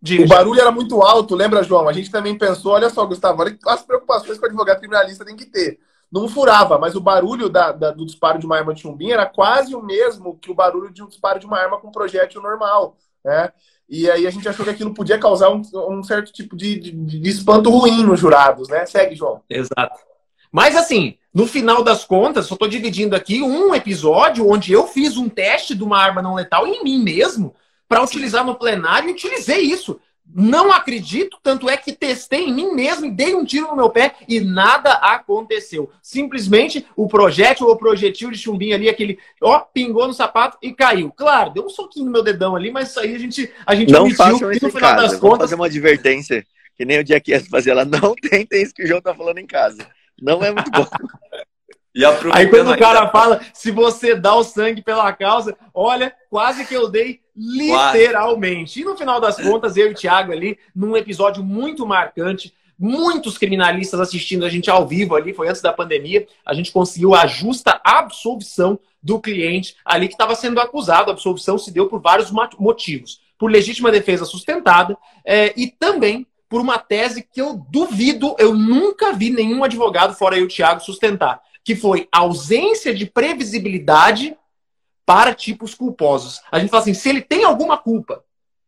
Diga, 0.00 0.24
o 0.24 0.26
barulho 0.26 0.58
era 0.58 0.72
muito 0.72 1.02
alto, 1.02 1.34
lembra, 1.34 1.62
João? 1.62 1.86
A 1.86 1.92
gente 1.92 2.10
também 2.10 2.36
pensou, 2.36 2.72
olha 2.72 2.88
só, 2.88 3.04
Gustavo, 3.04 3.42
olha 3.42 3.58
as 3.66 3.82
preocupações 3.82 4.38
que 4.38 4.42
o 4.42 4.46
advogado 4.46 4.78
criminalista 4.78 5.26
tem 5.26 5.36
que 5.36 5.44
ter. 5.44 5.78
Não 6.10 6.30
furava, 6.30 6.78
mas 6.78 6.94
o 6.94 7.00
barulho 7.00 7.50
da, 7.50 7.72
da, 7.72 7.90
do 7.90 8.06
disparo 8.06 8.38
de 8.38 8.46
uma 8.46 8.56
arma 8.56 8.72
de 8.72 8.80
chumbinho 8.80 9.12
era 9.12 9.26
quase 9.26 9.74
o 9.74 9.82
mesmo 9.82 10.38
que 10.38 10.50
o 10.50 10.54
barulho 10.54 10.90
de 10.90 11.02
um 11.02 11.08
disparo 11.08 11.38
de 11.38 11.44
uma 11.44 11.58
arma 11.58 11.78
com 11.78 11.92
projétil 11.92 12.40
normal. 12.40 12.96
Né? 13.22 13.52
E 13.88 14.10
aí 14.10 14.26
a 14.26 14.30
gente 14.30 14.48
achou 14.48 14.64
que 14.64 14.70
aquilo 14.70 14.94
podia 14.94 15.18
causar 15.18 15.50
um, 15.50 15.62
um 15.90 16.02
certo 16.02 16.32
tipo 16.32 16.56
de, 16.56 16.78
de, 16.78 16.90
de, 16.92 17.28
espanto 17.28 17.68
ruim 17.70 18.02
nos 18.02 18.18
jurados, 18.18 18.68
né? 18.68 18.86
Segue, 18.86 19.14
João. 19.14 19.42
Exato. 19.50 20.00
Mas 20.50 20.76
assim, 20.76 21.16
no 21.32 21.46
final 21.46 21.82
das 21.82 22.04
contas, 22.04 22.46
só 22.46 22.54
estou 22.54 22.68
dividindo 22.68 23.16
aqui 23.16 23.42
um 23.42 23.74
episódio 23.74 24.48
onde 24.48 24.72
eu 24.72 24.86
fiz 24.86 25.16
um 25.16 25.28
teste 25.28 25.74
de 25.74 25.82
uma 25.82 25.98
arma 25.98 26.22
não 26.22 26.34
letal 26.34 26.66
em 26.66 26.82
mim 26.82 27.02
mesmo 27.02 27.54
para 27.88 28.02
utilizar 28.02 28.44
no 28.44 28.54
plenário 28.54 29.08
e 29.08 29.12
utilizei 29.12 29.60
isso. 29.60 30.00
Não 30.34 30.72
acredito, 30.72 31.38
tanto 31.42 31.68
é 31.68 31.76
que 31.76 31.92
testei 31.92 32.46
em 32.46 32.54
mim 32.54 32.72
mesmo 32.72 33.04
e 33.04 33.10
dei 33.10 33.34
um 33.34 33.44
tiro 33.44 33.68
no 33.68 33.76
meu 33.76 33.90
pé 33.90 34.14
e 34.26 34.40
nada 34.40 34.92
aconteceu. 34.94 35.90
Simplesmente 36.00 36.86
o 36.96 37.06
projétil 37.06 37.66
ou 37.66 37.76
projetil 37.76 38.30
de 38.30 38.38
chumbinho 38.38 38.74
ali, 38.74 38.88
aquele, 38.88 39.18
ó, 39.42 39.60
pingou 39.60 40.06
no 40.06 40.14
sapato 40.14 40.56
e 40.62 40.72
caiu. 40.72 41.12
Claro, 41.12 41.50
deu 41.50 41.66
um 41.66 41.68
soquinho 41.68 42.06
no 42.06 42.12
meu 42.12 42.22
dedão 42.22 42.56
ali, 42.56 42.70
mas 42.70 42.90
isso 42.90 43.00
aí 43.00 43.14
a 43.14 43.18
gente, 43.18 43.52
a 43.66 43.74
gente 43.74 43.92
não 43.92 44.04
omitiu. 44.04 44.52
Isso 44.52 44.64
no 44.64 44.72
final 44.72 44.94
casa. 44.94 45.08
das 45.08 45.20
contas. 45.20 45.40
fazer 45.40 45.54
uma 45.54 45.66
advertência, 45.66 46.46
que 46.76 46.84
nem 46.84 47.00
o 47.00 47.06
Jackass 47.06 47.48
fazia 47.48 47.74
lá. 47.74 47.84
Não 47.92 48.14
tentem 48.14 48.62
isso 48.62 48.72
que 48.74 48.84
o 48.84 48.86
João 48.86 49.02
tá 49.02 49.14
falando 49.14 49.38
em 49.38 49.46
casa. 49.46 49.86
Não 50.20 50.42
é 50.42 50.50
muito 50.50 50.70
bom. 50.70 50.86
E 51.94 52.02
Aí 52.32 52.48
quando 52.48 52.70
o 52.72 52.78
cara 52.78 53.10
fala, 53.10 53.42
se 53.52 53.70
você 53.70 54.14
dá 54.14 54.34
o 54.34 54.42
sangue 54.42 54.80
pela 54.80 55.12
causa, 55.12 55.54
olha, 55.74 56.14
quase 56.30 56.64
que 56.64 56.72
eu 56.72 56.88
dei 56.88 57.20
literalmente. 57.36 58.80
E 58.80 58.84
no 58.84 58.96
final 58.96 59.20
das 59.20 59.40
contas, 59.40 59.76
eu 59.76 59.88
e 59.88 59.92
o 59.92 59.94
Thiago 59.94 60.32
ali, 60.32 60.58
num 60.74 60.96
episódio 60.96 61.42
muito 61.42 61.86
marcante, 61.86 62.52
muitos 62.78 63.38
criminalistas 63.38 64.00
assistindo 64.00 64.44
a 64.44 64.48
gente 64.48 64.70
ao 64.70 64.86
vivo 64.86 65.14
ali, 65.14 65.32
foi 65.32 65.48
antes 65.48 65.62
da 65.62 65.72
pandemia, 65.72 66.26
a 66.44 66.52
gente 66.54 66.72
conseguiu 66.72 67.14
a 67.14 67.26
justa 67.26 67.80
absolvição 67.84 68.78
do 69.02 69.20
cliente 69.20 69.76
ali 69.84 70.08
que 70.08 70.14
estava 70.14 70.34
sendo 70.34 70.60
acusado. 70.60 71.10
A 71.10 71.14
absolvição 71.14 71.58
se 71.58 71.70
deu 71.70 71.88
por 71.88 72.00
vários 72.00 72.30
motivos. 72.58 73.20
Por 73.38 73.50
legítima 73.50 73.90
defesa 73.90 74.24
sustentada 74.24 74.96
é, 75.24 75.52
e 75.56 75.68
também 75.68 76.26
por 76.48 76.60
uma 76.60 76.78
tese 76.78 77.22
que 77.22 77.40
eu 77.40 77.64
duvido, 77.70 78.36
eu 78.38 78.54
nunca 78.54 79.12
vi 79.12 79.30
nenhum 79.30 79.64
advogado, 79.64 80.14
fora 80.14 80.38
eu, 80.38 80.46
Thiago, 80.46 80.80
sustentar 80.80 81.40
que 81.64 81.76
foi 81.76 82.08
ausência 82.10 82.94
de 82.94 83.06
previsibilidade 83.06 84.36
para 85.04 85.34
tipos 85.34 85.74
culposos. 85.74 86.40
A 86.50 86.58
gente 86.58 86.70
fala 86.70 86.82
assim, 86.82 86.94
se 86.94 87.08
ele 87.08 87.22
tem 87.22 87.44
alguma 87.44 87.76
culpa, 87.76 88.24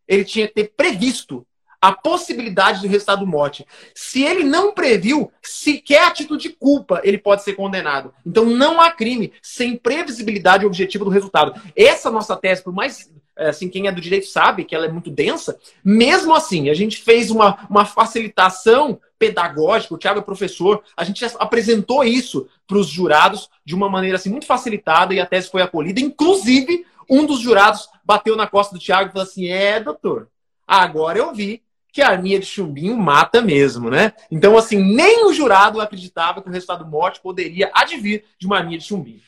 ele 0.06 0.24
tinha 0.24 0.46
que 0.46 0.54
ter 0.54 0.72
previsto 0.76 1.46
a 1.80 1.92
possibilidade 1.92 2.80
do 2.80 2.88
resultado 2.88 3.26
morte. 3.26 3.66
Se 3.94 4.22
ele 4.22 4.42
não 4.42 4.72
previu 4.72 5.30
sequer 5.42 6.04
a 6.04 6.10
título 6.10 6.38
de 6.38 6.48
culpa, 6.48 7.02
ele 7.04 7.18
pode 7.18 7.42
ser 7.42 7.52
condenado. 7.52 8.14
Então 8.24 8.46
não 8.46 8.80
há 8.80 8.90
crime 8.90 9.34
sem 9.42 9.76
previsibilidade 9.76 10.64
objetiva 10.64 11.04
do 11.04 11.10
resultado. 11.10 11.60
Essa 11.76 12.10
nossa 12.10 12.36
tese, 12.36 12.62
por 12.62 12.72
mais 12.72 13.12
é, 13.36 13.48
assim, 13.48 13.68
quem 13.68 13.86
é 13.86 13.92
do 13.92 14.00
direito 14.00 14.26
sabe 14.26 14.64
que 14.64 14.74
ela 14.74 14.86
é 14.86 14.90
muito 14.90 15.10
densa. 15.10 15.58
Mesmo 15.84 16.34
assim, 16.34 16.70
a 16.70 16.74
gente 16.74 17.02
fez 17.02 17.30
uma, 17.30 17.66
uma 17.68 17.84
facilitação 17.84 18.98
pedagógica, 19.24 19.94
o 19.94 19.98
Thiago 19.98 20.20
é 20.20 20.22
professor, 20.22 20.82
a 20.96 21.02
gente 21.04 21.24
apresentou 21.38 22.04
isso 22.04 22.46
para 22.66 22.76
os 22.76 22.86
jurados 22.86 23.48
de 23.64 23.74
uma 23.74 23.88
maneira 23.88 24.16
assim, 24.16 24.28
muito 24.28 24.46
facilitada 24.46 25.14
e 25.14 25.20
a 25.20 25.26
tese 25.26 25.50
foi 25.50 25.62
acolhida. 25.62 26.00
Inclusive, 26.00 26.84
um 27.08 27.24
dos 27.24 27.40
jurados 27.40 27.88
bateu 28.04 28.36
na 28.36 28.46
costa 28.46 28.74
do 28.74 28.80
Thiago 28.80 29.08
e 29.08 29.12
falou 29.12 29.26
assim: 29.26 29.48
É, 29.48 29.80
doutor, 29.80 30.28
agora 30.66 31.18
eu 31.18 31.34
vi 31.34 31.62
que 31.92 32.02
a 32.02 32.08
arminha 32.08 32.40
de 32.40 32.46
chumbinho 32.46 32.96
mata 32.96 33.40
mesmo, 33.40 33.88
né? 33.88 34.12
Então, 34.30 34.58
assim, 34.58 34.78
nem 34.78 35.26
o 35.26 35.32
jurado 35.32 35.80
acreditava 35.80 36.42
que 36.42 36.48
o 36.48 36.52
resultado 36.52 36.84
morte 36.84 37.20
poderia 37.20 37.70
advir 37.72 38.24
de 38.38 38.46
uma 38.46 38.58
arminha 38.58 38.78
de 38.78 38.84
chumbinho. 38.84 39.20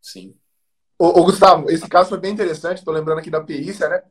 Sim. 0.00 0.34
Ô, 0.98 1.20
ô, 1.20 1.24
Gustavo, 1.24 1.68
esse 1.68 1.86
caso 1.88 2.08
foi 2.08 2.18
bem 2.18 2.32
interessante, 2.32 2.78
estou 2.78 2.94
lembrando 2.94 3.18
aqui 3.18 3.28
da 3.28 3.40
perícia, 3.40 3.88
né? 3.88 4.02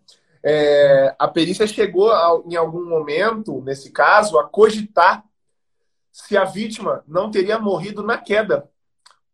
É, 0.47 1.15
a 1.17 1.27
perícia 1.27 1.65
chegou 1.65 2.11
a, 2.11 2.39
em 2.45 2.55
algum 2.55 2.87
momento, 2.87 3.63
nesse 3.63 3.89
caso, 3.91 4.37
a 4.37 4.47
cogitar 4.47 5.25
se 6.11 6.37
a 6.37 6.45
vítima 6.45 7.03
não 7.07 7.31
teria 7.31 7.57
morrido 7.57 8.03
na 8.03 8.15
queda, 8.15 8.69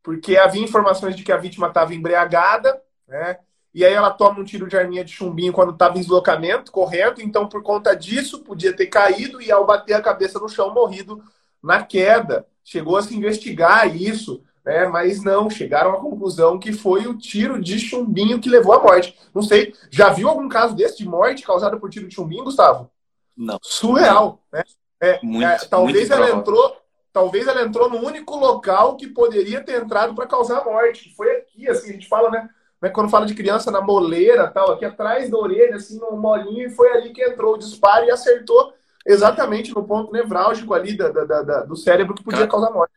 porque 0.02 0.38
havia 0.38 0.64
informações 0.64 1.14
de 1.14 1.24
que 1.24 1.32
a 1.34 1.38
vítima 1.38 1.68
estava 1.68 1.94
embriagada, 1.94 2.82
né? 3.06 3.40
E 3.74 3.84
aí 3.84 3.94
ela 3.94 4.10
toma 4.10 4.40
um 4.40 4.44
tiro 4.46 4.68
de 4.68 4.78
arminha 4.78 5.04
de 5.04 5.12
chumbinho 5.12 5.52
quando 5.52 5.74
estava 5.74 5.98
em 5.98 6.02
deslocamento, 6.02 6.72
correndo, 6.72 7.22
então 7.22 7.48
por 7.48 7.62
conta 7.62 7.94
disso 7.94 8.44
podia 8.44 8.74
ter 8.74 8.88
caído 8.88 9.42
e 9.42 9.52
ao 9.52 9.66
bater 9.66 9.94
a 9.94 10.02
cabeça 10.02 10.40
no 10.40 10.48
chão 10.48 10.74
morrido 10.74 11.22
na 11.62 11.84
queda. 11.84 12.48
Chegou 12.64 12.96
a 12.96 13.02
se 13.02 13.16
investigar 13.16 13.94
isso 13.96 14.44
né? 14.66 14.88
Mas 14.88 15.24
não, 15.24 15.50
chegaram 15.50 15.92
à 15.92 16.00
conclusão 16.00 16.60
que 16.60 16.74
foi 16.74 17.08
o 17.08 17.18
tiro 17.18 17.62
de 17.62 17.80
chumbinho 17.80 18.40
que 18.40 18.50
levou 18.50 18.74
à 18.74 18.82
morte. 18.82 19.18
Não 19.34 19.42
sei, 19.42 19.74
já 19.90 20.10
viu 20.10 20.30
algum 20.30 20.48
caso 20.48 20.76
desse 20.76 20.98
de 20.98 21.08
morte 21.08 21.44
causada 21.44 21.78
por 21.78 21.90
tiro 21.90 22.08
de 22.08 22.16
chumbinho, 22.16 22.44
Gustavo? 22.44 22.90
Não. 23.36 23.58
Surreal, 23.62 24.40
né? 24.52 24.64
É, 25.02 25.20
muito, 25.24 25.48
é, 25.48 25.58
talvez 25.68 26.10
muito 26.10 26.14
ela 26.14 26.30
entrou, 26.30 26.78
talvez 27.12 27.48
ela 27.48 27.64
entrou 27.64 27.90
no 27.90 28.06
único 28.06 28.36
local 28.38 28.96
que 28.96 29.08
poderia 29.08 29.62
ter 29.62 29.82
entrado 29.82 30.14
para 30.14 30.28
causar 30.28 30.60
a 30.60 30.64
morte, 30.64 31.10
que 31.10 31.16
foi 31.16 31.38
aqui 31.38 31.68
assim, 31.68 31.90
a 31.90 31.94
gente 31.94 32.08
fala, 32.08 32.30
né? 32.30 32.48
né 32.80 32.90
quando 32.90 33.10
fala 33.10 33.26
de 33.26 33.34
criança 33.34 33.72
na 33.72 33.82
moleira, 33.82 34.48
tal, 34.48 34.72
aqui 34.72 34.86
atrás 34.86 35.30
da 35.30 35.38
orelha, 35.38 35.76
assim, 35.76 36.00
no 36.00 36.16
molinho, 36.18 36.68
e 36.68 36.70
foi 36.70 36.92
ali 36.92 37.10
que 37.10 37.24
entrou 37.24 37.56
o 37.56 37.58
disparo 37.58 38.06
e 38.06 38.12
acertou 38.12 38.74
exatamente 39.04 39.74
no 39.74 39.84
ponto 39.84 40.12
nevrálgico 40.12 40.74
ali 40.76 40.96
da, 40.96 41.10
da, 41.10 41.42
da 41.42 41.64
do 41.64 41.76
cérebro 41.76 42.14
que 42.14 42.24
podia 42.24 42.42
cada, 42.42 42.52
causar 42.52 42.72
morte. 42.72 42.94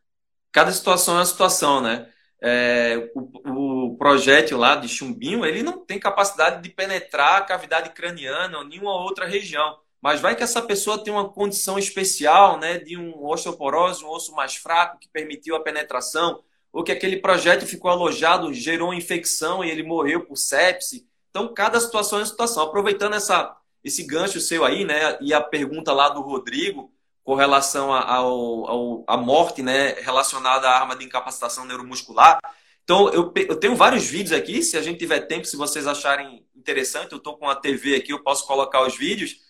Cada 0.54 0.70
situação 0.70 1.14
é 1.14 1.18
uma 1.18 1.26
situação, 1.26 1.80
né? 1.80 2.08
É, 2.40 3.10
o, 3.12 3.88
o 3.88 3.96
projétil 3.96 4.56
lá 4.56 4.76
de 4.76 4.86
chumbinho, 4.86 5.44
ele 5.44 5.64
não 5.64 5.84
tem 5.84 5.98
capacidade 5.98 6.62
de 6.62 6.68
penetrar 6.68 7.38
a 7.38 7.44
cavidade 7.44 7.90
craniana 7.90 8.58
ou 8.58 8.64
nenhuma 8.64 8.94
outra 8.94 9.26
região. 9.26 9.76
Mas 10.00 10.20
vai 10.20 10.36
que 10.36 10.44
essa 10.44 10.62
pessoa 10.62 11.02
tem 11.02 11.12
uma 11.12 11.28
condição 11.28 11.76
especial, 11.76 12.56
né, 12.60 12.78
de 12.78 12.96
um 12.96 13.26
osteoporose, 13.26 14.04
um 14.04 14.10
osso 14.10 14.32
mais 14.32 14.54
fraco 14.54 14.96
que 15.00 15.08
permitiu 15.08 15.56
a 15.56 15.60
penetração, 15.60 16.40
ou 16.72 16.84
que 16.84 16.92
aquele 16.92 17.16
projétil 17.16 17.66
ficou 17.66 17.90
alojado, 17.90 18.54
gerou 18.54 18.94
infecção 18.94 19.64
e 19.64 19.70
ele 19.70 19.82
morreu 19.82 20.24
por 20.24 20.36
sepse. 20.36 21.04
Então, 21.30 21.52
cada 21.52 21.80
situação 21.80 22.18
é 22.18 22.22
uma 22.22 22.28
situação. 22.28 22.62
Aproveitando 22.62 23.14
essa, 23.14 23.56
esse 23.82 24.06
gancho 24.06 24.40
seu 24.40 24.64
aí, 24.64 24.84
né, 24.84 25.18
e 25.20 25.34
a 25.34 25.40
pergunta 25.40 25.92
lá 25.92 26.10
do 26.10 26.20
Rodrigo 26.20 26.93
com 27.24 27.34
relação 27.34 27.92
à 27.92 29.16
morte, 29.16 29.62
né, 29.62 29.94
relacionada 29.94 30.68
à 30.68 30.78
arma 30.78 30.94
de 30.94 31.04
incapacitação 31.04 31.64
neuromuscular. 31.64 32.38
Então, 32.84 33.08
eu, 33.08 33.32
eu 33.34 33.56
tenho 33.56 33.74
vários 33.74 34.04
vídeos 34.04 34.38
aqui, 34.38 34.62
se 34.62 34.76
a 34.76 34.82
gente 34.82 34.98
tiver 34.98 35.20
tempo, 35.20 35.46
se 35.46 35.56
vocês 35.56 35.86
acharem 35.86 36.46
interessante, 36.54 37.12
eu 37.12 37.18
estou 37.18 37.36
com 37.36 37.48
a 37.48 37.56
TV 37.56 37.96
aqui, 37.96 38.12
eu 38.12 38.22
posso 38.22 38.46
colocar 38.46 38.86
os 38.86 38.96
vídeos 38.96 39.42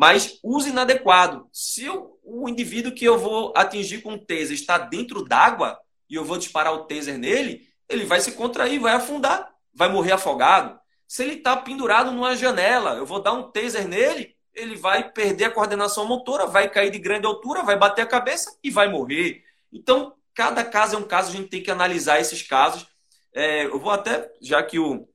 mas 0.00 0.38
uso 0.42 0.70
inadequado. 0.70 1.46
Se 1.52 1.84
eu, 1.84 2.18
o 2.24 2.48
indivíduo 2.48 2.94
que 2.94 3.04
eu 3.04 3.18
vou 3.18 3.52
atingir 3.54 4.00
com 4.00 4.14
o 4.14 4.18
taser 4.18 4.52
está 4.52 4.78
dentro 4.78 5.22
d'água 5.22 5.78
e 6.08 6.14
eu 6.14 6.24
vou 6.24 6.38
disparar 6.38 6.72
o 6.72 6.84
taser 6.86 7.18
nele, 7.18 7.68
ele 7.86 8.06
vai 8.06 8.18
se 8.18 8.32
contrair, 8.32 8.78
vai 8.80 8.94
afundar, 8.94 9.52
vai 9.74 9.90
morrer 9.90 10.12
afogado. 10.12 10.80
Se 11.06 11.22
ele 11.22 11.34
está 11.34 11.54
pendurado 11.54 12.12
numa 12.12 12.34
janela, 12.34 12.94
eu 12.94 13.04
vou 13.04 13.20
dar 13.20 13.34
um 13.34 13.50
taser 13.50 13.86
nele, 13.86 14.34
ele 14.54 14.76
vai 14.76 15.08
perder 15.10 15.44
a 15.44 15.50
coordenação 15.50 16.06
motora, 16.06 16.46
vai 16.46 16.68
cair 16.68 16.90
de 16.90 16.98
grande 16.98 17.26
altura, 17.26 17.62
vai 17.62 17.76
bater 17.76 18.02
a 18.02 18.06
cabeça 18.06 18.56
e 18.62 18.70
vai 18.70 18.88
morrer. 18.88 19.42
Então, 19.72 20.14
cada 20.34 20.64
caso 20.64 20.96
é 20.96 20.98
um 20.98 21.04
caso, 21.04 21.30
a 21.30 21.36
gente 21.36 21.48
tem 21.48 21.62
que 21.62 21.70
analisar 21.70 22.20
esses 22.20 22.42
casos. 22.42 22.86
É, 23.34 23.66
eu 23.66 23.78
vou 23.78 23.92
até, 23.92 24.30
já 24.40 24.62
que 24.62 24.78
o, 24.78 25.06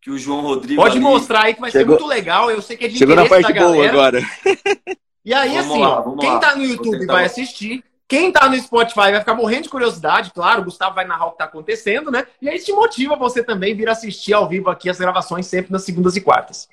que 0.00 0.10
o 0.10 0.18
João 0.18 0.40
Rodrigo. 0.40 0.80
Pode 0.80 0.96
ali... 0.96 1.04
mostrar 1.04 1.44
aí 1.44 1.54
que 1.54 1.60
vai 1.60 1.70
chegou... 1.70 1.96
ser 1.96 2.02
muito 2.02 2.08
legal. 2.08 2.50
Eu 2.50 2.62
sei 2.62 2.76
que 2.76 2.84
é 2.84 2.88
de 2.88 2.96
Chegou 2.96 3.16
na 3.16 3.28
parte 3.28 3.52
boa 3.52 3.88
agora. 3.88 4.20
E 5.24 5.34
aí, 5.34 5.56
vamos 5.56 5.72
assim, 5.72 5.80
lá, 5.80 6.16
quem 6.20 6.32
lá. 6.34 6.38
tá 6.38 6.54
no 6.54 6.62
YouTube 6.62 7.04
vai 7.06 7.24
assistir. 7.24 7.84
Quem 8.06 8.30
tá 8.30 8.48
no 8.48 8.56
Spotify 8.56 9.10
vai 9.10 9.18
ficar 9.18 9.34
morrendo 9.34 9.64
de 9.64 9.68
curiosidade, 9.68 10.30
claro. 10.32 10.62
O 10.62 10.64
Gustavo 10.66 10.94
vai 10.94 11.04
narrar 11.04 11.26
o 11.26 11.32
que 11.32 11.38
tá 11.38 11.44
acontecendo, 11.46 12.12
né? 12.12 12.24
E 12.40 12.48
aí 12.48 12.60
te 12.60 12.72
motiva 12.72 13.16
você 13.16 13.42
também 13.42 13.74
vir 13.74 13.88
assistir 13.88 14.32
ao 14.32 14.48
vivo 14.48 14.70
aqui 14.70 14.88
as 14.88 14.98
gravações 14.98 15.46
sempre 15.46 15.72
nas 15.72 15.82
segundas 15.82 16.14
e 16.14 16.20
quartas. 16.20 16.68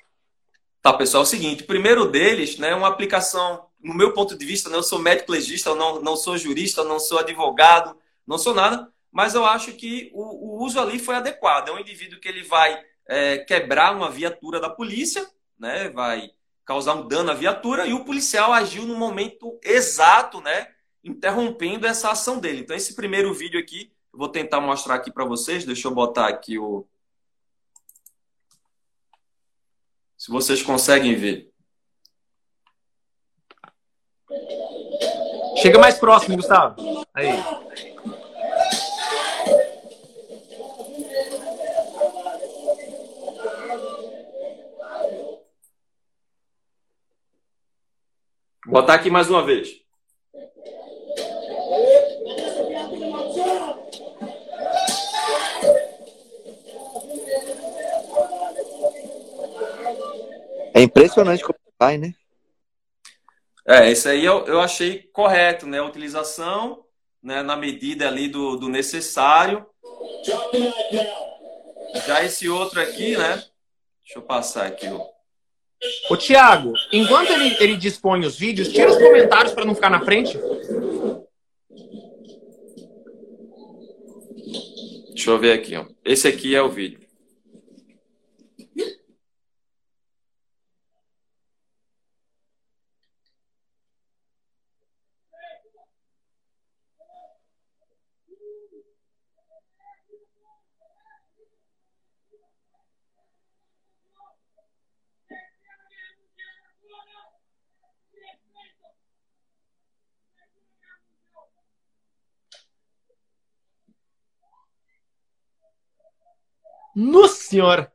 Tá, 0.84 0.92
pessoal, 0.92 1.22
é 1.22 1.26
o 1.26 1.26
seguinte: 1.26 1.62
o 1.62 1.66
primeiro 1.66 2.04
deles, 2.10 2.58
né, 2.58 2.74
uma 2.74 2.88
aplicação, 2.88 3.68
no 3.82 3.94
meu 3.94 4.12
ponto 4.12 4.36
de 4.36 4.44
vista, 4.44 4.68
né, 4.68 4.76
eu 4.76 4.82
sou 4.82 4.98
médico 4.98 5.32
legista, 5.32 5.74
não, 5.74 6.02
não 6.02 6.14
sou 6.14 6.36
jurista, 6.36 6.84
não 6.84 7.00
sou 7.00 7.18
advogado, 7.18 7.96
não 8.26 8.36
sou 8.36 8.52
nada, 8.52 8.92
mas 9.10 9.34
eu 9.34 9.46
acho 9.46 9.72
que 9.72 10.10
o, 10.12 10.20
o 10.20 10.62
uso 10.62 10.78
ali 10.78 10.98
foi 10.98 11.14
adequado. 11.14 11.68
É 11.68 11.72
um 11.72 11.78
indivíduo 11.78 12.20
que 12.20 12.28
ele 12.28 12.42
vai 12.42 12.78
é, 13.08 13.38
quebrar 13.38 13.96
uma 13.96 14.10
viatura 14.10 14.60
da 14.60 14.68
polícia, 14.68 15.26
né? 15.58 15.88
Vai 15.88 16.32
causar 16.66 16.92
um 16.96 17.08
dano 17.08 17.30
à 17.30 17.34
viatura 17.34 17.86
e 17.86 17.94
o 17.94 18.04
policial 18.04 18.52
agiu 18.52 18.82
no 18.82 18.94
momento 18.94 19.58
exato, 19.62 20.42
né? 20.42 20.68
Interrompendo 21.02 21.86
essa 21.86 22.10
ação 22.10 22.38
dele. 22.38 22.60
Então 22.60 22.76
esse 22.76 22.94
primeiro 22.94 23.32
vídeo 23.32 23.58
aqui, 23.58 23.90
eu 24.12 24.18
vou 24.18 24.28
tentar 24.28 24.60
mostrar 24.60 24.96
aqui 24.96 25.10
para 25.10 25.24
vocês. 25.24 25.64
Deixa 25.64 25.88
eu 25.88 25.94
botar 25.94 26.28
aqui 26.28 26.58
o 26.58 26.86
se 30.24 30.30
vocês 30.30 30.62
conseguem 30.62 31.14
ver. 31.14 31.52
Chega 35.60 35.78
mais 35.78 35.98
próximo, 35.98 36.36
Gustavo. 36.36 36.76
Aí. 37.12 37.30
Vou 48.64 48.80
botar 48.80 48.94
aqui 48.94 49.10
mais 49.10 49.28
uma 49.28 49.44
vez. 49.44 49.83
É 60.74 60.82
impressionante 60.82 61.44
como 61.44 61.58
vai, 61.78 61.96
né? 61.96 62.12
É, 63.66 63.90
isso 63.90 64.08
aí 64.08 64.24
eu, 64.24 64.44
eu 64.46 64.60
achei 64.60 65.08
correto, 65.12 65.66
né? 65.66 65.78
A 65.78 65.84
utilização 65.84 66.84
né, 67.22 67.42
na 67.42 67.56
medida 67.56 68.08
ali 68.08 68.28
do, 68.28 68.56
do 68.56 68.68
necessário. 68.68 69.64
Já 72.06 72.24
esse 72.24 72.48
outro 72.48 72.80
aqui, 72.80 73.16
né? 73.16 73.42
Deixa 74.02 74.18
eu 74.18 74.22
passar 74.22 74.66
aqui, 74.66 74.88
ó. 74.88 75.14
Ô, 76.10 76.16
Thiago, 76.16 76.72
enquanto 76.92 77.30
ele, 77.30 77.56
ele 77.60 77.76
dispõe 77.76 78.24
os 78.26 78.36
vídeos, 78.36 78.68
tira 78.68 78.90
os 78.90 78.98
comentários 78.98 79.54
para 79.54 79.64
não 79.64 79.74
ficar 79.74 79.90
na 79.90 80.00
frente. 80.00 80.38
Deixa 85.10 85.30
eu 85.30 85.38
ver 85.38 85.52
aqui, 85.52 85.76
ó. 85.76 85.86
Esse 86.04 86.26
aqui 86.26 86.54
é 86.54 86.60
o 86.60 86.68
vídeo. 86.68 87.03
Nossa 116.94 117.42
senhora! 117.42 117.92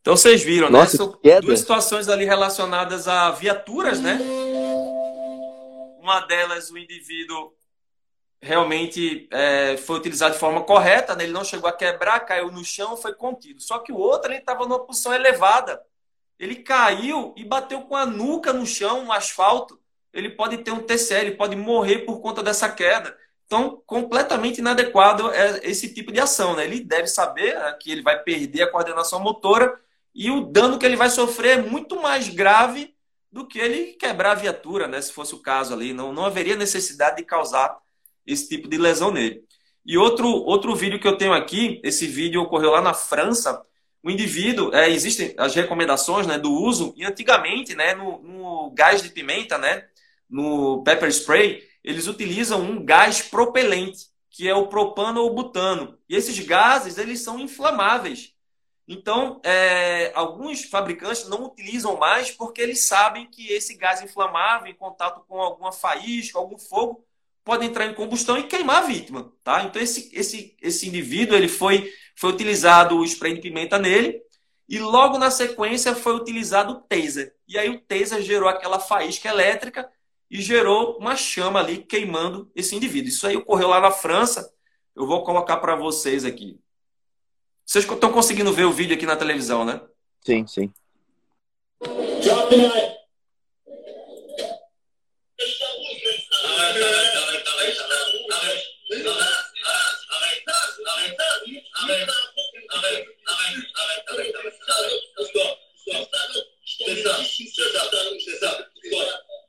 Então 0.00 0.16
vocês 0.16 0.42
viram, 0.42 0.70
né? 0.70 0.78
Nossa, 0.78 0.96
né? 0.96 1.32
São 1.32 1.40
duas 1.42 1.60
situações 1.60 2.08
ali 2.08 2.24
relacionadas 2.24 3.06
a 3.08 3.30
viaturas, 3.30 4.00
né? 4.00 4.18
Uma 6.00 6.20
delas, 6.20 6.70
o 6.70 6.78
indivíduo 6.78 7.52
realmente 8.40 9.28
é, 9.30 9.76
foi 9.76 9.98
utilizado 9.98 10.34
de 10.34 10.40
forma 10.40 10.62
correta, 10.62 11.14
né? 11.14 11.24
ele 11.24 11.32
não 11.32 11.44
chegou 11.44 11.68
a 11.68 11.72
quebrar, 11.72 12.20
caiu 12.20 12.50
no 12.50 12.64
chão, 12.64 12.96
foi 12.96 13.12
contido. 13.12 13.60
Só 13.60 13.78
que 13.80 13.92
o 13.92 13.98
outro 13.98 14.30
ele 14.30 14.38
estava 14.38 14.64
numa 14.64 14.84
posição 14.84 15.12
elevada. 15.12 15.82
Ele 16.38 16.56
caiu 16.56 17.34
e 17.36 17.44
bateu 17.44 17.82
com 17.82 17.96
a 17.96 18.06
nuca 18.06 18.52
no 18.52 18.64
chão, 18.64 19.04
no 19.04 19.12
asfalto. 19.12 19.78
Ele 20.12 20.30
pode 20.30 20.58
ter 20.58 20.70
um 20.70 20.80
TCL, 20.80 21.26
ele 21.26 21.36
pode 21.36 21.56
morrer 21.56 22.00
por 22.00 22.20
conta 22.20 22.42
dessa 22.42 22.68
queda. 22.68 23.16
Então, 23.48 23.82
completamente 23.86 24.58
inadequado 24.58 25.32
é 25.32 25.60
esse 25.62 25.94
tipo 25.94 26.12
de 26.12 26.20
ação. 26.20 26.54
Né? 26.54 26.66
Ele 26.66 26.80
deve 26.80 27.06
saber 27.06 27.54
né, 27.54 27.74
que 27.80 27.90
ele 27.90 28.02
vai 28.02 28.22
perder 28.22 28.64
a 28.64 28.70
coordenação 28.70 29.20
motora 29.20 29.74
e 30.14 30.30
o 30.30 30.42
dano 30.42 30.78
que 30.78 30.84
ele 30.84 30.96
vai 30.96 31.08
sofrer 31.08 31.58
é 31.58 31.62
muito 31.62 31.98
mais 31.98 32.28
grave 32.28 32.94
do 33.32 33.46
que 33.46 33.58
ele 33.58 33.94
quebrar 33.94 34.32
a 34.32 34.34
viatura, 34.34 34.86
né? 34.86 35.00
se 35.00 35.10
fosse 35.14 35.34
o 35.34 35.40
caso 35.40 35.72
ali. 35.72 35.94
Não, 35.94 36.12
não 36.12 36.26
haveria 36.26 36.56
necessidade 36.56 37.16
de 37.16 37.24
causar 37.24 37.74
esse 38.26 38.46
tipo 38.46 38.68
de 38.68 38.76
lesão 38.76 39.10
nele. 39.10 39.42
E 39.84 39.96
outro, 39.96 40.28
outro 40.28 40.74
vídeo 40.74 41.00
que 41.00 41.08
eu 41.08 41.16
tenho 41.16 41.32
aqui, 41.32 41.80
esse 41.82 42.06
vídeo 42.06 42.42
ocorreu 42.42 42.72
lá 42.72 42.82
na 42.82 42.92
França. 42.92 43.64
O 44.02 44.10
indivíduo, 44.10 44.74
é, 44.74 44.90
existem 44.90 45.34
as 45.38 45.54
recomendações 45.54 46.26
né, 46.26 46.38
do 46.38 46.52
uso, 46.52 46.92
e 46.98 47.04
antigamente, 47.06 47.74
né, 47.74 47.94
no, 47.94 48.22
no 48.22 48.70
gás 48.72 49.02
de 49.02 49.08
pimenta, 49.08 49.56
né, 49.56 49.86
no 50.28 50.82
pepper 50.84 51.08
spray, 51.08 51.67
eles 51.82 52.06
utilizam 52.06 52.60
um 52.60 52.84
gás 52.84 53.22
propelente, 53.22 54.06
que 54.30 54.48
é 54.48 54.54
o 54.54 54.68
propano 54.68 55.22
ou 55.22 55.34
butano. 55.34 55.98
E 56.08 56.14
esses 56.14 56.38
gases, 56.40 56.98
eles 56.98 57.20
são 57.20 57.38
inflamáveis. 57.38 58.34
Então, 58.86 59.40
é, 59.44 60.12
alguns 60.14 60.64
fabricantes 60.64 61.28
não 61.28 61.44
utilizam 61.44 61.98
mais 61.98 62.30
porque 62.30 62.60
eles 62.60 62.86
sabem 62.86 63.26
que 63.26 63.52
esse 63.52 63.74
gás 63.74 64.02
inflamável, 64.02 64.66
em 64.66 64.74
contato 64.74 65.22
com 65.28 65.40
alguma 65.40 65.70
faísca, 65.70 66.38
algum 66.38 66.58
fogo, 66.58 67.04
pode 67.44 67.66
entrar 67.66 67.86
em 67.86 67.94
combustão 67.94 68.38
e 68.38 68.44
queimar 68.44 68.82
a 68.82 68.86
vítima. 68.86 69.32
Tá? 69.44 69.62
Então, 69.64 69.80
esse, 69.80 70.10
esse, 70.14 70.56
esse 70.62 70.88
indivíduo 70.88 71.36
ele 71.36 71.48
foi, 71.48 71.92
foi 72.16 72.30
utilizado 72.30 72.96
o 72.96 73.04
spray 73.04 73.34
de 73.34 73.40
pimenta 73.42 73.78
nele 73.78 74.22
e 74.68 74.78
logo 74.78 75.18
na 75.18 75.30
sequência 75.30 75.94
foi 75.94 76.14
utilizado 76.14 76.72
o 76.72 76.80
taser. 76.80 77.34
E 77.46 77.58
aí 77.58 77.70
o 77.70 77.80
taser 77.80 78.22
gerou 78.22 78.48
aquela 78.48 78.78
faísca 78.78 79.28
elétrica 79.28 79.90
e 80.30 80.40
gerou 80.42 80.98
uma 80.98 81.16
chama 81.16 81.60
ali 81.60 81.78
queimando 81.78 82.50
esse 82.54 82.76
indivíduo. 82.76 83.08
Isso 83.08 83.26
aí 83.26 83.36
ocorreu 83.36 83.68
lá 83.68 83.80
na 83.80 83.90
França. 83.90 84.52
Eu 84.94 85.06
vou 85.06 85.22
colocar 85.22 85.56
para 85.58 85.74
vocês 85.74 86.24
aqui. 86.24 86.58
Vocês 87.64 87.84
estão 87.84 88.12
conseguindo 88.12 88.52
ver 88.52 88.64
o 88.64 88.72
vídeo 88.72 88.94
aqui 88.94 89.06
na 89.06 89.16
televisão, 89.16 89.64
né? 89.64 89.80
Sim, 90.24 90.46
sim. 90.46 90.72
Qui 92.20 92.30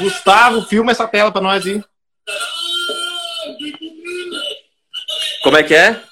Gustavo, 0.00 0.62
filma 0.62 0.92
essa 0.92 1.06
tela 1.06 1.30
pra 1.32 1.40
nós 1.40 1.64
aí. 1.66 1.82
Como 5.42 5.56
é 5.56 5.62
que 5.62 5.74
é? 5.74 6.02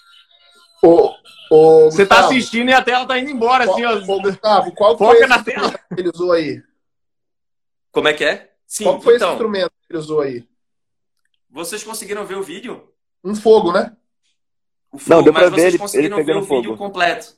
Ô, 0.82 1.14
ô, 1.50 1.84
Você 1.90 2.06
tá 2.06 2.16
Gustavo, 2.16 2.28
assistindo 2.36 2.68
e 2.70 2.72
a 2.74 2.82
tela 2.82 3.06
tá 3.06 3.18
indo 3.18 3.30
embora, 3.30 3.64
assim, 3.64 3.84
ó. 3.84 3.96
Ô, 3.96 4.20
Gustavo, 4.20 4.72
qual 4.72 4.96
Foca 4.96 5.16
foi 5.16 5.26
na 5.26 5.36
esse 5.36 5.44
tela. 5.44 5.66
instrumento 5.66 5.88
que 5.94 6.00
ele 6.00 6.10
usou 6.14 6.32
aí? 6.32 6.62
Como 7.90 8.08
é 8.08 8.12
que 8.12 8.24
é? 8.24 8.52
Sim, 8.66 8.84
Qual 8.84 9.00
foi 9.00 9.14
esse 9.14 9.24
então, 9.24 9.34
instrumento 9.34 9.70
que 9.70 9.92
ele 9.92 9.98
usou 9.98 10.20
aí? 10.20 10.44
vocês 11.50 11.84
conseguiram 11.84 12.26
ver 12.26 12.36
o 12.36 12.42
vídeo? 12.42 12.92
Um 13.22 13.34
fogo, 13.34 13.70
né? 13.72 13.96
O 14.90 14.98
fogo, 14.98 15.22
deu 15.22 15.32
pra 15.32 15.42
mas 15.42 15.50
ver 15.52 15.56
vocês 15.60 15.74
ele- 15.74 15.78
conseguiram 15.78 16.16
ele 16.18 16.26
ver 16.26 16.36
o 16.36 16.42
vídeo 16.42 16.64
fogo. 16.64 16.76
completo. 16.76 17.36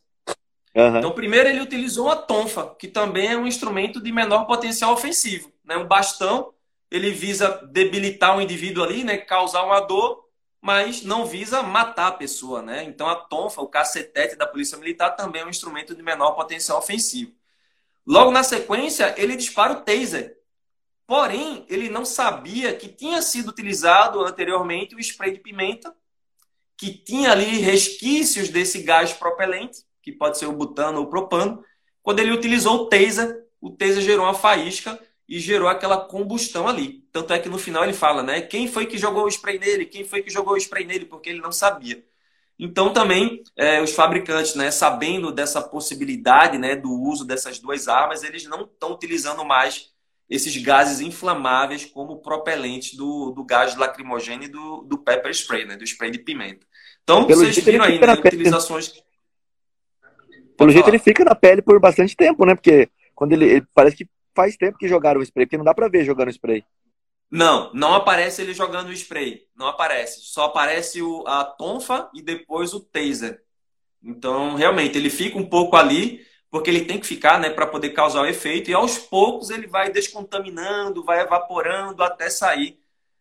Aham. 0.77 0.99
Então, 0.99 1.13
primeiro 1.13 1.49
ele 1.49 1.61
utilizou 1.61 2.11
a 2.11 2.17
tonfa, 2.17 2.75
que 2.79 2.87
também 2.87 3.29
é 3.29 3.37
um 3.37 3.47
instrumento 3.47 4.01
de 4.01 4.13
menor 4.13 4.45
potencial 4.45 4.93
ofensivo. 4.93 5.51
Né? 5.65 5.77
Um 5.77 5.87
bastão, 5.87 6.53
ele 6.91 7.11
visa 7.11 7.49
debilitar 7.73 8.37
o 8.37 8.43
indivíduo 8.43 8.85
ali, 8.85 9.03
né? 9.03 9.17
causar 9.17 9.65
uma 9.65 9.81
dor, 9.81 10.27
mas 10.61 11.03
não 11.03 11.25
visa 11.25 11.63
matar 11.63 12.09
a 12.09 12.13
pessoa. 12.13 12.61
Né? 12.61 12.85
Então, 12.85 13.09
a 13.09 13.17
tonfa, 13.17 13.63
o 13.63 13.69
cacetete 13.69 14.37
da 14.37 14.47
Polícia 14.47 14.77
Militar, 14.77 15.17
também 15.17 15.41
é 15.41 15.47
um 15.47 15.51
instrumento 15.51 15.95
de 15.95 16.03
menor 16.03 16.33
potencial 16.33 16.79
ofensivo. 16.79 17.33
Logo 18.07 18.31
na 18.31 18.43
sequência, 18.43 19.15
ele 19.17 19.35
dispara 19.35 19.73
o 19.73 19.81
taser. 19.81 20.37
Porém, 21.07 21.65
ele 21.71 21.89
não 21.89 22.05
sabia 22.05 22.75
que 22.75 22.89
tinha 22.89 23.23
sido 23.23 23.49
utilizado 23.49 24.25
anteriormente 24.25 24.95
o 24.95 25.01
spray 25.01 25.33
de 25.33 25.41
pimenta, 25.41 25.95
que 26.77 26.93
tinha 26.93 27.33
ali 27.33 27.59
resquícios 27.59 28.51
desse 28.51 28.83
gás 28.83 29.13
propelente, 29.13 29.87
que 30.07 30.13
pode 30.13 30.39
ser 30.39 30.47
o 30.47 30.53
butano 30.53 31.01
ou 31.01 31.05
o 31.07 31.11
propano. 31.11 31.65
Quando 32.01 32.21
ele 32.21 32.31
utilizou 32.31 32.83
o 32.83 32.87
taser, 32.87 33.43
o 33.61 33.71
taser 33.71 34.01
gerou 34.01 34.25
uma 34.25 34.35
faísca 34.35 34.97
e 35.29 35.41
gerou 35.41 35.69
aquela 35.69 35.97
combustão 35.97 36.69
ali. 36.69 37.05
Tanto 37.11 37.33
é 37.33 37.41
que 37.41 37.49
no 37.49 37.59
final 37.59 37.83
ele 37.83 37.93
fala, 37.93 38.23
né? 38.23 38.41
Quem 38.41 38.69
foi 38.69 38.87
que 38.87 38.97
jogou 38.97 39.25
o 39.25 39.29
spray 39.29 39.59
nele? 39.59 39.85
Quem 39.85 40.05
foi 40.05 40.23
que 40.23 40.31
jogou 40.31 40.55
o 40.55 40.57
spray 40.57 40.87
nele? 40.87 41.07
Porque 41.07 41.29
ele 41.29 41.41
não 41.41 41.51
sabia. 41.51 42.05
Então 42.57 42.93
também 42.93 43.43
é, 43.57 43.83
os 43.83 43.91
fabricantes, 43.91 44.55
né, 44.55 44.71
sabendo 44.71 45.33
dessa 45.33 45.61
possibilidade, 45.61 46.57
né, 46.57 46.77
do 46.77 46.93
uso 46.93 47.25
dessas 47.25 47.59
duas 47.59 47.89
armas, 47.89 48.23
eles 48.23 48.45
não 48.45 48.63
estão 48.63 48.93
utilizando 48.93 49.45
mais 49.45 49.91
esses 50.31 50.57
gases 50.57 51.01
inflamáveis 51.01 51.85
como 51.85 52.23
propelentes 52.23 52.95
do, 52.97 53.33
do 53.33 53.45
gás 53.45 53.77
lacrimogêneo 53.77 54.45
e 54.45 54.49
do, 54.49 54.83
do 54.83 54.99
pepper 54.99 55.33
spray, 55.33 55.67
né, 55.67 55.77
do 55.77 55.85
spray 55.85 56.13
de 56.13 56.21
pimenta. 56.21 56.65
Então 57.03 57.27
Pelo 57.27 57.41
vocês 57.41 57.57
viram 57.59 57.85
aí, 57.85 57.99
né, 57.99 58.13
utilizações. 58.15 59.05
Pelo 60.57 60.71
jeito 60.71 60.89
falar. 60.89 60.91
ele 60.91 60.99
fica 60.99 61.25
na 61.25 61.35
pele 61.35 61.63
por 61.63 61.79
bastante 61.81 62.17
tempo, 62.17 62.45
né? 62.45 62.55
Porque 62.55 62.89
quando 63.15 63.33
ele, 63.33 63.45
ele- 63.47 63.67
parece 63.75 63.97
que 63.97 64.09
faz 64.35 64.57
tempo 64.57 64.79
que 64.79 64.89
jogaram 64.89 65.21
o 65.21 65.23
spray, 65.25 65.47
porque 65.47 65.57
não 65.59 65.65
dá 65.65 65.75
pra 65.75 65.89
ver 65.89 66.05
jogando 66.05 66.31
spray. 66.31 66.65
Não, 67.31 67.73
não 67.75 67.95
aparece 67.95 68.41
ele 68.43 68.55
jogando 68.55 68.89
o 68.89 68.93
spray. 68.93 69.47
Não 69.55 69.67
aparece. 69.69 70.21
Só 70.23 70.45
aparece 70.45 71.03
o, 71.03 71.27
a 71.27 71.45
tonfa 71.45 72.09
e 72.15 72.23
depois 72.23 72.73
o 72.73 72.81
taser. 72.81 73.43
Então, 74.03 74.55
realmente, 74.57 74.99
ele 74.99 75.11
fica 75.11 75.39
um 75.39 75.49
pouco 75.49 75.77
ali, 75.77 76.25
porque 76.51 76.71
ele 76.71 76.85
tem 76.85 77.01
que 77.01 77.07
ficar, 77.07 77.41
né, 77.41 77.51
para 77.51 77.67
poder 77.67 77.91
causar 77.91 78.23
o 78.23 78.27
efeito. 78.27 78.71
E 78.71 78.75
aos 78.75 78.99
poucos 78.99 79.51
ele 79.51 79.67
vai 79.67 79.91
descontaminando, 79.91 81.05
vai 81.05 81.21
evaporando 81.23 82.03
até 82.03 82.31
sair 82.31 82.79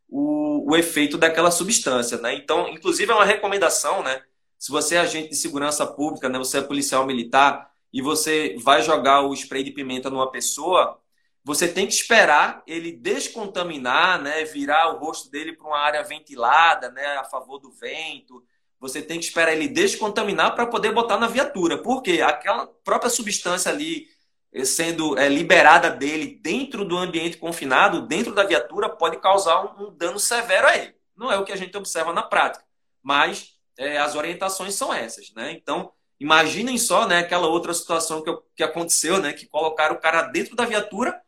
o, 0.10 0.72
o 0.72 0.76
efeito 0.78 1.18
daquela 1.18 1.52
substância, 1.52 2.18
né? 2.20 2.36
Então, 2.36 2.70
inclusive, 2.70 3.12
é 3.12 3.16
uma 3.16 3.26
recomendação, 3.26 4.04
né? 4.04 4.22
Se 4.66 4.72
você 4.72 4.95
é 4.95 4.97
agente 4.97 5.30
de 5.30 5.36
segurança 5.36 5.86
pública, 5.86 6.28
né, 6.28 6.39
você 6.39 6.57
é 6.57 6.61
policial 6.61 7.05
militar 7.05 7.70
e 7.93 8.01
você 8.01 8.55
vai 8.63 8.82
jogar 8.82 9.22
o 9.22 9.32
spray 9.32 9.63
de 9.63 9.70
pimenta 9.70 10.09
numa 10.09 10.32
pessoa, 10.32 10.99
você 11.43 11.68
tem 11.68 11.86
que 11.86 11.93
esperar 11.93 12.63
ele 12.66 12.91
descontaminar, 12.91 14.20
né, 14.20 14.43
virar 14.43 14.91
o 14.91 14.97
rosto 14.97 15.30
dele 15.30 15.53
para 15.53 15.68
uma 15.68 15.78
área 15.78 16.03
ventilada, 16.03 16.89
né, 16.89 17.05
a 17.18 17.24
favor 17.24 17.59
do 17.59 17.72
vento. 17.74 18.43
Você 18.80 19.03
tem 19.03 19.20
que 19.20 19.26
esperar 19.26 19.53
ele 19.53 19.68
descontaminar 19.68 20.55
para 20.55 20.66
poder 20.66 20.91
botar 20.91 21.20
na 21.20 21.28
viatura. 21.28 21.78
Porque 21.78 22.24
aquela 22.24 22.66
própria 22.84 23.11
substância 23.11 23.72
ali 23.72 24.07
eh, 24.51 24.66
sendo 24.66 25.16
é, 25.16 25.30
liberada 25.30 25.91
dele 25.91 26.39
dentro 26.41 26.84
do 26.84 26.97
ambiente 26.97 27.38
confinado, 27.38 28.07
dentro 28.07 28.34
da 28.34 28.43
viatura, 28.43 28.89
pode 28.89 29.18
causar 29.18 29.63
um, 29.63 29.89
um 29.89 29.95
dano 29.95 30.18
severo 30.18 30.66
a 30.66 30.76
ele. 30.76 30.95
Não 31.16 31.32
é 31.32 31.38
o 31.38 31.45
que 31.45 31.51
a 31.51 31.55
gente 31.55 31.78
observa 31.78 32.11
na 32.11 32.24
prática, 32.24 32.66
mas 33.03 33.55
é, 33.78 33.97
as 33.97 34.15
orientações 34.15 34.76
são 34.76 34.93
essas, 34.93 35.34
né? 35.34 35.51
Então, 35.51 35.91
imaginem 36.19 36.78
só, 36.78 37.07
né, 37.07 37.19
aquela 37.19 37.47
outra 37.47 37.73
situação 37.73 38.23
que, 38.23 38.32
que 38.55 38.63
aconteceu, 38.63 39.19
né, 39.19 39.34
que 39.34 39.45
colocaram 39.45 39.95
o 39.95 39.99
cara 39.99 40.23
dentro 40.23 40.55
da 40.55 40.65
viatura 40.65 41.21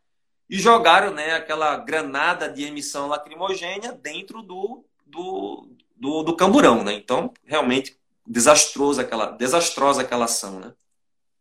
e 0.48 0.58
jogaram, 0.58 1.12
né, 1.12 1.32
aquela 1.32 1.76
granada 1.76 2.48
de 2.48 2.64
emissão 2.64 3.08
lacrimogênea 3.08 3.92
dentro 3.92 4.42
do, 4.42 4.84
do, 5.06 5.68
do, 5.94 6.22
do 6.22 6.36
camburão, 6.36 6.82
né? 6.82 6.94
Então, 6.94 7.32
realmente 7.44 7.98
desastrosa 8.26 9.02
aquela, 9.02 9.30
desastrosa 9.32 10.02
aquela 10.02 10.24
ação, 10.24 10.60
né? 10.60 10.74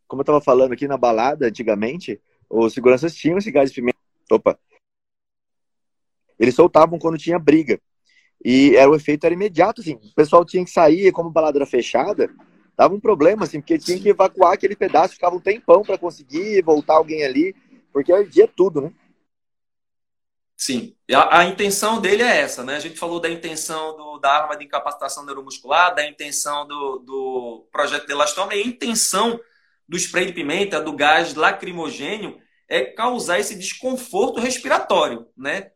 Como 0.08 0.22
eu 0.22 0.26
tava 0.26 0.42
falando 0.42 0.72
aqui 0.72 0.88
na 0.88 0.98
balada, 0.98 1.48
antigamente, 1.48 2.22
os 2.50 2.74
seguranças 2.74 3.14
tinham 3.14 3.38
esse 3.38 3.52
gás 3.52 3.70
de 3.70 3.76
pimenta. 3.76 3.98
Opa. 4.32 4.58
Eles 6.40 6.56
soltavam 6.56 6.98
quando 6.98 7.18
tinha 7.18 7.38
briga. 7.38 7.80
E 8.44 8.76
era, 8.76 8.90
o 8.90 8.96
efeito 8.96 9.26
era 9.26 9.34
imediato, 9.34 9.82
assim. 9.82 9.96
O 9.96 10.16
pessoal 10.16 10.46
tinha 10.46 10.64
que 10.64 10.72
sair, 10.72 11.12
como 11.12 11.30
a 11.30 11.32
balada 11.32 11.58
era 11.58 11.66
fechada, 11.66 12.30
dava 12.76 12.94
um 12.94 13.00
problema, 13.00 13.44
assim, 13.44 13.60
porque 13.60 13.78
tinha 13.78 14.00
que 14.00 14.10
evacuar 14.10 14.54
aquele 14.54 14.76
pedaço, 14.76 15.16
ficava 15.16 15.36
um 15.36 15.42
tempão 15.42 15.82
para 15.82 15.98
conseguir 15.98 16.62
voltar 16.64 16.96
alguém 16.96 17.24
ali, 17.24 17.56
porque 17.92 18.14
ardia 18.14 18.48
tudo, 18.48 18.82
né? 18.82 18.92
Sim, 20.56 20.96
a, 21.12 21.40
a, 21.40 21.46
intenção 21.46 22.02
dele 22.02 22.24
é 22.24 22.38
essa, 22.42 22.64
né? 22.64 22.78
A 22.78 22.80
gente 22.80 22.98
falou 22.98 23.20
da 23.20 23.30
intenção 23.30 23.96
do, 23.96 24.18
da 24.18 24.32
arma 24.32 24.58
de 24.58 24.66
incapacitação 24.66 25.24
neuromuscular, 25.24 25.94
da 25.94 26.08
intenção 26.08 26.68
do, 26.68 26.98
do 27.00 27.68
projeto 27.72 28.08
de 28.08 28.12
elastoma, 28.12 28.56
e 28.56 28.64
a 28.64 28.66
intenção 28.66 29.40
do 29.88 29.96
spray 29.98 30.26
de 30.26 30.34
pimenta, 30.34 30.82
do 30.82 30.94
gás 30.94 31.36
lacrimogênio, 31.36 32.42
é 32.68 32.86
causar 32.86 33.40
esse 33.40 33.56
desconforto 33.56 34.40
respiratório, 34.40 35.28
né? 35.38 35.72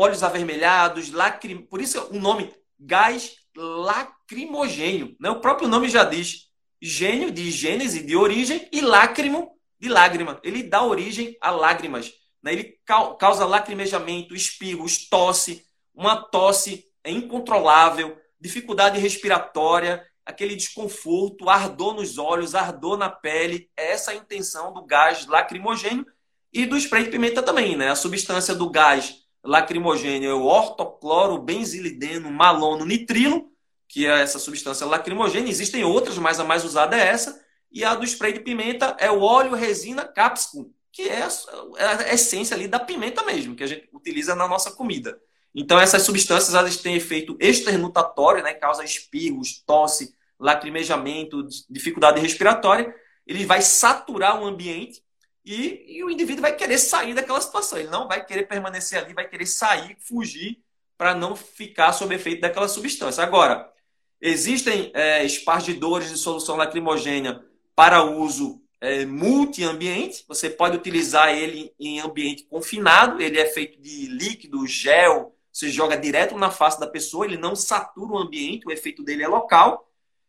Olhos 0.00 0.22
avermelhados, 0.22 1.10
lacrim... 1.10 1.62
por 1.62 1.80
isso 1.80 2.00
o 2.12 2.20
nome 2.20 2.54
gás 2.78 3.34
lacrimogênio, 3.56 5.16
né? 5.18 5.28
O 5.28 5.40
próprio 5.40 5.66
nome 5.66 5.88
já 5.88 6.04
diz 6.04 6.46
gênio 6.80 7.32
de 7.32 7.50
gênese, 7.50 8.06
de 8.06 8.14
origem, 8.14 8.68
e 8.70 8.80
lágrimo 8.80 9.58
de 9.80 9.88
lágrima. 9.88 10.38
Ele 10.44 10.62
dá 10.62 10.84
origem 10.84 11.36
a 11.40 11.50
lágrimas. 11.50 12.12
Né? 12.40 12.52
Ele 12.52 12.78
causa 13.18 13.44
lacrimejamento, 13.44 14.36
espirros, 14.36 15.08
tosse, 15.08 15.64
uma 15.92 16.16
tosse 16.16 16.84
incontrolável, 17.04 18.16
dificuldade 18.40 19.00
respiratória, 19.00 20.06
aquele 20.24 20.54
desconforto, 20.54 21.48
ardor 21.48 21.94
nos 21.94 22.18
olhos, 22.18 22.54
ardor 22.54 22.96
na 22.96 23.10
pele. 23.10 23.68
É 23.76 23.90
essa 23.90 24.12
a 24.12 24.14
intenção 24.14 24.72
do 24.72 24.86
gás 24.86 25.26
lacrimogênio 25.26 26.06
e 26.52 26.66
do 26.66 26.76
spray 26.76 27.02
de 27.02 27.10
pimenta 27.10 27.42
também. 27.42 27.76
Né? 27.76 27.90
A 27.90 27.96
substância 27.96 28.54
do 28.54 28.70
gás 28.70 29.27
lacrimogênio 29.44 30.30
é 30.30 30.34
o 30.34 30.44
ortocloro, 30.44 31.38
benzilideno, 31.38 32.30
malono, 32.30 32.84
nitrilo, 32.84 33.50
que 33.88 34.06
é 34.06 34.20
essa 34.20 34.38
substância 34.38 34.86
lacrimogênea. 34.86 35.50
Existem 35.50 35.84
outras, 35.84 36.18
mas 36.18 36.38
a 36.38 36.44
mais 36.44 36.64
usada 36.64 36.96
é 36.96 37.06
essa. 37.06 37.40
E 37.70 37.84
a 37.84 37.94
do 37.94 38.04
spray 38.04 38.32
de 38.32 38.40
pimenta 38.40 38.96
é 38.98 39.10
o 39.10 39.20
óleo 39.20 39.54
resina 39.54 40.04
capsicum, 40.04 40.70
que 40.92 41.02
é 41.08 41.22
a 41.22 42.14
essência 42.14 42.54
ali 42.54 42.66
da 42.66 42.78
pimenta 42.78 43.22
mesmo, 43.22 43.54
que 43.54 43.64
a 43.64 43.66
gente 43.66 43.88
utiliza 43.92 44.34
na 44.34 44.48
nossa 44.48 44.70
comida. 44.70 45.18
Então, 45.54 45.78
essas 45.78 46.02
substâncias 46.02 46.54
elas 46.54 46.76
têm 46.76 46.96
efeito 46.96 47.36
externutatório, 47.40 48.42
né, 48.42 48.54
causa 48.54 48.84
espirros, 48.84 49.62
tosse, 49.66 50.14
lacrimejamento, 50.38 51.46
dificuldade 51.68 52.20
respiratória. 52.20 52.94
Ele 53.26 53.44
vai 53.44 53.60
saturar 53.60 54.40
o 54.40 54.46
ambiente 54.46 55.02
e, 55.50 55.96
e, 55.96 56.04
o 56.04 56.10
indivíduo 56.10 56.42
vai 56.42 56.54
querer 56.54 56.76
sair 56.76 57.14
daquela 57.14 57.40
situação. 57.40 57.78
Ele 57.78 57.88
não 57.88 58.06
vai 58.06 58.22
querer 58.22 58.42
permanecer 58.42 59.02
ali, 59.02 59.14
vai 59.14 59.26
querer 59.26 59.46
sair, 59.46 59.96
fugir 59.98 60.62
para 60.98 61.14
não 61.14 61.34
ficar 61.34 61.92
sob 61.94 62.14
efeito 62.14 62.42
daquela 62.42 62.68
substância. 62.68 63.24
Agora, 63.24 63.72
existem 64.20 64.90
é, 64.92 65.24
espargidores 65.24 66.10
de 66.10 66.18
solução 66.18 66.56
lacrimogênea 66.56 67.42
para 67.74 68.04
uso 68.04 68.60
é, 68.78 69.06
multi-ambiente. 69.06 70.22
Você 70.28 70.50
pode 70.50 70.76
utilizar 70.76 71.30
ele 71.30 71.72
em 71.80 71.98
ambiente 71.98 72.44
confinado. 72.44 73.22
Ele 73.22 73.40
é 73.40 73.46
feito 73.46 73.80
de 73.80 74.06
líquido, 74.06 74.66
gel. 74.66 75.34
Você 75.50 75.70
joga 75.70 75.96
direto 75.96 76.36
na 76.36 76.50
face 76.50 76.78
da 76.78 76.86
pessoa. 76.86 77.24
Ele 77.24 77.38
não 77.38 77.56
satura 77.56 78.12
o 78.12 78.18
ambiente. 78.18 78.66
O 78.68 78.70
efeito 78.70 79.02
dele 79.02 79.22
é 79.22 79.28
local. 79.28 79.87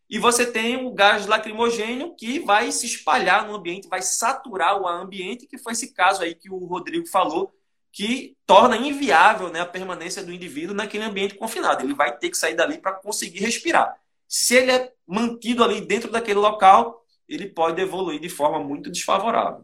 E 0.10 0.18
você 0.18 0.46
tem 0.46 0.84
o 0.84 0.92
gás 0.92 1.28
lacrimogênio 1.28 2.16
que 2.16 2.40
vai 2.40 2.72
se 2.72 2.88
espalhar 2.88 3.48
no 3.48 3.56
ambiente, 3.56 3.88
vai 3.88 4.02
saturar 4.02 4.82
o 4.82 4.88
ambiente, 4.88 5.46
que 5.46 5.58
foi 5.58 5.74
esse 5.74 5.94
caso 5.94 6.24
aí 6.24 6.34
que 6.34 6.50
o 6.50 6.66
Rodrigo 6.66 7.06
falou, 7.06 7.54
que 7.92 8.36
torna 8.46 8.76
inviável 8.76 9.50
né, 9.50 9.62
a 9.62 9.66
permanência 9.68 10.24
do 10.24 10.34
indivíduo 10.34 10.76
naquele 10.76 11.04
ambiente 11.04 11.36
confinado. 11.36 11.84
Ele 11.84 11.94
vai 11.94 12.18
ter 12.18 12.30
que 12.30 12.38
sair 12.38 12.56
dali 12.56 12.80
para 12.80 12.94
conseguir 12.94 13.40
respirar. 13.40 13.96
Se 14.28 14.56
ele 14.56 14.72
é 14.72 14.92
mantido 15.06 15.64
ali 15.64 15.82
dentro 15.82 16.12
daquele 16.12 16.40
local, 16.40 17.06
ele 17.28 17.48
pode 17.48 17.80
evoluir 17.80 18.20
de 18.20 18.30
forma 18.30 18.60
muito 18.60 18.90
desfavorável. 18.90 19.64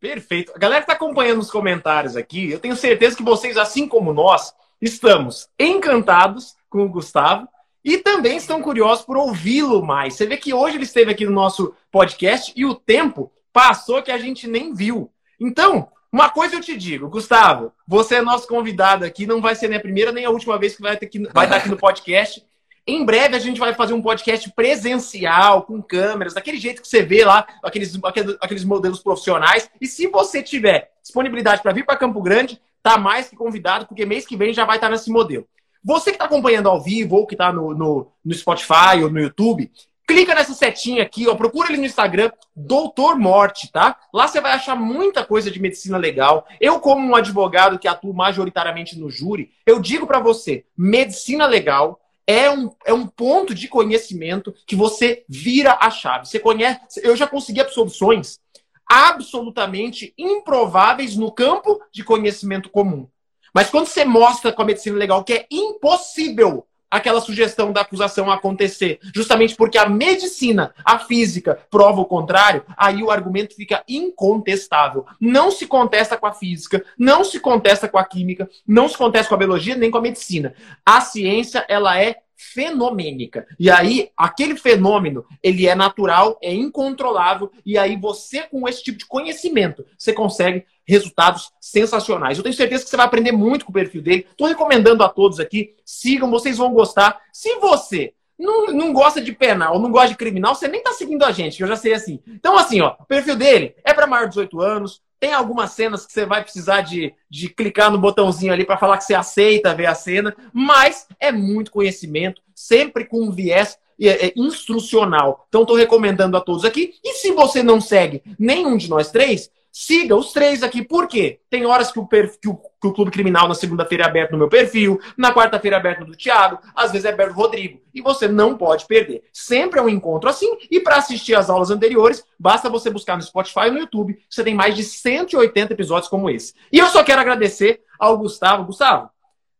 Perfeito. 0.00 0.52
A 0.54 0.58
galera 0.58 0.80
que 0.80 0.90
está 0.90 0.94
acompanhando 0.94 1.40
os 1.40 1.50
comentários 1.50 2.16
aqui, 2.16 2.50
eu 2.50 2.58
tenho 2.58 2.76
certeza 2.76 3.16
que 3.16 3.22
vocês, 3.22 3.56
assim 3.56 3.86
como 3.86 4.12
nós, 4.12 4.52
estamos 4.80 5.48
encantados 5.58 6.56
com 6.68 6.84
o 6.84 6.88
Gustavo 6.88 7.48
e 7.86 7.98
também 7.98 8.36
estão 8.36 8.60
curiosos 8.60 9.04
por 9.04 9.16
ouvi-lo 9.16 9.80
mais. 9.80 10.14
Você 10.14 10.26
vê 10.26 10.36
que 10.36 10.52
hoje 10.52 10.76
ele 10.76 10.82
esteve 10.82 11.12
aqui 11.12 11.24
no 11.24 11.30
nosso 11.30 11.72
podcast 11.88 12.52
e 12.56 12.66
o 12.66 12.74
tempo 12.74 13.30
passou 13.52 14.02
que 14.02 14.10
a 14.10 14.18
gente 14.18 14.48
nem 14.48 14.74
viu. 14.74 15.08
Então, 15.38 15.88
uma 16.10 16.28
coisa 16.28 16.56
eu 16.56 16.60
te 16.60 16.76
digo, 16.76 17.08
Gustavo, 17.08 17.72
você 17.86 18.16
é 18.16 18.22
nosso 18.22 18.48
convidado 18.48 19.04
aqui, 19.04 19.24
não 19.24 19.40
vai 19.40 19.54
ser 19.54 19.68
nem 19.68 19.78
a 19.78 19.80
primeira 19.80 20.10
nem 20.10 20.24
a 20.24 20.30
última 20.30 20.58
vez 20.58 20.74
que 20.74 20.82
vai, 20.82 20.96
ter 20.96 21.06
que, 21.06 21.20
vai 21.28 21.46
estar 21.46 21.58
aqui 21.58 21.68
no 21.68 21.76
podcast. 21.76 22.44
Em 22.84 23.04
breve 23.04 23.36
a 23.36 23.38
gente 23.38 23.60
vai 23.60 23.72
fazer 23.72 23.94
um 23.94 24.02
podcast 24.02 24.50
presencial, 24.50 25.62
com 25.62 25.80
câmeras, 25.80 26.34
daquele 26.34 26.58
jeito 26.58 26.82
que 26.82 26.88
você 26.88 27.04
vê 27.04 27.24
lá, 27.24 27.46
aqueles, 27.62 27.96
aqueles 28.40 28.64
modelos 28.64 29.00
profissionais. 29.00 29.70
E 29.80 29.86
se 29.86 30.08
você 30.08 30.42
tiver 30.42 30.90
disponibilidade 31.00 31.62
para 31.62 31.72
vir 31.72 31.86
para 31.86 31.96
Campo 31.96 32.20
Grande, 32.20 32.60
tá 32.82 32.98
mais 32.98 33.28
que 33.28 33.36
convidado, 33.36 33.86
porque 33.86 34.04
mês 34.04 34.26
que 34.26 34.36
vem 34.36 34.52
já 34.52 34.64
vai 34.64 34.76
estar 34.76 34.90
nesse 34.90 35.08
modelo. 35.08 35.46
Você 35.86 36.10
que 36.10 36.16
está 36.16 36.24
acompanhando 36.24 36.68
ao 36.68 36.82
vivo 36.82 37.14
ou 37.14 37.24
que 37.28 37.34
está 37.34 37.52
no, 37.52 37.72
no, 37.72 38.08
no, 38.24 38.34
Spotify 38.34 39.04
ou 39.04 39.08
no 39.08 39.20
YouTube, 39.20 39.70
clica 40.04 40.34
nessa 40.34 40.52
setinha 40.52 41.04
aqui, 41.04 41.28
ó, 41.28 41.36
procura 41.36 41.68
ele 41.68 41.78
no 41.78 41.86
Instagram, 41.86 42.32
Doutor 42.56 43.16
Morte, 43.16 43.70
tá? 43.70 43.96
Lá 44.12 44.26
você 44.26 44.40
vai 44.40 44.50
achar 44.50 44.74
muita 44.74 45.24
coisa 45.24 45.48
de 45.48 45.60
medicina 45.60 45.96
legal. 45.96 46.44
Eu, 46.60 46.80
como 46.80 47.06
um 47.06 47.14
advogado 47.14 47.78
que 47.78 47.86
atua 47.86 48.12
majoritariamente 48.12 48.98
no 48.98 49.08
júri, 49.08 49.52
eu 49.64 49.78
digo 49.78 50.08
para 50.08 50.18
você, 50.18 50.64
medicina 50.76 51.46
legal 51.46 52.00
é 52.26 52.50
um, 52.50 52.72
é 52.84 52.92
um 52.92 53.06
ponto 53.06 53.54
de 53.54 53.68
conhecimento 53.68 54.52
que 54.66 54.74
você 54.74 55.24
vira 55.28 55.78
a 55.80 55.88
chave. 55.88 56.26
Você 56.26 56.40
conhece, 56.40 57.00
eu 57.04 57.14
já 57.14 57.28
consegui 57.28 57.60
absoluções 57.60 58.40
absolutamente 58.88 60.12
improváveis 60.18 61.16
no 61.16 61.30
campo 61.30 61.80
de 61.92 62.02
conhecimento 62.02 62.70
comum. 62.70 63.08
Mas 63.56 63.70
quando 63.70 63.86
você 63.86 64.04
mostra 64.04 64.52
com 64.52 64.60
a 64.60 64.66
medicina 64.66 64.98
legal 64.98 65.24
que 65.24 65.32
é 65.32 65.46
impossível 65.50 66.66
aquela 66.90 67.22
sugestão 67.22 67.72
da 67.72 67.80
acusação 67.80 68.30
acontecer, 68.30 68.98
justamente 69.14 69.56
porque 69.56 69.78
a 69.78 69.88
medicina, 69.88 70.74
a 70.84 70.98
física, 70.98 71.58
prova 71.70 72.02
o 72.02 72.04
contrário, 72.04 72.62
aí 72.76 73.02
o 73.02 73.10
argumento 73.10 73.56
fica 73.56 73.82
incontestável. 73.88 75.06
Não 75.18 75.50
se 75.50 75.66
contesta 75.66 76.18
com 76.18 76.26
a 76.26 76.34
física, 76.34 76.84
não 76.98 77.24
se 77.24 77.40
contesta 77.40 77.88
com 77.88 77.96
a 77.96 78.04
química, 78.04 78.46
não 78.68 78.90
se 78.90 78.98
contesta 78.98 79.30
com 79.30 79.36
a 79.36 79.38
biologia, 79.38 79.74
nem 79.74 79.90
com 79.90 79.96
a 79.96 80.02
medicina. 80.02 80.52
A 80.84 81.00
ciência, 81.00 81.64
ela 81.66 81.98
é 81.98 82.16
fenomênica. 82.36 83.46
E 83.58 83.70
aí, 83.70 84.10
aquele 84.16 84.56
fenômeno, 84.56 85.24
ele 85.42 85.66
é 85.66 85.74
natural, 85.74 86.38
é 86.42 86.52
incontrolável, 86.52 87.50
e 87.64 87.78
aí 87.78 87.96
você, 87.96 88.42
com 88.42 88.68
esse 88.68 88.82
tipo 88.82 88.98
de 88.98 89.06
conhecimento, 89.06 89.84
você 89.98 90.12
consegue 90.12 90.64
resultados 90.86 91.50
sensacionais. 91.60 92.38
Eu 92.38 92.44
tenho 92.44 92.54
certeza 92.54 92.84
que 92.84 92.90
você 92.90 92.96
vai 92.96 93.06
aprender 93.06 93.32
muito 93.32 93.64
com 93.64 93.70
o 93.70 93.74
perfil 93.74 94.02
dele. 94.02 94.26
Estou 94.30 94.46
recomendando 94.46 95.02
a 95.02 95.08
todos 95.08 95.40
aqui, 95.40 95.74
sigam, 95.84 96.30
vocês 96.30 96.58
vão 96.58 96.72
gostar. 96.72 97.20
Se 97.32 97.56
você 97.56 98.14
não, 98.38 98.66
não 98.66 98.92
gosta 98.92 99.20
de 99.20 99.32
penal, 99.32 99.78
não 99.78 99.90
gosta 99.90 100.10
de 100.10 100.16
criminal, 100.16 100.54
você 100.54 100.68
nem 100.68 100.80
está 100.80 100.92
seguindo 100.92 101.24
a 101.24 101.32
gente, 101.32 101.60
eu 101.60 101.66
já 101.66 101.76
sei 101.76 101.94
assim. 101.94 102.20
Então, 102.26 102.56
assim, 102.56 102.80
ó, 102.80 102.94
o 103.00 103.04
perfil 103.04 103.34
dele 103.34 103.74
é 103.82 103.94
para 103.94 104.06
maior 104.06 104.24
de 104.24 104.30
18 104.30 104.60
anos, 104.60 105.02
tem 105.18 105.32
algumas 105.32 105.72
cenas 105.72 106.06
que 106.06 106.12
você 106.12 106.26
vai 106.26 106.42
precisar 106.42 106.82
de, 106.82 107.14
de 107.30 107.48
clicar 107.48 107.90
no 107.90 107.98
botãozinho 107.98 108.52
ali 108.52 108.64
para 108.64 108.76
falar 108.76 108.98
que 108.98 109.04
você 109.04 109.14
aceita 109.14 109.74
ver 109.74 109.86
a 109.86 109.94
cena, 109.94 110.34
mas 110.52 111.06
é 111.18 111.32
muito 111.32 111.70
conhecimento, 111.70 112.42
sempre 112.54 113.04
com 113.04 113.22
um 113.22 113.30
viés 113.30 113.78
é, 114.00 114.26
é, 114.26 114.32
instrucional. 114.36 115.46
Então, 115.48 115.62
estou 115.62 115.76
recomendando 115.76 116.36
a 116.36 116.40
todos 116.40 116.64
aqui. 116.64 116.94
E 117.02 117.14
se 117.14 117.32
você 117.32 117.62
não 117.62 117.80
segue 117.80 118.22
nenhum 118.38 118.76
de 118.76 118.90
nós 118.90 119.10
três, 119.10 119.50
Siga 119.78 120.16
os 120.16 120.32
três 120.32 120.62
aqui. 120.62 120.82
Por 120.82 121.06
quê? 121.06 121.38
Tem 121.50 121.66
horas 121.66 121.92
que 121.92 121.98
o, 121.98 122.06
que 122.06 122.48
o, 122.48 122.54
que 122.54 122.86
o 122.86 122.92
Clube 122.94 123.10
Criminal 123.10 123.46
na 123.46 123.54
segunda-feira 123.54 124.04
é 124.04 124.06
aberto 124.06 124.32
no 124.32 124.38
meu 124.38 124.48
perfil, 124.48 124.98
na 125.18 125.34
quarta-feira 125.34 125.76
é 125.76 125.78
aberto 125.78 126.00
no 126.00 126.06
do 126.06 126.16
Thiago, 126.16 126.58
às 126.74 126.92
vezes 126.92 127.04
é 127.04 127.10
aberto 127.10 127.32
no 127.32 127.36
Rodrigo. 127.36 127.82
E 127.92 128.00
você 128.00 128.26
não 128.26 128.56
pode 128.56 128.86
perder. 128.86 129.24
Sempre 129.34 129.78
é 129.78 129.82
um 129.82 129.88
encontro 129.90 130.30
assim. 130.30 130.48
E 130.70 130.80
para 130.80 130.96
assistir 130.96 131.34
as 131.34 131.50
aulas 131.50 131.70
anteriores, 131.70 132.24
basta 132.40 132.70
você 132.70 132.88
buscar 132.88 133.16
no 133.16 133.22
Spotify 133.22 133.66
e 133.66 133.70
no 133.72 133.80
YouTube. 133.80 134.18
Você 134.30 134.42
tem 134.42 134.54
mais 134.54 134.74
de 134.74 134.82
180 134.82 135.74
episódios 135.74 136.08
como 136.08 136.30
esse. 136.30 136.54
E 136.72 136.78
eu 136.78 136.86
só 136.86 137.04
quero 137.04 137.20
agradecer 137.20 137.82
ao 137.98 138.16
Gustavo. 138.16 138.64
Gustavo, 138.64 139.10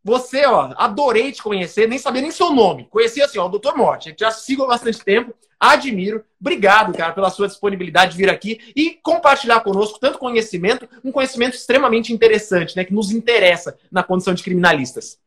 você, 0.02 0.46
ó, 0.46 0.72
adorei 0.78 1.30
te 1.30 1.42
conhecer, 1.42 1.86
nem 1.86 1.98
sabia 1.98 2.22
nem 2.22 2.30
seu 2.30 2.54
nome. 2.54 2.86
Conheci 2.88 3.20
assim, 3.20 3.38
ó, 3.38 3.46
o 3.46 3.58
Dr. 3.58 3.74
Morte. 3.76 4.16
Já 4.18 4.30
sigo 4.30 4.64
há 4.64 4.68
bastante 4.68 5.04
tempo, 5.04 5.34
admiro. 5.58 6.24
Obrigado, 6.40 6.96
cara, 6.96 7.12
pela 7.12 7.30
sua 7.30 7.48
disponibilidade 7.48 8.12
de 8.12 8.18
vir 8.18 8.30
aqui 8.30 8.72
e 8.74 8.98
compartilhar 9.02 9.60
conosco 9.60 9.98
tanto 9.98 10.18
conhecimento, 10.18 10.88
um 11.02 11.12
conhecimento 11.12 11.54
extremamente 11.54 12.12
interessante, 12.12 12.76
né, 12.76 12.84
que 12.84 12.94
nos 12.94 13.10
interessa 13.10 13.76
na 13.90 14.02
condição 14.02 14.34
de 14.34 14.42
criminalistas. 14.42 15.18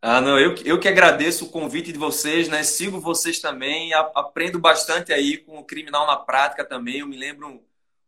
Ah, 0.00 0.20
não, 0.20 0.38
eu, 0.38 0.54
eu 0.64 0.78
que 0.78 0.86
agradeço 0.86 1.46
o 1.46 1.48
convite 1.48 1.90
de 1.90 1.98
vocês, 1.98 2.48
né? 2.48 2.62
Sigo 2.62 3.00
vocês 3.00 3.40
também, 3.40 3.92
aprendo 3.94 4.58
bastante 4.58 5.12
aí 5.12 5.38
com 5.38 5.58
o 5.58 5.64
criminal 5.64 6.06
na 6.06 6.16
prática 6.16 6.64
também. 6.64 6.98
Eu 6.98 7.08
me 7.08 7.16
lembro 7.16 7.60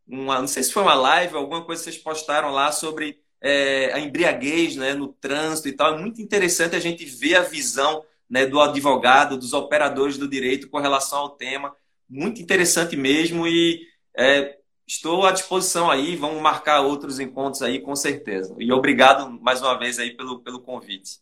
uma, 0.07 0.39
não 0.39 0.47
sei 0.47 0.63
se 0.63 0.71
foi 0.71 0.83
uma 0.83 0.93
live, 0.93 1.35
alguma 1.35 1.63
coisa 1.65 1.83
que 1.83 1.89
vocês 1.89 2.01
postaram 2.01 2.51
lá 2.51 2.71
sobre 2.71 3.19
é, 3.41 3.91
a 3.93 3.99
embriaguez 3.99 4.75
né, 4.75 4.93
no 4.93 5.09
trânsito 5.09 5.67
e 5.67 5.73
tal. 5.73 5.95
É 5.95 5.97
muito 5.97 6.21
interessante 6.21 6.75
a 6.75 6.79
gente 6.79 7.03
ver 7.05 7.35
a 7.35 7.41
visão 7.41 8.03
né, 8.29 8.45
do 8.45 8.61
advogado, 8.61 9.37
dos 9.37 9.53
operadores 9.53 10.17
do 10.17 10.27
direito 10.27 10.69
com 10.69 10.79
relação 10.79 11.19
ao 11.19 11.29
tema. 11.29 11.73
Muito 12.07 12.41
interessante 12.41 12.95
mesmo 12.95 13.47
e 13.47 13.81
é, 14.15 14.57
estou 14.87 15.25
à 15.25 15.31
disposição 15.31 15.89
aí. 15.89 16.15
Vamos 16.15 16.41
marcar 16.41 16.81
outros 16.81 17.19
encontros 17.19 17.61
aí 17.61 17.79
com 17.79 17.95
certeza. 17.95 18.55
E 18.59 18.71
obrigado 18.71 19.29
mais 19.41 19.61
uma 19.61 19.77
vez 19.77 19.97
aí 19.97 20.11
pelo, 20.11 20.39
pelo 20.41 20.59
convite. 20.59 21.19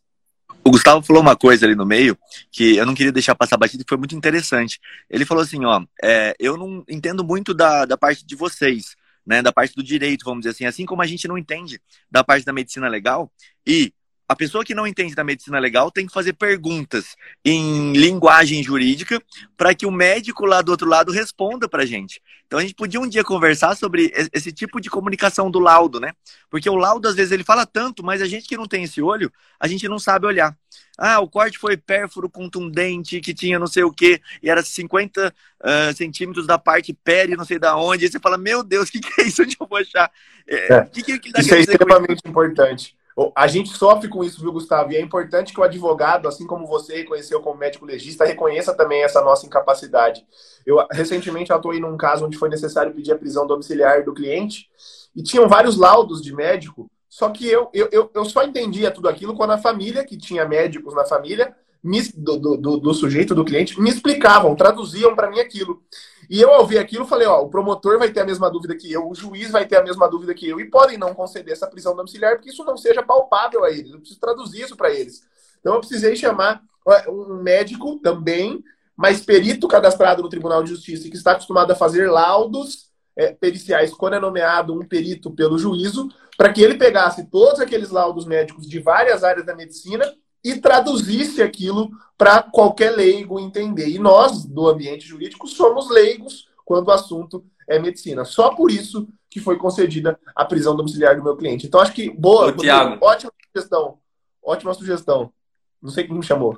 O 0.64 0.72
Gustavo 0.72 1.02
falou 1.02 1.22
uma 1.22 1.36
coisa 1.36 1.66
ali 1.66 1.76
no 1.76 1.86
meio 1.86 2.18
que 2.52 2.76
eu 2.76 2.86
não 2.86 2.94
queria 2.94 3.12
deixar 3.12 3.36
passar 3.36 3.56
batido 3.58 3.86
que 3.86 3.90
foi 3.90 3.98
muito 3.98 4.16
interessante. 4.16 4.80
Ele 5.10 5.26
falou 5.26 5.42
assim, 5.42 5.64
ó, 5.64 5.82
é, 6.04 6.36
eu 6.40 6.58
não 6.58 6.84
entendo 6.90 7.24
muito 7.24 7.54
da, 7.54 7.86
da 7.86 7.98
parte 7.98 8.26
de 8.26 8.36
vocês, 8.36 8.96
né, 9.26 9.42
da 9.42 9.52
parte 9.52 9.76
do 9.76 9.84
direito, 9.84 10.26
vamos 10.26 10.42
dizer 10.42 10.52
assim, 10.52 10.66
assim 10.66 10.86
como 10.86 11.02
a 11.02 11.06
gente 11.06 11.28
não 11.28 11.38
entende 11.38 11.82
da 12.12 12.24
parte 12.24 12.46
da 12.46 12.54
medicina 12.54 12.88
legal 12.88 13.32
e 13.66 13.94
a 14.28 14.36
pessoa 14.36 14.66
que 14.66 14.76
não 14.76 14.86
entende 14.86 15.16
da 15.16 15.24
medicina 15.24 15.58
legal 15.58 15.90
tem 15.90 16.06
que 16.06 16.14
fazer 16.14 16.34
perguntas 16.34 17.16
em 17.46 17.94
linguagem 17.94 18.62
jurídica 18.62 19.22
para 19.56 19.74
que 19.74 19.86
o 19.86 19.92
médico 19.92 20.46
lá 20.46 20.62
do 20.62 20.70
outro 20.70 20.90
lado 20.90 21.12
responda 21.12 21.70
para 21.70 21.84
a 21.84 21.86
gente. 21.86 22.22
Então 22.46 22.60
a 22.60 22.62
gente 22.62 22.76
podia 22.76 23.00
um 23.00 23.08
dia 23.08 23.24
conversar 23.24 23.76
sobre 23.76 24.12
esse 24.34 24.52
tipo 24.52 24.82
de 24.82 24.90
comunicação 24.90 25.50
do 25.50 25.60
laudo, 25.60 26.00
né? 26.00 26.12
Porque 26.50 26.70
o 26.70 26.76
laudo 26.76 27.08
às 27.08 27.16
vezes 27.16 27.32
ele 27.32 27.44
fala 27.44 27.66
tanto, 27.66 28.04
mas 28.04 28.22
a 28.22 28.26
gente 28.26 28.48
que 28.48 28.58
não 28.58 28.68
tem 28.68 28.84
esse 28.84 29.02
olho, 29.02 29.32
a 29.58 29.68
gente 29.68 29.88
não 29.88 29.98
sabe 29.98 30.26
olhar. 30.26 30.56
Ah, 30.98 31.20
o 31.20 31.30
corte 31.30 31.58
foi 31.58 31.78
pérfuro 31.78 32.30
contundente, 32.30 33.22
que 33.22 33.34
tinha 33.34 33.60
não 33.60 33.68
sei 33.68 33.84
o 33.84 33.92
quê, 33.92 34.20
e 34.42 34.50
era 34.50 34.64
50 34.64 35.28
uh, 35.30 35.94
centímetros 35.96 36.48
da 36.48 36.58
parte 36.58 36.92
pele, 36.92 37.36
não 37.36 37.46
sei 37.46 37.60
da 37.60 37.78
onde. 37.78 38.06
E 38.06 38.12
você 38.12 38.20
fala, 38.20 38.38
meu 38.38 38.64
Deus, 38.64 38.90
o 38.90 38.92
que, 38.94 39.00
que, 39.00 39.22
é 39.22 39.26
isso? 39.26 39.44
Onde 39.44 39.56
eu 39.60 39.68
vou 39.68 39.78
achar? 39.78 40.12
É, 40.48 40.74
é. 40.74 40.86
Que 40.86 41.04
que, 41.04 41.20
que 41.20 41.40
isso 41.40 41.54
é 41.54 41.60
extremamente 41.60 42.22
importante. 42.26 42.98
A 43.36 43.48
gente 43.48 43.70
sofre 43.70 44.08
com 44.08 44.24
isso, 44.24 44.40
viu, 44.40 44.52
Gustavo? 44.52 44.92
E 44.92 44.96
é 44.96 45.02
importante 45.02 45.52
que 45.52 45.60
o 45.60 45.64
advogado, 45.64 46.28
assim 46.28 46.46
como 46.46 46.68
você 46.68 46.98
reconheceu 46.98 47.42
como 47.42 47.58
médico 47.58 47.86
legista, 47.86 48.26
reconheça 48.26 48.76
também 48.76 49.04
essa 49.04 49.22
nossa 49.22 49.46
incapacidade. 49.46 50.24
Eu 50.66 50.86
recentemente 50.92 51.52
atuei 51.52 51.80
num 51.80 51.98
caso 51.98 52.26
onde 52.26 52.38
foi 52.38 52.50
necessário 52.50 52.94
pedir 52.94 53.14
a 53.14 53.18
prisão 53.18 53.48
domiciliar 53.48 54.06
do 54.06 54.14
cliente 54.14 54.70
e 55.16 55.24
tinham 55.24 55.48
vários 55.48 55.78
laudos 55.78 56.22
de 56.22 56.32
médico, 56.36 56.92
só 57.10 57.30
que 57.30 57.48
eu, 57.48 57.70
eu, 57.74 58.12
eu 58.14 58.26
só 58.26 58.44
entendia 58.44 58.92
tudo 58.92 59.10
aquilo 59.10 59.36
quando 59.36 59.52
a 59.52 59.58
família, 59.58 60.06
que 60.06 60.16
tinha 60.16 60.46
médicos 60.46 60.94
na 60.94 61.04
família, 61.04 61.56
me, 61.84 62.04
do, 62.16 62.38
do, 62.38 62.78
do, 62.78 62.94
sujeito, 62.94 63.34
do 63.34 63.46
cliente, 63.46 63.80
me 63.82 63.90
explicavam, 63.90 64.56
traduziam 64.56 65.16
para 65.16 65.30
mim 65.30 65.40
aquilo. 65.40 65.82
E 66.30 66.42
eu, 66.42 66.52
ao 66.52 66.66
ver 66.66 66.80
aquilo, 66.80 67.06
falei: 67.06 67.28
ó, 67.28 67.42
o 67.42 67.50
promotor 67.50 67.98
vai 67.98 68.12
ter 68.12 68.20
a 68.20 68.26
mesma 68.26 68.50
dúvida 68.50 68.76
que 68.76 68.92
eu, 68.92 69.08
o 69.08 69.16
juiz 69.16 69.50
vai 69.50 69.66
ter 69.66 69.78
a 69.78 69.84
mesma 69.84 70.10
dúvida 70.10 70.34
que 70.34 70.48
eu, 70.48 70.60
e 70.60 70.70
podem 70.70 70.98
não 70.98 71.14
conceder 71.14 71.54
essa 71.54 71.68
prisão 71.68 71.96
domiciliar, 71.96 72.36
porque 72.36 72.50
isso 72.50 72.64
não 72.64 72.78
seja 72.78 73.04
palpável 73.04 73.64
a 73.64 73.72
eles. 73.72 73.92
Eu 73.92 74.00
preciso 74.00 74.20
traduzir 74.20 74.64
isso 74.64 74.76
para 74.76 74.92
eles. 74.92 75.22
Então, 75.60 75.76
eu 75.76 75.80
precisei 75.80 76.16
chamar 76.16 76.62
um 77.10 77.42
médico 77.42 78.00
também, 78.00 78.64
mas 78.96 79.22
perito 79.22 79.68
cadastrado 79.68 80.22
no 80.22 80.30
Tribunal 80.30 80.64
de 80.64 80.70
Justiça, 80.70 81.10
que 81.10 81.18
está 81.18 81.34
acostumado 81.34 81.72
a 81.72 81.76
fazer 81.76 82.10
laudos 82.10 82.88
é, 83.16 83.34
periciais 83.34 83.94
quando 83.94 84.14
é 84.14 84.20
nomeado 84.20 84.74
um 84.74 84.86
perito 84.86 85.32
pelo 85.32 85.58
juízo, 85.58 86.08
para 86.38 86.54
que 86.54 86.62
ele 86.62 86.76
pegasse 86.76 87.26
todos 87.30 87.60
aqueles 87.60 87.90
laudos 87.90 88.26
médicos 88.26 88.68
de 88.68 88.80
várias 88.80 89.24
áreas 89.24 89.46
da 89.46 89.56
medicina 89.56 90.06
e 90.48 90.62
traduzisse 90.62 91.42
aquilo 91.42 91.92
para 92.18 92.42
qualquer 92.42 92.92
leigo 92.92 93.38
entender. 93.38 93.90
E 93.90 94.00
nós, 94.00 94.46
do 94.46 94.70
ambiente 94.70 95.06
jurídico, 95.06 95.46
somos 95.46 95.90
leigos 95.90 96.48
quando 96.64 96.88
o 96.88 96.92
assunto 96.92 97.46
é 97.68 97.78
medicina. 97.78 98.24
Só 98.24 98.56
por 98.56 98.72
isso 98.72 99.10
que 99.30 99.42
foi 99.42 99.58
concedida 99.58 100.18
a 100.34 100.46
prisão 100.46 100.74
domiciliar 100.74 101.18
do 101.18 101.24
meu 101.24 101.36
cliente. 101.36 101.68
Então, 101.68 101.82
acho 101.82 101.92
que 101.92 102.10
boa, 102.10 102.48
Ô, 102.48 103.06
ótima 103.06 103.32
sugestão. 103.54 104.00
Ótima 104.42 104.74
sugestão. 104.74 105.34
Não 105.82 105.92
sei 105.92 106.06
quem 106.06 106.16
me 106.16 106.24
chamou. 106.24 106.58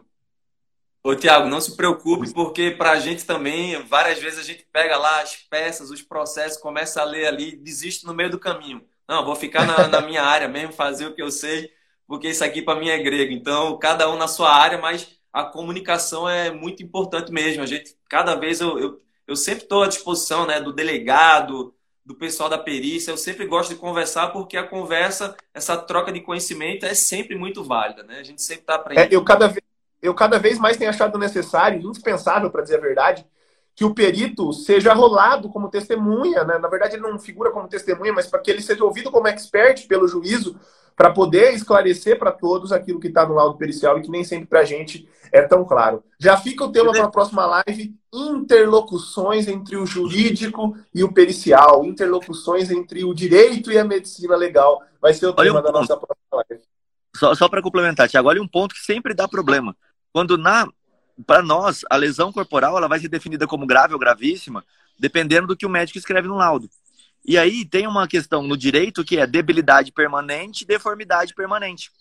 Ô, 1.04 1.16
Tiago, 1.16 1.50
não 1.50 1.60
se 1.60 1.76
preocupe, 1.76 2.32
porque 2.32 2.70
para 2.70 2.92
a 2.92 3.00
gente 3.00 3.26
também, 3.26 3.82
várias 3.88 4.20
vezes 4.20 4.38
a 4.38 4.44
gente 4.44 4.68
pega 4.72 4.98
lá 4.98 5.22
as 5.22 5.36
peças, 5.36 5.90
os 5.90 6.04
processos, 6.04 6.62
começa 6.62 7.02
a 7.02 7.06
ler 7.06 7.26
ali, 7.26 7.56
desiste 7.56 8.06
no 8.06 8.14
meio 8.14 8.30
do 8.30 8.38
caminho. 8.38 8.86
Não, 9.08 9.26
vou 9.26 9.36
ficar 9.36 9.66
na, 9.66 9.88
na 9.88 10.02
minha 10.02 10.22
área 10.22 10.48
mesmo, 10.48 10.74
fazer 10.74 11.08
o 11.08 11.16
que 11.16 11.24
eu 11.24 11.32
sei 11.32 11.72
porque 12.10 12.28
isso 12.28 12.44
aqui 12.44 12.64
para 12.64 12.80
mim 12.80 12.90
é 12.90 12.98
grego. 12.98 13.32
Então, 13.32 13.78
cada 13.78 14.10
um 14.10 14.18
na 14.18 14.28
sua 14.28 14.52
área, 14.52 14.80
mas 14.80 15.08
a 15.32 15.44
comunicação 15.44 16.28
é 16.28 16.50
muito 16.50 16.82
importante 16.82 17.32
mesmo. 17.32 17.62
A 17.62 17.68
gente, 17.68 17.96
cada 18.10 18.34
vez 18.34 18.60
eu, 18.60 18.80
eu, 18.80 19.02
eu 19.28 19.36
sempre 19.36 19.62
estou 19.62 19.84
à 19.84 19.88
disposição 19.88 20.48
né, 20.48 20.60
do 20.60 20.74
delegado, 20.74 21.72
do 22.04 22.16
pessoal 22.16 22.50
da 22.50 22.58
perícia. 22.58 23.12
Eu 23.12 23.18
sempre 23.18 23.46
gosto 23.46 23.70
de 23.70 23.76
conversar 23.76 24.30
porque 24.30 24.58
a 24.58 24.68
conversa, 24.68 25.38
essa 25.54 25.78
troca 25.78 26.12
de 26.12 26.20
conhecimento 26.20 26.84
é 26.84 26.96
sempre 26.96 27.38
muito 27.38 27.64
válida. 27.64 28.02
Né? 28.02 28.18
A 28.18 28.24
gente 28.24 28.42
sempre 28.42 28.64
está 28.64 28.74
aprendendo. 28.74 29.14
É, 29.14 29.16
eu, 29.16 29.24
cada 29.24 29.48
vez, 29.48 29.62
eu 30.02 30.16
cada 30.16 30.40
vez 30.40 30.58
mais 30.58 30.78
tenho 30.78 30.90
achado 30.90 31.16
necessário, 31.20 31.80
indispensável, 31.80 32.50
para 32.50 32.64
dizer 32.64 32.78
a 32.78 32.82
verdade, 32.82 33.24
que 33.76 33.86
o 33.86 33.94
perito 33.94 34.52
seja 34.52 34.96
rolado 34.96 35.48
como 35.50 35.70
testemunha. 35.70 36.44
Né? 36.44 36.58
Na 36.58 36.70
verdade, 36.70 36.96
ele 36.96 37.04
não 37.04 37.20
figura 37.20 37.52
como 37.52 37.68
testemunha, 37.68 38.12
mas 38.12 38.26
para 38.26 38.40
que 38.40 38.50
ele 38.50 38.64
seja 38.64 38.84
ouvido 38.84 39.12
como 39.12 39.28
expert 39.28 39.86
pelo 39.88 40.08
juízo 40.08 40.60
para 41.00 41.12
poder 41.12 41.54
esclarecer 41.54 42.20
para 42.20 42.30
todos 42.30 42.74
aquilo 42.74 43.00
que 43.00 43.08
está 43.08 43.26
no 43.26 43.34
laudo 43.34 43.58
pericial 43.58 43.98
e 43.98 44.02
que 44.02 44.12
nem 44.12 44.26
sempre 44.26 44.48
para 44.48 44.60
a 44.60 44.66
gente 44.66 45.08
é 45.32 45.42
tão 45.42 45.64
claro. 45.64 46.04
Já 46.20 46.36
fica 46.36 46.66
o 46.66 46.72
tema 46.74 46.92
para 46.92 47.06
a 47.06 47.10
próxima 47.10 47.46
live: 47.46 47.96
interlocuções 48.14 49.48
entre 49.48 49.78
o 49.78 49.86
jurídico 49.86 50.76
e 50.94 51.02
o 51.02 51.14
pericial, 51.14 51.86
interlocuções 51.86 52.70
entre 52.70 53.06
o 53.06 53.14
direito 53.14 53.72
e 53.72 53.78
a 53.78 53.86
medicina 53.86 54.36
legal. 54.36 54.84
Vai 55.02 55.14
ser 55.14 55.28
o 55.28 55.30
olha 55.38 55.48
tema 55.48 55.62
um 55.62 55.64
da 55.64 55.72
nossa 55.72 55.96
próxima 55.96 56.44
live. 56.50 56.64
Só, 57.16 57.34
só 57.34 57.48
para 57.48 57.62
complementar, 57.62 58.10
Tiago, 58.10 58.28
olha 58.28 58.42
um 58.42 58.48
ponto 58.48 58.76
que 58.76 58.82
sempre 58.82 59.14
dá 59.14 59.26
problema. 59.26 59.78
Quando 60.12 60.38
na 60.38 60.68
para 61.26 61.42
nós 61.42 61.86
a 61.90 61.96
lesão 61.96 62.30
corporal 62.34 62.76
ela 62.76 62.90
vai 62.90 63.00
ser 63.00 63.08
definida 63.08 63.48
como 63.48 63.66
grave 63.66 63.94
ou 63.94 64.00
gravíssima, 64.00 64.66
dependendo 65.00 65.48
do 65.48 65.56
que 65.56 65.66
o 65.66 65.70
médico 65.70 65.98
escreve 65.98 66.28
no 66.28 66.36
laudo. 66.36 66.70
E 67.26 67.38
aí 67.38 67.66
tem 67.66 67.86
uma 67.86 68.08
questão 68.08 68.42
no 68.42 68.58
direito 68.58 69.04
que 69.04 69.18
é 69.18 69.28
debilidade 69.28 69.92
permanente 69.92 70.66
deformidade 70.66 71.34
permanente. 71.34 71.92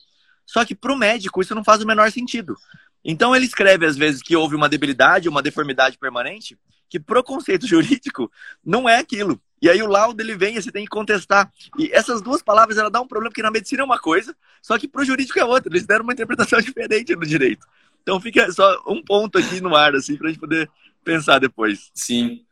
Só 0.46 0.64
que 0.64 0.74
para 0.74 0.92
o 0.92 0.96
médico 0.96 1.40
isso 1.40 1.54
não 1.54 1.62
faz 1.62 1.82
o 1.82 1.86
menor 1.86 2.10
sentido. 2.10 2.56
Então 3.04 3.34
ele 3.34 3.44
escreve 3.44 3.86
às 3.86 3.96
vezes 3.96 4.22
que 4.22 4.36
houve 4.36 4.56
uma 4.56 4.68
debilidade, 4.68 5.28
uma 5.28 5.42
deformidade 5.42 5.98
permanente, 5.98 6.58
que 6.88 6.98
pro 6.98 7.22
conceito 7.22 7.66
jurídico 7.68 8.30
não 8.64 8.88
é 8.88 8.98
aquilo. 8.98 9.40
E 9.60 9.68
aí 9.68 9.82
o 9.82 9.88
laudo 9.88 10.22
ele 10.22 10.36
vem 10.36 10.56
e 10.56 10.62
você 10.62 10.70
tem 10.70 10.84
que 10.84 10.90
contestar. 10.90 11.52
E 11.78 11.90
essas 11.92 12.22
duas 12.22 12.42
palavras 12.42 12.78
ela 12.78 12.90
dá 12.90 13.00
um 13.00 13.08
problema 13.08 13.30
porque 13.30 13.42
na 13.42 13.50
medicina 13.50 13.82
é 13.82 13.84
uma 13.84 13.98
coisa, 13.98 14.34
só 14.62 14.78
que 14.78 14.86
pro 14.86 15.04
jurídico 15.04 15.38
é 15.38 15.44
outra. 15.44 15.70
Eles 15.70 15.86
deram 15.86 16.04
uma 16.04 16.12
interpretação 16.12 16.60
diferente 16.62 17.14
no 17.14 17.26
direito. 17.26 17.66
Então 18.02 18.20
fica 18.20 18.50
só 18.52 18.82
um 18.86 19.02
ponto 19.02 19.36
aqui 19.36 19.60
no 19.60 19.74
ar 19.76 19.94
assim 19.94 20.16
para 20.16 20.28
a 20.28 20.30
gente 20.30 20.40
poder 20.40 20.70
pensar 21.04 21.38
depois. 21.38 21.90
Sim. 21.92 22.44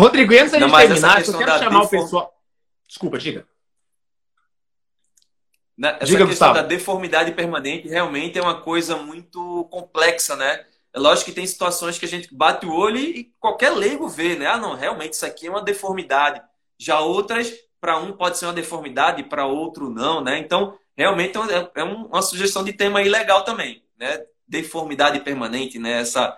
Rodrigo, 0.00 0.32
antes 0.34 0.52
da 0.52 0.58
gente 0.58 0.76
terminar, 0.76 1.26
eu 1.26 1.38
quero 1.38 1.58
chamar 1.58 1.82
o 1.82 1.88
pessoal. 1.88 2.34
Desculpa, 2.86 3.18
diga. 3.18 3.46
Essa 5.82 6.04
diga, 6.04 6.26
questão 6.26 6.26
Gustavo. 6.26 6.54
da 6.54 6.62
deformidade 6.62 7.32
permanente 7.32 7.88
realmente 7.88 8.38
é 8.38 8.42
uma 8.42 8.60
coisa 8.60 8.96
muito 8.96 9.64
complexa, 9.70 10.36
né? 10.36 10.64
É 10.92 10.98
lógico 10.98 11.30
que 11.30 11.34
tem 11.34 11.46
situações 11.46 11.98
que 11.98 12.04
a 12.04 12.08
gente 12.08 12.34
bate 12.34 12.66
o 12.66 12.74
olho 12.74 12.98
e 12.98 13.32
qualquer 13.38 13.70
leigo 13.70 14.08
vê, 14.08 14.36
né? 14.36 14.46
Ah, 14.46 14.58
não, 14.58 14.74
realmente 14.74 15.14
isso 15.14 15.24
aqui 15.24 15.46
é 15.46 15.50
uma 15.50 15.62
deformidade. 15.62 16.42
Já 16.78 17.00
outras, 17.00 17.52
para 17.80 17.96
um 17.96 18.12
pode 18.12 18.36
ser 18.36 18.46
uma 18.46 18.52
deformidade, 18.52 19.22
para 19.22 19.46
outro 19.46 19.88
não, 19.88 20.20
né? 20.20 20.38
Então, 20.38 20.76
realmente 20.96 21.38
é, 21.38 21.70
é 21.80 21.84
uma 21.84 22.20
sugestão 22.20 22.62
de 22.62 22.72
tema 22.72 22.98
aí 22.98 23.08
legal 23.08 23.42
também, 23.44 23.82
né? 23.98 24.22
Deformidade 24.46 25.20
permanente, 25.20 25.78
né? 25.78 26.00
Essa 26.00 26.36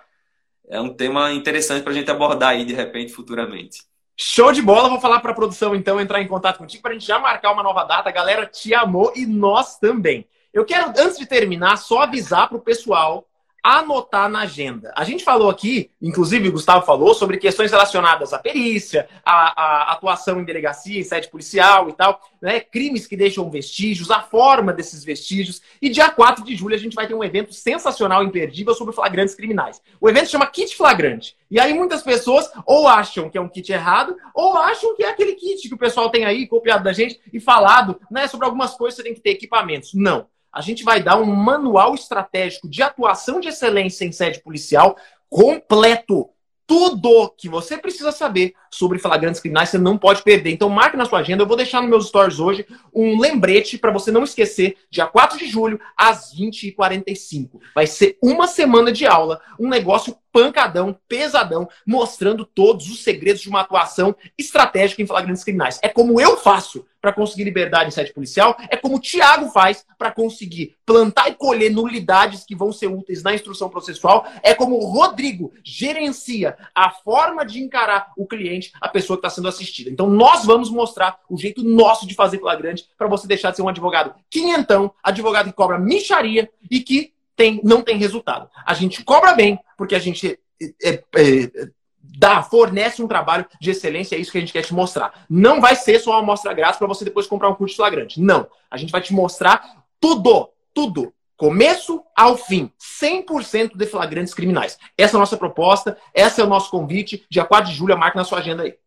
é 0.69 0.79
um 0.79 0.93
tema 0.93 1.31
interessante 1.31 1.83
para 1.83 1.91
a 1.91 1.95
gente 1.95 2.09
abordar 2.09 2.49
aí 2.49 2.65
de 2.65 2.73
repente 2.73 3.13
futuramente. 3.13 3.83
Show 4.15 4.51
de 4.51 4.61
bola, 4.61 4.89
vou 4.89 5.01
falar 5.01 5.19
para 5.19 5.31
a 5.31 5.35
produção 5.35 5.75
então 5.75 5.99
entrar 5.99 6.21
em 6.21 6.27
contato 6.27 6.59
contigo 6.59 6.83
para 6.83 6.91
a 6.91 6.93
gente 6.93 7.05
já 7.05 7.17
marcar 7.19 7.51
uma 7.51 7.63
nova 7.63 7.83
data. 7.83 8.09
A 8.09 8.11
galera 8.11 8.45
te 8.45 8.73
amou 8.73 9.11
e 9.15 9.25
nós 9.25 9.77
também. 9.79 10.27
Eu 10.53 10.63
quero, 10.63 10.89
antes 10.89 11.17
de 11.17 11.25
terminar, 11.25 11.77
só 11.77 12.01
avisar 12.01 12.47
para 12.47 12.57
o 12.57 12.61
pessoal 12.61 13.27
anotar 13.63 14.29
na 14.29 14.41
agenda. 14.41 14.91
A 14.93 15.05
gente 15.05 15.23
falou 15.23 15.49
aqui, 15.49 15.89
inclusive 16.01 16.49
o 16.49 16.51
Gustavo 16.51 16.85
falou, 16.85 17.13
sobre 17.13 17.37
questões 17.37 17.71
relacionadas 17.71 18.33
à 18.33 18.37
perícia, 18.37 19.07
à, 19.25 19.61
à 19.61 19.91
atuação 19.93 20.41
em 20.41 20.43
delegacia, 20.43 20.99
em 20.99 21.03
sede 21.03 21.29
policial 21.29 21.87
e 21.87 21.93
tal, 21.93 22.19
né? 22.41 22.59
crimes 22.59 23.07
que 23.07 23.15
deixam 23.15 23.49
vestígios, 23.49 24.11
a 24.11 24.21
forma 24.21 24.73
desses 24.73 25.05
vestígios. 25.05 25.61
E 25.81 25.89
dia 25.89 26.09
4 26.09 26.43
de 26.43 26.55
julho 26.57 26.75
a 26.75 26.79
gente 26.79 26.93
vai 26.93 27.07
ter 27.07 27.13
um 27.13 27.23
evento 27.23 27.53
sensacional, 27.53 28.21
imperdível, 28.21 28.73
sobre 28.73 28.93
flagrantes 28.93 29.33
criminais. 29.33 29.81
O 30.01 30.09
evento 30.09 30.29
chama 30.29 30.45
Kit 30.47 30.75
Flagrante. 30.75 31.37
E 31.49 31.57
aí 31.57 31.73
muitas 31.73 32.01
pessoas 32.01 32.51
ou 32.65 32.87
acham 32.87 33.29
que 33.29 33.37
é 33.37 33.41
um 33.41 33.47
kit 33.47 33.71
errado, 33.71 34.17
ou 34.33 34.57
acham 34.57 34.93
que 34.95 35.03
é 35.03 35.09
aquele 35.09 35.35
kit 35.35 35.69
que 35.69 35.75
o 35.75 35.77
pessoal 35.77 36.09
tem 36.09 36.25
aí, 36.25 36.47
copiado 36.47 36.83
da 36.83 36.91
gente, 36.91 37.19
e 37.31 37.39
falado 37.39 37.97
né, 38.11 38.27
sobre 38.27 38.45
algumas 38.45 38.73
coisas 38.73 38.97
você 38.97 39.03
tem 39.03 39.13
que 39.13 39.21
ter 39.21 39.29
equipamentos. 39.29 39.93
Não 39.93 40.27
a 40.53 40.61
gente 40.61 40.83
vai 40.83 41.01
dar 41.01 41.19
um 41.19 41.25
manual 41.25 41.95
estratégico 41.95 42.69
de 42.69 42.83
atuação 42.83 43.39
de 43.39 43.47
excelência 43.47 44.05
em 44.05 44.11
sede 44.11 44.39
policial 44.41 44.95
completo. 45.27 46.29
Tudo 46.67 47.33
que 47.35 47.49
você 47.49 47.77
precisa 47.77 48.11
saber 48.11 48.53
sobre 48.73 48.97
flagrantes 48.97 49.39
criminais, 49.39 49.69
você 49.69 49.77
não 49.77 49.97
pode 49.97 50.23
perder. 50.23 50.51
Então 50.51 50.67
marque 50.67 50.97
na 50.97 51.05
sua 51.05 51.19
agenda, 51.19 51.43
eu 51.43 51.47
vou 51.47 51.55
deixar 51.55 51.79
nos 51.79 51.89
meus 51.89 52.07
stories 52.07 52.39
hoje 52.39 52.65
um 52.93 53.19
lembrete 53.19 53.77
para 53.77 53.91
você 53.91 54.11
não 54.11 54.23
esquecer, 54.23 54.77
dia 54.89 55.05
4 55.05 55.37
de 55.37 55.47
julho, 55.47 55.79
às 55.95 56.33
20h45. 56.35 57.59
Vai 57.75 57.85
ser 57.85 58.17
uma 58.21 58.47
semana 58.47 58.91
de 58.91 59.05
aula, 59.05 59.39
um 59.59 59.69
negócio 59.69 60.17
pancadão, 60.33 60.97
pesadão, 61.07 61.69
mostrando 61.85 62.43
todos 62.43 62.89
os 62.89 63.03
segredos 63.03 63.43
de 63.43 63.49
uma 63.49 63.61
atuação 63.61 64.15
estratégica 64.35 65.03
em 65.03 65.05
flagrantes 65.05 65.43
criminais. 65.43 65.79
É 65.83 65.87
como 65.87 66.19
eu 66.19 66.35
faço 66.35 66.83
para 66.99 67.13
conseguir 67.13 67.43
liberdade 67.43 67.89
em 67.89 67.91
sede 67.91 68.13
policial, 68.13 68.55
é 68.69 68.77
como 68.77 68.95
o 68.95 68.99
Tiago 68.99 69.49
faz 69.49 69.85
para 69.97 70.09
conseguir 70.09 70.75
plantar 70.85 71.29
e 71.29 71.35
colher 71.35 71.69
nulidades 71.69 72.45
que 72.45 72.55
vão 72.55 72.71
ser 72.71 72.87
úteis 72.87 73.21
na 73.21 73.35
instrução 73.35 73.69
processual, 73.69 74.25
é 74.41 74.55
como 74.55 74.77
o 74.77 74.85
Rodrigo 74.85 75.51
gerencia 75.63 76.57
a 76.73 76.89
forma 76.89 77.45
de 77.45 77.61
encarar 77.61 78.13
o 78.17 78.25
cliente, 78.25 78.62
a 78.79 78.87
pessoa 78.87 79.17
que 79.17 79.25
está 79.25 79.29
sendo 79.29 79.47
assistida. 79.47 79.89
Então 79.89 80.09
nós 80.09 80.45
vamos 80.45 80.69
mostrar 80.69 81.19
o 81.29 81.37
jeito 81.37 81.63
nosso 81.63 82.07
de 82.07 82.13
fazer 82.13 82.39
flagrante 82.39 82.87
para 82.97 83.07
você 83.07 83.27
deixar 83.27 83.51
de 83.51 83.57
ser 83.57 83.61
um 83.61 83.69
advogado 83.69 84.13
quinhentão, 84.29 84.93
advogado 85.01 85.47
que 85.47 85.53
cobra 85.53 85.79
micharia 85.79 86.49
e 86.69 86.79
que 86.79 87.13
tem, 87.35 87.59
não 87.63 87.81
tem 87.81 87.97
resultado. 87.97 88.49
A 88.65 88.73
gente 88.73 89.03
cobra 89.03 89.33
bem, 89.33 89.59
porque 89.77 89.95
a 89.95 89.99
gente 89.99 90.39
é, 90.61 90.89
é, 90.89 91.03
é, 91.15 91.69
dá, 92.01 92.43
fornece 92.43 93.01
um 93.01 93.07
trabalho 93.07 93.45
de 93.59 93.71
excelência, 93.71 94.15
é 94.15 94.19
isso 94.19 94.31
que 94.31 94.37
a 94.37 94.41
gente 94.41 94.53
quer 94.53 94.63
te 94.63 94.73
mostrar. 94.73 95.25
Não 95.29 95.59
vai 95.59 95.75
ser 95.75 95.99
só 95.99 96.11
uma 96.11 96.19
amostra 96.19 96.53
grátis 96.53 96.77
para 96.77 96.87
você 96.87 97.03
depois 97.03 97.27
comprar 97.27 97.49
um 97.49 97.55
curso 97.55 97.75
flagrante. 97.75 98.21
Não. 98.21 98.47
A 98.69 98.77
gente 98.77 98.91
vai 98.91 99.01
te 99.01 99.13
mostrar 99.13 99.83
tudo, 99.99 100.49
tudo. 100.73 101.13
Começo 101.43 102.01
ao 102.15 102.37
fim, 102.37 102.71
100% 102.79 103.75
de 103.75 103.85
flagrantes 103.85 104.33
criminais. 104.33 104.79
Essa 104.97 105.17
é 105.17 105.17
a 105.17 105.19
nossa 105.19 105.35
proposta, 105.35 105.97
esse 106.13 106.39
é 106.39 106.43
o 106.45 106.47
nosso 106.47 106.71
convite. 106.71 107.25
Dia 107.29 107.43
4 107.43 107.69
de 107.69 107.75
julho, 107.75 107.97
marca 107.97 108.17
na 108.17 108.23
sua 108.23 108.37
agenda 108.37 108.63
aí. 108.63 108.77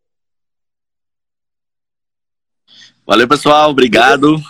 Valeu, 3.05 3.27
pessoal. 3.27 3.69
Obrigado. 3.69 4.41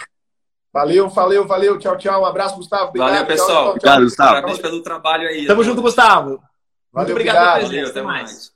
Valeu, 0.72 1.10
valeu, 1.10 1.46
valeu. 1.46 1.78
Tchau, 1.78 1.98
tchau. 1.98 2.22
Um 2.22 2.26
abraço, 2.26 2.56
Gustavo. 2.56 2.86
Obrigado, 2.86 3.10
valeu, 3.10 3.26
pessoal. 3.26 3.50
Tchau, 3.50 3.64
tchau, 3.64 3.72
obrigado, 3.72 4.04
Gustavo. 4.06 4.34
Parabéns 4.36 4.60
pelo 4.60 4.82
trabalho 4.82 5.28
aí. 5.28 5.46
Tamo 5.46 5.64
junto, 5.66 5.82
Gustavo. 5.82 6.30
Valeu, 6.30 6.42
Muito 6.94 7.12
obrigado. 7.12 7.64
Valeu, 7.64 7.88
até 7.90 8.02
mais. 8.02 8.54